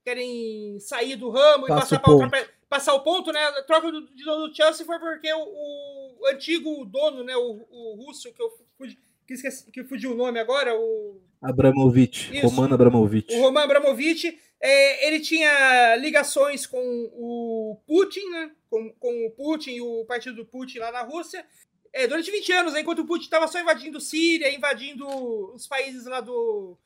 querem 0.10 0.80
sair 0.80 1.16
do 1.16 1.30
ramo 1.30 1.68
Passa 1.68 1.95
e 1.95 1.99
passar 1.99 2.12
outra 2.12 2.49
passar 2.70 2.93
o 2.93 3.01
ponto, 3.01 3.32
né? 3.32 3.39
A 3.39 3.64
troca 3.64 3.91
do, 3.91 4.07
de 4.14 4.24
dono 4.24 4.47
do 4.47 4.55
Chelsea 4.55 4.86
foi 4.86 4.99
porque 4.99 5.32
o, 5.34 6.18
o 6.20 6.28
antigo 6.32 6.86
dono, 6.86 7.24
né? 7.24 7.36
O, 7.36 7.66
o 7.70 8.05
russo, 8.05 8.32
que 8.32 8.41
eu 8.41 8.51
fui, 8.78 8.95
que, 9.26 9.34
esqueci, 9.34 9.72
que 9.72 9.84
fugiu 9.84 10.12
o 10.12 10.16
nome 10.16 10.39
agora, 10.39 10.78
o. 10.78 11.20
Abramovich, 11.41 12.36
Isso, 12.36 12.47
Roman 12.47 12.74
Abramovich. 12.74 13.34
O 13.34 13.41
Roman 13.41 13.64
Abramovich, 13.64 14.38
é, 14.62 15.07
ele 15.07 15.20
tinha 15.20 15.95
ligações 15.95 16.68
com 16.68 16.80
o 17.14 17.82
Putin, 17.88 18.30
né? 18.30 18.51
Com, 18.70 18.93
com 18.99 19.26
o 19.26 19.32
Putin 19.32 19.72
e 19.72 19.82
o 19.82 20.05
partido 20.05 20.36
do 20.36 20.45
Putin 20.45 20.80
lá 20.80 20.91
na 20.91 21.01
Rússia. 21.01 21.43
É, 21.91 22.05
durante 22.05 22.30
20 22.30 22.51
anos, 22.51 22.74
né, 22.74 22.82
enquanto 22.82 22.99
o 22.99 23.05
Putin 23.05 23.24
estava 23.24 23.47
só 23.47 23.60
invadindo 23.60 23.99
Síria, 23.99 24.53
invadindo 24.53 25.07
os 25.55 25.66
países 25.66 26.05
lá 26.05 26.22
do, 26.22 26.78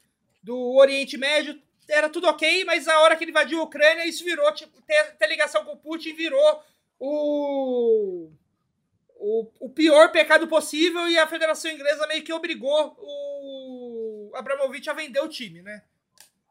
do 0.42 0.78
Oriente 0.78 1.18
Médio, 1.18 1.60
era 1.90 2.10
tudo 2.10 2.28
ok, 2.28 2.64
mas 2.66 2.88
a 2.88 3.00
hora 3.02 3.16
que 3.16 3.24
ele 3.24 3.32
invadiu 3.32 3.60
a 3.60 3.64
Ucrânia, 3.64 4.06
isso 4.06 4.24
virou, 4.24 4.52
tipo, 4.54 4.82
ter, 4.82 5.16
ter 5.18 5.28
ligação 5.28 5.64
com 5.66 5.74
o 5.74 5.78
Putin 5.78 6.14
virou 6.14 6.64
o, 7.00 8.32
o, 9.16 9.52
o 9.60 9.70
pior 9.70 10.12
pecado 10.12 10.48
possível 10.48 11.08
e 11.08 11.18
a 11.18 11.28
Federação 11.28 11.72
Inglesa 11.72 12.08
meio 12.08 12.24
que 12.24 12.34
obrigou 12.34 12.96
o 13.00 14.32
Abramovich 14.36 14.90
a 14.90 14.94
vender 14.94 15.20
o 15.20 15.30
time, 15.30 15.62
né? 15.62 15.84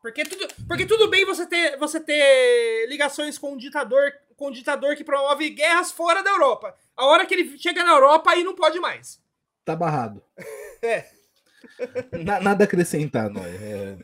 Porque 0.00 0.24
tudo, 0.24 0.48
porque 0.66 0.84
tudo 0.84 1.08
bem 1.08 1.24
você 1.24 1.46
ter, 1.46 1.76
você 1.78 2.00
ter 2.00 2.86
ligações 2.88 3.38
com 3.38 3.52
um 3.52 3.56
ditador, 3.56 4.12
com 4.36 4.48
um 4.48 4.52
ditador 4.52 4.96
que 4.96 5.04
promove 5.04 5.50
guerras 5.50 5.92
fora 5.92 6.22
da 6.22 6.30
Europa. 6.30 6.76
A 6.96 7.06
hora 7.06 7.24
que 7.24 7.32
ele 7.32 7.56
chega 7.56 7.84
na 7.84 7.92
Europa, 7.92 8.32
aí 8.32 8.42
não 8.42 8.54
pode 8.54 8.80
mais. 8.80 9.22
Tá 9.64 9.76
barrado. 9.76 10.22
é. 10.82 11.21
Na, 12.24 12.40
nada 12.40 12.64
a 12.64 12.66
acrescentar, 12.66 13.30
não. 13.30 13.42
É, 13.44 13.96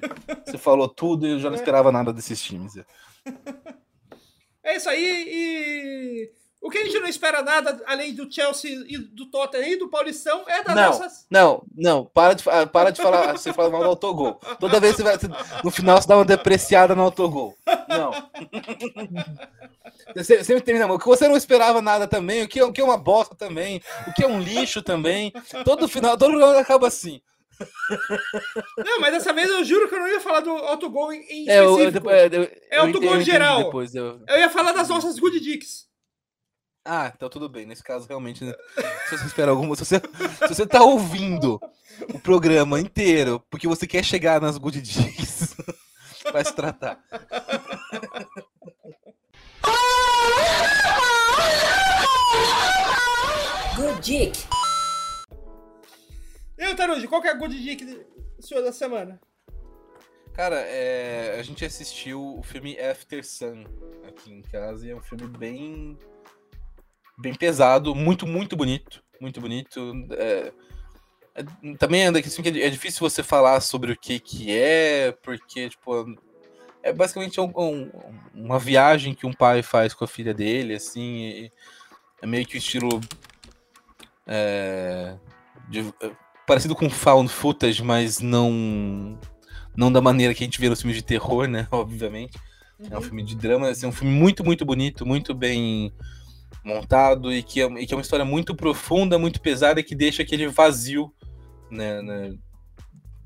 você 0.44 0.58
falou 0.58 0.88
tudo 0.88 1.26
e 1.26 1.32
eu 1.32 1.38
já 1.38 1.48
não 1.48 1.56
esperava 1.56 1.92
nada 1.92 2.12
desses 2.12 2.40
times. 2.40 2.74
É 4.62 4.76
isso 4.76 4.88
aí 4.88 5.24
e 5.28 6.30
o 6.60 6.70
que 6.70 6.78
a 6.78 6.84
gente 6.84 6.98
não 6.98 7.06
espera 7.08 7.40
nada, 7.40 7.80
além 7.86 8.12
do 8.12 8.30
Chelsea 8.30 8.84
e 8.88 8.98
do 8.98 9.26
Tottenham 9.26 9.68
e 9.68 9.76
do 9.76 9.88
Paulistão, 9.88 10.42
é 10.48 10.62
das 10.62 10.74
não, 10.74 10.84
nossas. 10.84 11.26
Não, 11.30 11.62
não, 11.74 12.04
para 12.04 12.34
de, 12.34 12.44
para 12.72 12.90
de 12.90 13.00
falar, 13.00 13.32
você 13.32 13.52
fala 13.52 13.70
mal 13.70 13.82
do 13.82 13.88
autogol. 13.88 14.40
Toda 14.58 14.80
vez 14.80 14.96
você 14.96 15.02
vai. 15.02 15.16
No 15.62 15.70
final 15.70 16.00
você 16.00 16.08
dá 16.08 16.16
uma 16.16 16.24
depreciada 16.24 16.96
no 16.96 17.02
autogol. 17.02 17.56
Não. 17.88 18.10
Você 20.16 20.42
sempre 20.42 20.62
termina, 20.62 20.92
o 20.92 20.98
que 20.98 21.06
você 21.06 21.28
não 21.28 21.36
esperava 21.36 21.80
nada 21.80 22.08
também, 22.08 22.42
o 22.42 22.48
que, 22.48 22.58
é, 22.58 22.64
o 22.64 22.72
que 22.72 22.80
é 22.80 22.84
uma 22.84 22.98
bosta 22.98 23.34
também, 23.34 23.80
o 24.06 24.12
que 24.12 24.24
é 24.24 24.26
um 24.26 24.40
lixo 24.40 24.82
também. 24.82 25.32
Todo 25.64 25.88
final, 25.88 26.18
todo 26.18 26.32
programa 26.32 26.60
acaba 26.60 26.88
assim. 26.88 27.20
Não, 28.78 29.00
mas 29.00 29.12
dessa 29.12 29.32
vez 29.32 29.48
eu 29.48 29.64
juro 29.64 29.88
que 29.88 29.94
eu 29.94 30.00
não 30.00 30.08
ia 30.08 30.20
falar 30.20 30.40
do 30.40 30.50
autogol 30.50 31.12
em, 31.12 31.20
em 31.22 31.48
é, 31.48 31.64
específico. 31.64 32.10
É, 32.10 32.26
eu, 32.26 32.32
eu, 32.32 32.42
eu, 32.42 32.50
é 32.70 32.76
autogol 32.78 33.20
geral. 33.20 33.64
Depois, 33.64 33.94
eu... 33.94 34.20
eu 34.28 34.38
ia 34.38 34.50
falar 34.50 34.72
das 34.72 34.88
nossas 34.88 35.18
good 35.18 35.40
dicks. 35.40 35.88
Ah, 36.84 37.12
então 37.14 37.28
tudo 37.28 37.48
bem. 37.48 37.66
Nesse 37.66 37.82
caso, 37.82 38.08
realmente, 38.08 38.44
né? 38.44 38.54
se 39.08 39.18
você 39.18 39.26
espera 39.26 39.50
alguma. 39.50 39.76
Se 39.76 39.84
você, 39.84 40.00
se 40.00 40.54
você 40.54 40.66
tá 40.66 40.82
ouvindo 40.82 41.60
o 42.14 42.18
programa 42.18 42.80
inteiro 42.80 43.44
porque 43.50 43.68
você 43.68 43.86
quer 43.86 44.02
chegar 44.02 44.40
nas 44.40 44.56
good 44.56 44.80
dicks, 44.80 45.54
vai 46.32 46.44
se 46.44 46.54
tratar. 46.54 46.98
Good 53.76 54.00
dick. 54.00 54.57
E 56.58 56.66
o 56.66 56.76
Taruji, 56.76 57.06
qual 57.06 57.22
que 57.22 57.28
é 57.28 57.30
a 57.30 57.34
good 57.34 57.58
dick 57.62 58.06
sua 58.40 58.62
da 58.62 58.72
semana? 58.72 59.20
Cara, 60.34 60.56
é, 60.60 61.36
a 61.38 61.42
gente 61.42 61.64
assistiu 61.64 62.38
o 62.38 62.42
filme 62.42 62.78
After 62.78 63.24
Sun 63.24 63.64
aqui 64.06 64.32
em 64.32 64.42
casa 64.42 64.86
e 64.86 64.90
é 64.90 64.96
um 64.96 65.00
filme 65.00 65.26
bem 65.26 65.98
bem 67.18 67.34
pesado, 67.34 67.94
muito, 67.94 68.26
muito 68.26 68.56
bonito. 68.56 69.02
Muito 69.20 69.40
bonito. 69.40 69.92
É, 70.12 70.52
é, 71.34 71.74
também 71.76 72.04
é, 72.04 72.08
assim, 72.08 72.42
é 72.42 72.70
difícil 72.70 73.00
você 73.00 73.22
falar 73.22 73.60
sobre 73.60 73.92
o 73.92 73.96
que, 73.96 74.20
que 74.20 74.56
é, 74.56 75.12
porque, 75.22 75.68
tipo, 75.68 76.06
é 76.82 76.92
basicamente 76.92 77.40
um, 77.40 77.52
um, 77.56 77.90
uma 78.32 78.58
viagem 78.58 79.14
que 79.14 79.26
um 79.26 79.32
pai 79.32 79.62
faz 79.62 79.92
com 79.92 80.04
a 80.04 80.08
filha 80.08 80.32
dele, 80.32 80.74
assim, 80.74 81.50
é 82.22 82.26
meio 82.26 82.46
que 82.46 82.56
o 82.56 82.58
estilo. 82.58 83.00
É, 84.26 85.16
de, 85.68 85.92
parecido 86.48 86.74
com 86.74 86.88
found 86.88 87.30
footage, 87.30 87.84
mas 87.84 88.20
não 88.20 89.18
não 89.76 89.92
da 89.92 90.00
maneira 90.00 90.34
que 90.34 90.42
a 90.42 90.46
gente 90.46 90.60
vê 90.60 90.68
nos 90.68 90.80
filmes 90.80 90.96
de 90.96 91.04
terror, 91.04 91.46
né? 91.46 91.68
Obviamente. 91.70 92.36
Uhum. 92.80 92.86
É 92.90 92.94
um 92.94 92.96
uhum. 92.96 93.02
filme 93.02 93.22
de 93.22 93.36
drama, 93.36 93.68
assim, 93.68 93.86
é 93.86 93.88
um 93.88 93.92
filme 93.92 94.12
muito, 94.12 94.42
muito 94.42 94.64
bonito, 94.64 95.06
muito 95.06 95.34
bem 95.34 95.92
montado 96.64 97.32
e 97.32 97.42
que, 97.42 97.60
é, 97.60 97.66
e 97.66 97.86
que 97.86 97.92
é 97.92 97.96
uma 97.96 98.02
história 98.02 98.24
muito 98.24 98.56
profunda, 98.56 99.18
muito 99.18 99.40
pesada 99.40 99.82
que 99.82 99.94
deixa 99.94 100.22
aquele 100.22 100.48
vazio, 100.48 101.12
né, 101.70 102.02
né 102.02 102.34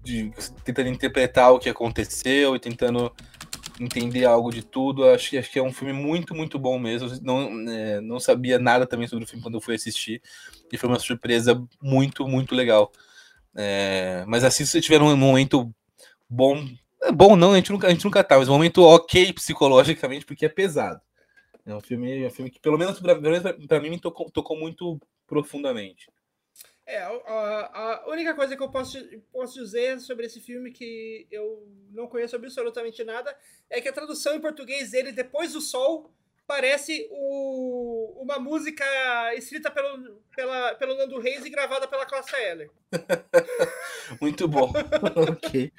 de, 0.02 0.32
tentando 0.64 0.88
interpretar 0.88 1.52
o 1.52 1.58
que 1.58 1.68
aconteceu 1.68 2.56
e 2.56 2.58
tentando 2.58 3.12
entender 3.80 4.24
algo 4.24 4.50
de 4.50 4.62
tudo. 4.62 5.04
Acho, 5.04 5.38
acho 5.38 5.50
que 5.50 5.58
é 5.58 5.62
um 5.62 5.72
filme 5.72 5.92
muito, 5.92 6.34
muito 6.34 6.58
bom 6.58 6.78
mesmo. 6.78 7.08
Não, 7.22 7.70
é, 7.70 8.00
não 8.00 8.18
sabia 8.18 8.58
nada 8.58 8.86
também 8.86 9.06
sobre 9.06 9.24
o 9.24 9.28
filme 9.28 9.42
quando 9.42 9.54
eu 9.54 9.60
fui 9.60 9.74
assistir 9.74 10.20
e 10.72 10.76
foi 10.76 10.88
uma 10.88 10.98
surpresa 10.98 11.62
muito, 11.80 12.26
muito 12.26 12.54
legal. 12.54 12.92
É, 13.54 14.24
mas 14.26 14.44
assim, 14.44 14.64
se 14.64 14.80
tiver 14.80 15.00
um 15.00 15.16
momento 15.16 15.72
bom, 16.28 16.66
é 17.02 17.12
bom 17.12 17.36
não, 17.36 17.52
a 17.52 17.56
gente 17.56 17.72
nunca, 17.72 17.86
a 17.86 17.90
gente 17.90 18.04
nunca 18.04 18.24
tá, 18.24 18.38
mas 18.38 18.48
um 18.48 18.52
momento 18.52 18.82
ok 18.82 19.32
psicologicamente, 19.32 20.24
porque 20.24 20.46
é 20.46 20.48
pesado. 20.48 21.00
É 21.64 21.74
um 21.74 21.80
filme, 21.80 22.22
é 22.22 22.26
um 22.26 22.30
filme 22.30 22.50
que, 22.50 22.58
pelo 22.58 22.78
menos 22.78 22.98
para 23.00 23.80
mim, 23.80 23.90
me 23.90 24.00
tocou, 24.00 24.30
tocou 24.30 24.58
muito 24.58 25.00
profundamente. 25.26 26.10
É, 26.84 26.98
a, 26.98 28.02
a, 28.04 28.10
única 28.10 28.34
coisa 28.34 28.56
que 28.56 28.62
eu 28.62 28.68
posso, 28.68 28.98
posso 29.32 29.62
dizer 29.62 30.00
sobre 30.00 30.26
esse 30.26 30.40
filme 30.40 30.72
que 30.72 31.28
eu 31.30 31.64
não 31.90 32.08
conheço 32.08 32.34
absolutamente 32.34 33.04
nada 33.04 33.34
é 33.70 33.80
que 33.80 33.88
a 33.88 33.92
tradução 33.92 34.34
em 34.34 34.40
português 34.40 34.90
dele, 34.90 35.12
Depois 35.12 35.52
do 35.52 35.60
Sol, 35.60 36.12
parece 36.52 37.08
o, 37.10 38.20
uma 38.20 38.38
música 38.38 38.84
escrita 39.36 39.70
pelo, 39.70 40.20
pela, 40.36 40.74
pelo 40.74 40.98
Nando 40.98 41.18
Reis 41.18 41.42
e 41.46 41.48
gravada 41.48 41.88
pela 41.88 42.04
Cássia 42.04 42.36
Eller. 42.36 42.70
Muito 44.20 44.46
bom. 44.46 44.70
ok. 45.32 45.72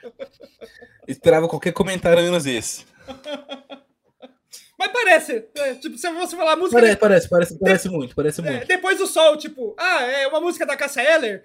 Esperava 1.08 1.48
qualquer 1.48 1.74
comentário 1.74 2.24
menos 2.24 2.48
esse. 2.48 2.88
Mas 4.76 4.92
parece. 4.92 5.48
É, 5.54 5.76
tipo, 5.76 5.96
se 5.96 6.10
você 6.10 6.36
falar 6.36 6.56
música. 6.56 6.76
Parece, 6.76 6.96
de... 6.96 7.00
parece, 7.00 7.30
parece, 7.30 7.60
parece 7.60 7.88
de... 7.88 7.96
muito, 7.96 8.16
parece 8.16 8.42
é, 8.42 8.44
muito. 8.44 8.68
depois 8.68 8.98
do 8.98 9.06
sol, 9.06 9.38
tipo, 9.38 9.76
ah, 9.78 10.02
é 10.02 10.28
uma 10.28 10.42
música 10.42 10.66
da 10.66 10.76
Cassia 10.76 11.04
Eller? 11.04 11.44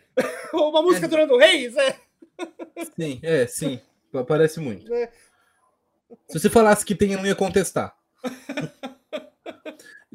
Ou 0.54 0.70
uma 0.70 0.80
música 0.80 1.04
é. 1.04 1.08
do 1.08 1.18
Nando 1.18 1.36
Reis? 1.36 1.76
É. 1.76 1.96
Sim, 2.98 3.20
é, 3.22 3.46
sim. 3.46 3.78
Parece 4.26 4.58
muito. 4.58 4.90
É. 4.94 5.12
Se 6.28 6.40
você 6.40 6.48
falasse 6.48 6.82
que 6.82 6.94
tem, 6.94 7.12
eu 7.12 7.18
não 7.18 7.26
ia 7.26 7.36
contestar. 7.36 7.94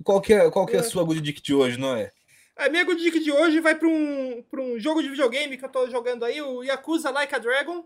Qual 0.04 0.22
que 0.22 0.34
é, 0.34 0.50
qual 0.50 0.66
que 0.66 0.76
é 0.76 0.80
a 0.80 0.82
é. 0.82 0.86
sua 0.86 1.04
good 1.04 1.22
dick 1.22 1.42
de 1.42 1.54
hoje, 1.54 1.78
não 1.78 1.96
é? 1.96 2.12
A 2.56 2.70
minha 2.70 2.84
good 2.84 3.02
dick 3.02 3.20
de 3.20 3.32
hoje 3.32 3.60
vai 3.60 3.76
para 3.76 3.88
um, 3.88 4.44
pra 4.50 4.62
um 4.62 4.80
jogo 4.80 5.02
de 5.02 5.10
videogame 5.10 5.58
que 5.58 5.66
eu 5.66 5.70
tô 5.70 5.90
jogando 5.90 6.24
aí, 6.24 6.42
o 6.42 6.64
Yakuza 6.64 7.10
Like 7.10 7.34
a 7.34 7.40
Dragon. 7.40 7.86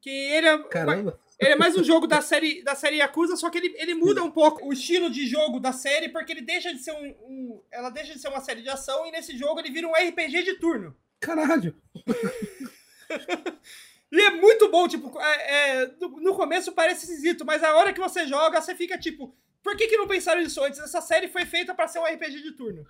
Que 0.00 0.10
ele 0.10 0.48
é. 0.48 0.58
Caramba! 0.64 1.18
Ele 1.38 1.54
é 1.54 1.56
mais 1.56 1.76
um 1.76 1.82
jogo 1.82 2.06
da 2.06 2.20
série, 2.20 2.62
da 2.62 2.76
série 2.76 2.98
Yakuza, 2.98 3.36
só 3.36 3.50
que 3.50 3.58
ele, 3.58 3.74
ele 3.76 3.94
muda 3.94 4.22
um 4.22 4.30
pouco 4.30 4.64
o 4.64 4.72
estilo 4.72 5.10
de 5.10 5.26
jogo 5.26 5.58
da 5.58 5.72
série, 5.72 6.08
porque 6.08 6.30
ele 6.30 6.42
deixa 6.42 6.72
de 6.72 6.80
ser 6.80 6.92
um, 6.92 7.04
um, 7.04 7.62
Ela 7.70 7.90
deixa 7.90 8.12
de 8.12 8.20
ser 8.20 8.28
uma 8.28 8.40
série 8.40 8.62
de 8.62 8.68
ação 8.68 9.04
e 9.06 9.10
nesse 9.10 9.36
jogo 9.36 9.58
ele 9.58 9.70
vira 9.70 9.88
um 9.88 9.92
RPG 9.92 10.44
de 10.44 10.54
turno. 10.54 10.96
Caralho! 11.18 11.74
e 14.12 14.20
é 14.20 14.30
muito 14.30 14.70
bom, 14.70 14.86
tipo, 14.86 15.18
é, 15.20 15.82
é, 15.82 15.86
no, 16.00 16.20
no, 16.20 16.36
começo 16.36 16.72
parece 16.72 17.06
esquisito, 17.06 17.44
mas 17.44 17.64
a 17.64 17.74
hora 17.74 17.92
que 17.92 18.00
você 18.00 18.26
joga, 18.26 18.60
você 18.60 18.76
fica 18.76 18.96
tipo. 18.96 19.34
Por 19.62 19.76
que, 19.76 19.86
que 19.86 19.96
não 19.96 20.08
pensaram 20.08 20.42
nisso 20.42 20.62
antes? 20.62 20.80
Essa 20.80 21.00
série 21.00 21.28
foi 21.28 21.44
feita 21.46 21.74
para 21.74 21.88
ser 21.88 21.98
um 21.98 22.04
RPG 22.04 22.42
de 22.42 22.52
turno. 22.52 22.84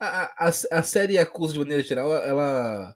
A, 0.00 0.46
a, 0.46 0.48
a 0.48 0.82
série 0.82 1.14
Yakuza, 1.14 1.52
de 1.52 1.58
maneira 1.58 1.82
geral, 1.82 2.12
ela 2.14 2.94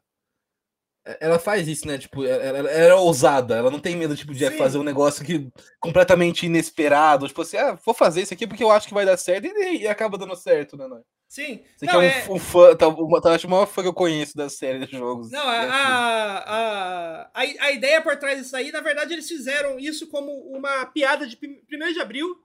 ela 1.21 1.39
faz 1.39 1.69
isso, 1.69 1.87
né? 1.87 1.99
Tipo, 1.99 2.25
ela, 2.25 2.59
ela, 2.59 2.71
é 2.71 2.93
ousada, 2.95 3.57
ela 3.57 3.71
não 3.71 3.79
tem 3.79 3.95
medo, 3.95 4.17
tipo, 4.17 4.35
de 4.35 4.49
Sim. 4.49 4.59
fazer 4.59 4.79
um 4.79 4.83
negócio 4.83 5.25
que 5.25 5.49
completamente 5.79 6.47
inesperado. 6.47 7.29
Tipo 7.29 7.43
assim, 7.43 7.57
ah, 7.57 7.79
vou 7.85 7.95
fazer 7.95 8.23
isso 8.23 8.35
aqui 8.35 8.47
porque 8.47 8.65
eu 8.65 8.73
acho 8.73 8.89
que 8.89 8.95
vai 8.95 9.07
dar 9.07 9.17
certo 9.17 9.47
e, 9.47 9.83
e 9.83 9.87
acaba 9.87 10.19
dando 10.19 10.35
certo, 10.35 10.77
né? 10.77 10.89
Não? 10.89 11.05
Sim. 11.29 11.63
Você 11.77 11.87
não, 11.87 12.03
é 12.03 12.27
um, 12.29 12.35
um 12.35 12.39
fã, 12.39 12.75
tá, 12.75 12.89
uma, 12.89 13.21
tá, 13.21 13.35
acho 13.35 13.47
o 13.47 13.51
maior 13.51 13.67
fã 13.67 13.83
que 13.83 13.89
eu 13.89 13.95
conheço 13.95 14.37
da 14.37 14.49
série 14.49 14.85
de 14.85 14.97
jogos. 14.97 15.31
Não, 15.31 15.49
a, 15.49 15.61
a, 15.61 17.21
a, 17.23 17.41
a, 17.41 17.73
ideia 17.73 18.01
por 18.03 18.17
trás 18.17 18.39
disso 18.39 18.57
aí, 18.57 18.73
na 18.73 18.81
verdade, 18.81 19.13
eles 19.13 19.29
fizeram 19.29 19.79
isso 19.79 20.09
como 20.09 20.33
uma 20.33 20.87
piada 20.87 21.27
de 21.27 21.37
1 21.37 21.93
de 21.93 22.01
abril. 22.01 22.37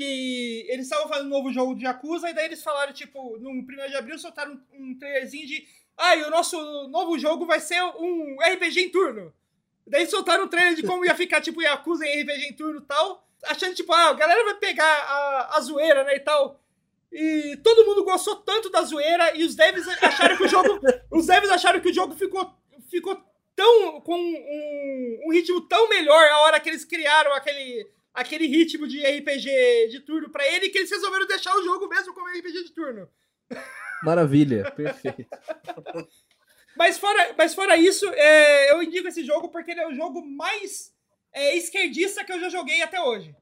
Que 0.00 0.64
eles 0.70 0.86
estavam 0.86 1.08
fazendo 1.08 1.26
um 1.26 1.28
novo 1.28 1.52
jogo 1.52 1.74
de 1.74 1.84
Yakuza, 1.84 2.30
e 2.30 2.32
daí 2.32 2.46
eles 2.46 2.62
falaram, 2.62 2.90
tipo, 2.90 3.36
no 3.38 3.50
1 3.50 3.66
de 3.66 3.96
abril 3.96 4.18
soltaram 4.18 4.58
um, 4.72 4.98
trailerzinho 4.98 5.46
de 5.46 5.66
ah, 5.94 6.16
e 6.16 6.22
o 6.22 6.30
nosso 6.30 6.58
novo 6.88 7.18
jogo 7.18 7.44
vai 7.44 7.60
ser 7.60 7.82
um 7.82 8.38
RPG 8.40 8.80
em 8.80 8.88
turno. 8.88 9.30
Daí 9.86 10.06
soltaram 10.06 10.44
um 10.44 10.48
trailer 10.48 10.74
de 10.74 10.82
como 10.84 11.04
ia 11.04 11.14
ficar, 11.14 11.42
tipo, 11.42 11.60
Yakuza 11.60 12.06
em 12.06 12.22
RPG 12.22 12.46
em 12.46 12.52
turno 12.54 12.80
e 12.80 12.84
tal. 12.86 13.28
Achando, 13.44 13.74
tipo, 13.74 13.92
ah, 13.92 14.08
a 14.08 14.14
galera 14.14 14.42
vai 14.42 14.54
pegar 14.54 14.86
a, 14.86 15.58
a 15.58 15.60
zoeira, 15.60 16.02
né, 16.04 16.16
e 16.16 16.20
tal. 16.20 16.58
E 17.12 17.58
todo 17.62 17.84
mundo 17.84 18.02
gostou 18.02 18.36
tanto 18.36 18.70
da 18.70 18.80
zoeira 18.80 19.36
e 19.36 19.44
os 19.44 19.54
devs 19.54 19.86
acharam 19.86 20.34
que 20.38 20.44
o 20.44 20.48
jogo. 20.48 20.80
os 21.12 21.26
devs 21.26 21.50
acharam 21.50 21.80
que 21.80 21.90
o 21.90 21.94
jogo 21.94 22.14
ficou, 22.14 22.50
ficou 22.88 23.22
tão. 23.54 24.00
com 24.00 24.16
um, 24.16 25.20
um 25.26 25.30
ritmo 25.30 25.60
tão 25.68 25.90
melhor 25.90 26.26
a 26.30 26.38
hora 26.40 26.60
que 26.60 26.70
eles 26.70 26.86
criaram 26.86 27.34
aquele, 27.34 27.86
aquele 28.12 28.46
ritmo 28.46 28.86
de 28.86 29.00
RPG 29.00 29.88
de 29.90 30.00
turno 30.00 30.30
para 30.30 30.46
ele 30.46 30.68
que 30.68 30.78
eles 30.78 30.90
resolveram 30.90 31.26
deixar 31.26 31.54
o 31.56 31.62
jogo 31.62 31.88
mesmo 31.88 32.14
como 32.14 32.28
RPG 32.28 32.64
de 32.64 32.72
turno. 32.72 33.08
Maravilha, 34.02 34.70
perfeito. 34.72 35.26
mas, 36.76 36.98
fora, 36.98 37.34
mas 37.36 37.54
fora 37.54 37.76
isso, 37.76 38.08
é, 38.08 38.72
eu 38.72 38.82
indico 38.82 39.08
esse 39.08 39.24
jogo 39.24 39.48
porque 39.48 39.70
ele 39.70 39.80
é 39.80 39.88
o 39.88 39.94
jogo 39.94 40.26
mais 40.26 40.94
é, 41.32 41.56
esquerdista 41.56 42.24
que 42.24 42.32
eu 42.32 42.40
já 42.40 42.48
joguei 42.48 42.82
até 42.82 43.00
hoje. 43.00 43.34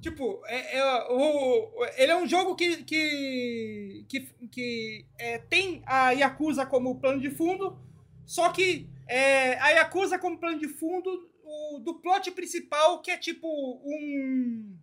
Tipo, 0.00 0.40
é, 0.46 0.78
é, 0.78 1.12
o, 1.12 1.84
ele 1.96 2.12
é 2.12 2.16
um 2.16 2.26
jogo 2.26 2.54
que, 2.54 2.84
que, 2.84 4.06
que, 4.08 4.20
que 4.48 5.06
é, 5.18 5.38
tem 5.38 5.82
a 5.86 6.12
Yakuza 6.12 6.64
como 6.64 7.00
plano 7.00 7.20
de 7.20 7.30
fundo, 7.30 7.76
só 8.24 8.50
que 8.50 8.88
é, 9.08 9.58
a 9.58 9.70
Yakuza 9.70 10.18
como 10.18 10.38
plano 10.38 10.60
de 10.60 10.68
fundo 10.68 11.28
o, 11.48 11.78
do 11.80 11.94
plot 11.94 12.30
principal, 12.32 13.00
que 13.00 13.10
é 13.10 13.16
tipo 13.16 13.48
um 13.84 14.78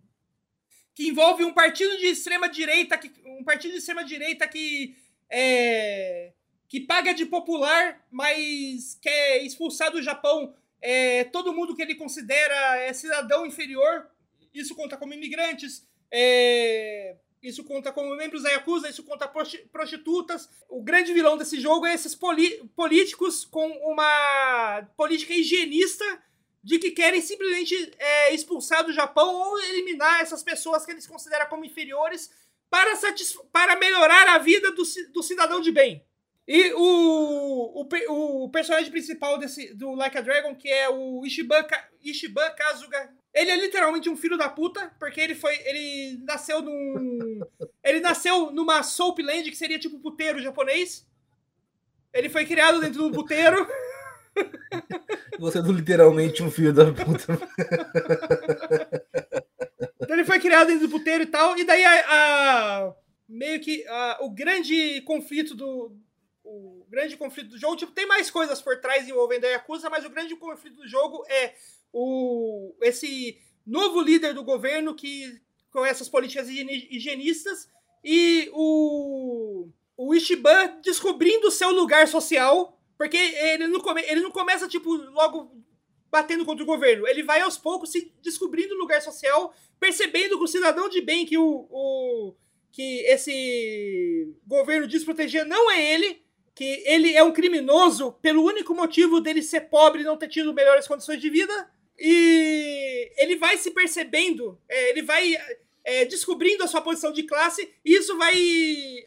que 0.94 1.08
envolve 1.08 1.44
um 1.44 1.52
partido 1.52 1.94
de 1.98 2.06
extrema 2.06 2.48
direita, 2.48 2.96
que, 2.96 3.12
um 3.26 3.44
partido 3.44 3.72
de 3.72 3.78
extrema 3.78 4.02
direita 4.02 4.48
que 4.48 4.96
é, 5.30 6.32
que 6.68 6.80
paga 6.80 7.12
de 7.12 7.26
popular, 7.26 8.04
mas 8.10 8.98
quer 9.00 9.44
expulsar 9.44 9.92
do 9.92 10.02
Japão 10.02 10.54
é, 10.80 11.24
todo 11.24 11.52
mundo 11.52 11.74
que 11.74 11.82
ele 11.82 11.94
considera 11.94 12.76
é, 12.78 12.92
cidadão 12.92 13.44
inferior. 13.46 14.08
Isso 14.54 14.74
conta 14.74 14.96
como 14.96 15.12
imigrantes, 15.12 15.86
é, 16.10 17.16
isso 17.42 17.62
conta 17.62 17.92
como 17.92 18.16
membros 18.16 18.42
da 18.42 18.50
Yakuza, 18.50 18.88
isso 18.88 19.04
conta 19.04 19.30
prostitutas. 19.70 20.48
O 20.68 20.82
grande 20.82 21.12
vilão 21.12 21.36
desse 21.36 21.60
jogo 21.60 21.86
é 21.86 21.94
esses 21.94 22.14
políticos 22.74 23.44
com 23.44 23.68
uma 23.68 24.82
política 24.96 25.34
higienista 25.34 26.04
de 26.66 26.80
que 26.80 26.90
querem 26.90 27.20
simplesmente 27.20 27.92
é, 27.96 28.34
expulsar 28.34 28.84
do 28.84 28.92
Japão 28.92 29.32
ou 29.32 29.60
eliminar 29.60 30.20
essas 30.20 30.42
pessoas 30.42 30.84
que 30.84 30.90
eles 30.90 31.06
consideram 31.06 31.46
como 31.46 31.64
inferiores 31.64 32.28
para, 32.68 32.90
para 33.52 33.76
melhorar 33.76 34.34
a 34.34 34.38
vida 34.38 34.72
do, 34.72 34.82
do 35.12 35.22
cidadão 35.22 35.60
de 35.60 35.70
bem. 35.70 36.04
E 36.44 36.72
o, 36.74 37.86
o, 37.86 38.44
o 38.44 38.50
personagem 38.50 38.90
principal 38.90 39.38
desse, 39.38 39.72
do 39.74 39.94
Like 39.94 40.18
a 40.18 40.20
Dragon, 40.20 40.56
que 40.56 40.68
é 40.68 40.88
o 40.88 41.24
Ishiban, 41.24 41.64
Ishiban 42.02 42.50
Kazuga, 42.50 43.14
ele 43.32 43.52
é 43.52 43.56
literalmente 43.56 44.10
um 44.10 44.16
filho 44.16 44.36
da 44.36 44.48
puta, 44.48 44.92
porque 44.98 45.20
ele 45.20 45.36
foi. 45.36 45.54
Ele 45.66 46.18
nasceu 46.24 46.60
num. 46.62 47.42
ele 47.84 48.00
nasceu 48.00 48.50
numa 48.50 48.82
soap 48.82 49.20
land, 49.20 49.48
que 49.48 49.56
seria 49.56 49.78
tipo 49.78 50.00
puteiro 50.00 50.42
japonês. 50.42 51.06
Ele 52.12 52.28
foi 52.28 52.44
criado 52.44 52.80
dentro 52.80 53.08
do 53.08 53.12
puteiro. 53.12 53.56
Você 55.38 55.58
é 55.58 55.62
literalmente 55.62 56.42
um 56.42 56.50
filho 56.50 56.72
da 56.72 56.86
puta. 56.92 57.38
Então 60.00 60.16
ele 60.16 60.24
foi 60.24 60.38
criado 60.38 60.68
dentro 60.68 60.86
do 60.86 60.90
puteiro 60.90 61.24
e 61.24 61.26
tal. 61.26 61.58
E 61.58 61.64
daí 61.64 61.84
a, 61.84 62.04
a 62.08 62.94
meio 63.28 63.60
que 63.60 63.86
a, 63.86 64.18
o 64.22 64.30
grande 64.30 65.00
conflito 65.02 65.54
do, 65.54 65.94
o 66.44 66.86
grande 66.88 67.16
conflito 67.16 67.50
do 67.50 67.58
jogo. 67.58 67.76
Tipo, 67.76 67.92
tem 67.92 68.06
mais 68.06 68.30
coisas 68.30 68.62
por 68.62 68.80
trás 68.80 69.08
envolvendo 69.08 69.44
a 69.44 69.48
Yakuza, 69.48 69.90
mas 69.90 70.04
o 70.04 70.10
grande 70.10 70.36
conflito 70.36 70.76
do 70.76 70.88
jogo 70.88 71.24
é 71.28 71.54
o, 71.92 72.74
esse 72.82 73.38
novo 73.66 74.00
líder 74.00 74.32
do 74.32 74.44
governo 74.44 74.94
que 74.94 75.40
com 75.70 75.84
essas 75.84 76.08
políticas 76.08 76.48
higienistas 76.48 77.68
e 78.02 78.48
o, 78.54 79.68
o 79.96 80.14
Ishiban 80.14 80.80
descobrindo 80.82 81.48
o 81.48 81.50
seu 81.50 81.70
lugar 81.70 82.06
social, 82.06 82.75
porque 82.96 83.16
ele 83.16 83.66
não, 83.68 83.80
come, 83.80 84.02
ele 84.02 84.20
não 84.20 84.30
começa, 84.30 84.66
tipo, 84.68 84.92
logo 84.94 85.52
batendo 86.10 86.44
contra 86.44 86.62
o 86.62 86.66
governo. 86.66 87.06
Ele 87.06 87.22
vai 87.22 87.40
aos 87.40 87.58
poucos 87.58 87.90
se 87.90 88.12
descobrindo 88.22 88.74
o 88.74 88.78
lugar 88.78 89.02
social, 89.02 89.54
percebendo 89.78 90.38
que 90.38 90.44
o 90.44 90.48
cidadão 90.48 90.88
de 90.88 91.00
bem 91.00 91.26
que 91.26 91.36
o, 91.36 91.66
o 91.70 92.34
que 92.72 93.00
esse 93.06 94.34
governo 94.46 94.86
diz 94.86 95.04
proteger 95.04 95.44
não 95.44 95.70
é 95.70 95.94
ele, 95.94 96.22
que 96.54 96.82
ele 96.86 97.14
é 97.14 97.22
um 97.22 97.32
criminoso 97.32 98.12
pelo 98.22 98.42
único 98.42 98.74
motivo 98.74 99.20
dele 99.20 99.42
ser 99.42 99.62
pobre 99.62 100.00
e 100.00 100.04
não 100.04 100.16
ter 100.16 100.28
tido 100.28 100.54
melhores 100.54 100.86
condições 100.86 101.20
de 101.20 101.28
vida. 101.28 101.70
E 101.98 103.12
ele 103.16 103.36
vai 103.36 103.56
se 103.56 103.70
percebendo, 103.70 104.58
é, 104.68 104.90
ele 104.90 105.02
vai 105.02 105.34
é, 105.84 106.04
descobrindo 106.04 106.64
a 106.64 106.66
sua 106.66 106.82
posição 106.82 107.12
de 107.12 107.22
classe, 107.22 107.72
e 107.84 107.94
isso 107.94 108.16
vai, 108.18 108.34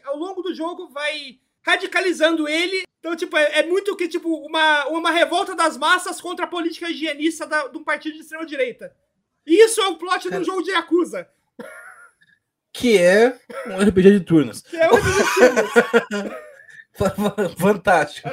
ao 0.04 0.16
longo 0.16 0.42
do 0.42 0.54
jogo, 0.54 0.88
vai 0.88 1.38
radicalizando 1.62 2.48
ele. 2.48 2.82
Então, 2.98 3.16
tipo, 3.16 3.36
é, 3.36 3.60
é 3.60 3.66
muito 3.66 3.96
que, 3.96 4.08
tipo, 4.08 4.28
uma, 4.46 4.86
uma 4.88 5.10
revolta 5.10 5.54
das 5.54 5.76
massas 5.76 6.20
contra 6.20 6.44
a 6.44 6.48
política 6.48 6.90
higienista 6.90 7.46
da, 7.46 7.68
de 7.68 7.78
um 7.78 7.84
partido 7.84 8.14
de 8.14 8.20
extrema-direita. 8.20 8.94
Isso 9.46 9.80
é 9.80 9.88
o 9.88 9.96
plot 9.96 10.28
do 10.30 10.44
jogo 10.44 10.62
de 10.62 10.70
Yakuza. 10.70 11.28
Que 12.72 12.98
é 12.98 13.38
um 13.66 13.78
RPG 13.78 14.10
de 14.18 14.20
turnos. 14.20 14.62
Que 14.62 14.76
é 14.76 14.90
um 14.90 14.96
RPG 14.96 15.12
de 15.12 16.18
turnos. 16.18 16.50
Fantástico. 17.58 18.28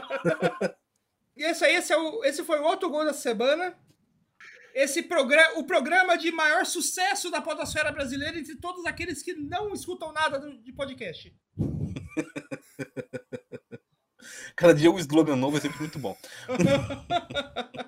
E 1.36 1.44
esse 1.44 1.64
aí, 1.64 1.76
esse, 1.76 1.94
é 1.94 1.98
o, 1.98 2.24
esse 2.26 2.44
foi 2.44 2.60
o 2.60 2.64
outro 2.64 2.90
gol 2.90 3.06
da 3.06 3.14
semana. 3.14 3.76
Esse 4.74 5.02
programa, 5.02 5.60
o 5.60 5.64
programa 5.64 6.18
de 6.18 6.32
maior 6.32 6.66
sucesso 6.66 7.32
da 7.32 7.42
podosfera 7.42 7.92
brasileira 7.92 8.38
entre 8.38 8.56
todos 8.56 8.86
aqueles 8.86 9.24
que 9.24 9.34
não 9.34 9.74
escutam 9.74 10.12
nada 10.12 10.40
de 10.40 10.72
podcast. 10.74 11.34
Cada 14.56 14.74
dia 14.74 14.92
um 14.92 14.98
slogan 15.00 15.36
novo 15.36 15.58
é 15.58 15.62
sempre 15.62 15.80
muito 15.80 16.00
bom. 16.00 16.18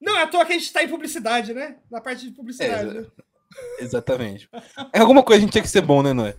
Não, 0.00 0.18
é 0.18 0.22
à 0.22 0.26
toa 0.26 0.44
que 0.44 0.52
a 0.52 0.56
gente 0.56 0.66
está 0.66 0.82
em 0.82 0.88
publicidade, 0.88 1.54
né? 1.54 1.76
Na 1.90 2.00
parte 2.00 2.26
de 2.26 2.32
publicidade. 2.32 2.90
É, 2.90 3.00
né? 3.00 3.06
Exatamente. 3.80 4.48
É 4.92 5.00
alguma 5.00 5.22
coisa 5.22 5.38
a 5.38 5.42
gente 5.42 5.52
tinha 5.52 5.62
que 5.62 5.68
ser 5.68 5.80
bom, 5.80 6.02
né, 6.02 6.12
Noé? 6.12 6.34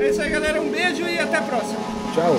É 0.00 0.10
isso 0.10 0.22
aí, 0.22 0.30
galera. 0.30 0.60
Um 0.60 0.70
beijo 0.70 1.02
e 1.06 1.18
até 1.18 1.36
a 1.36 1.42
próxima. 1.42 1.78
Tchau. 2.14 2.36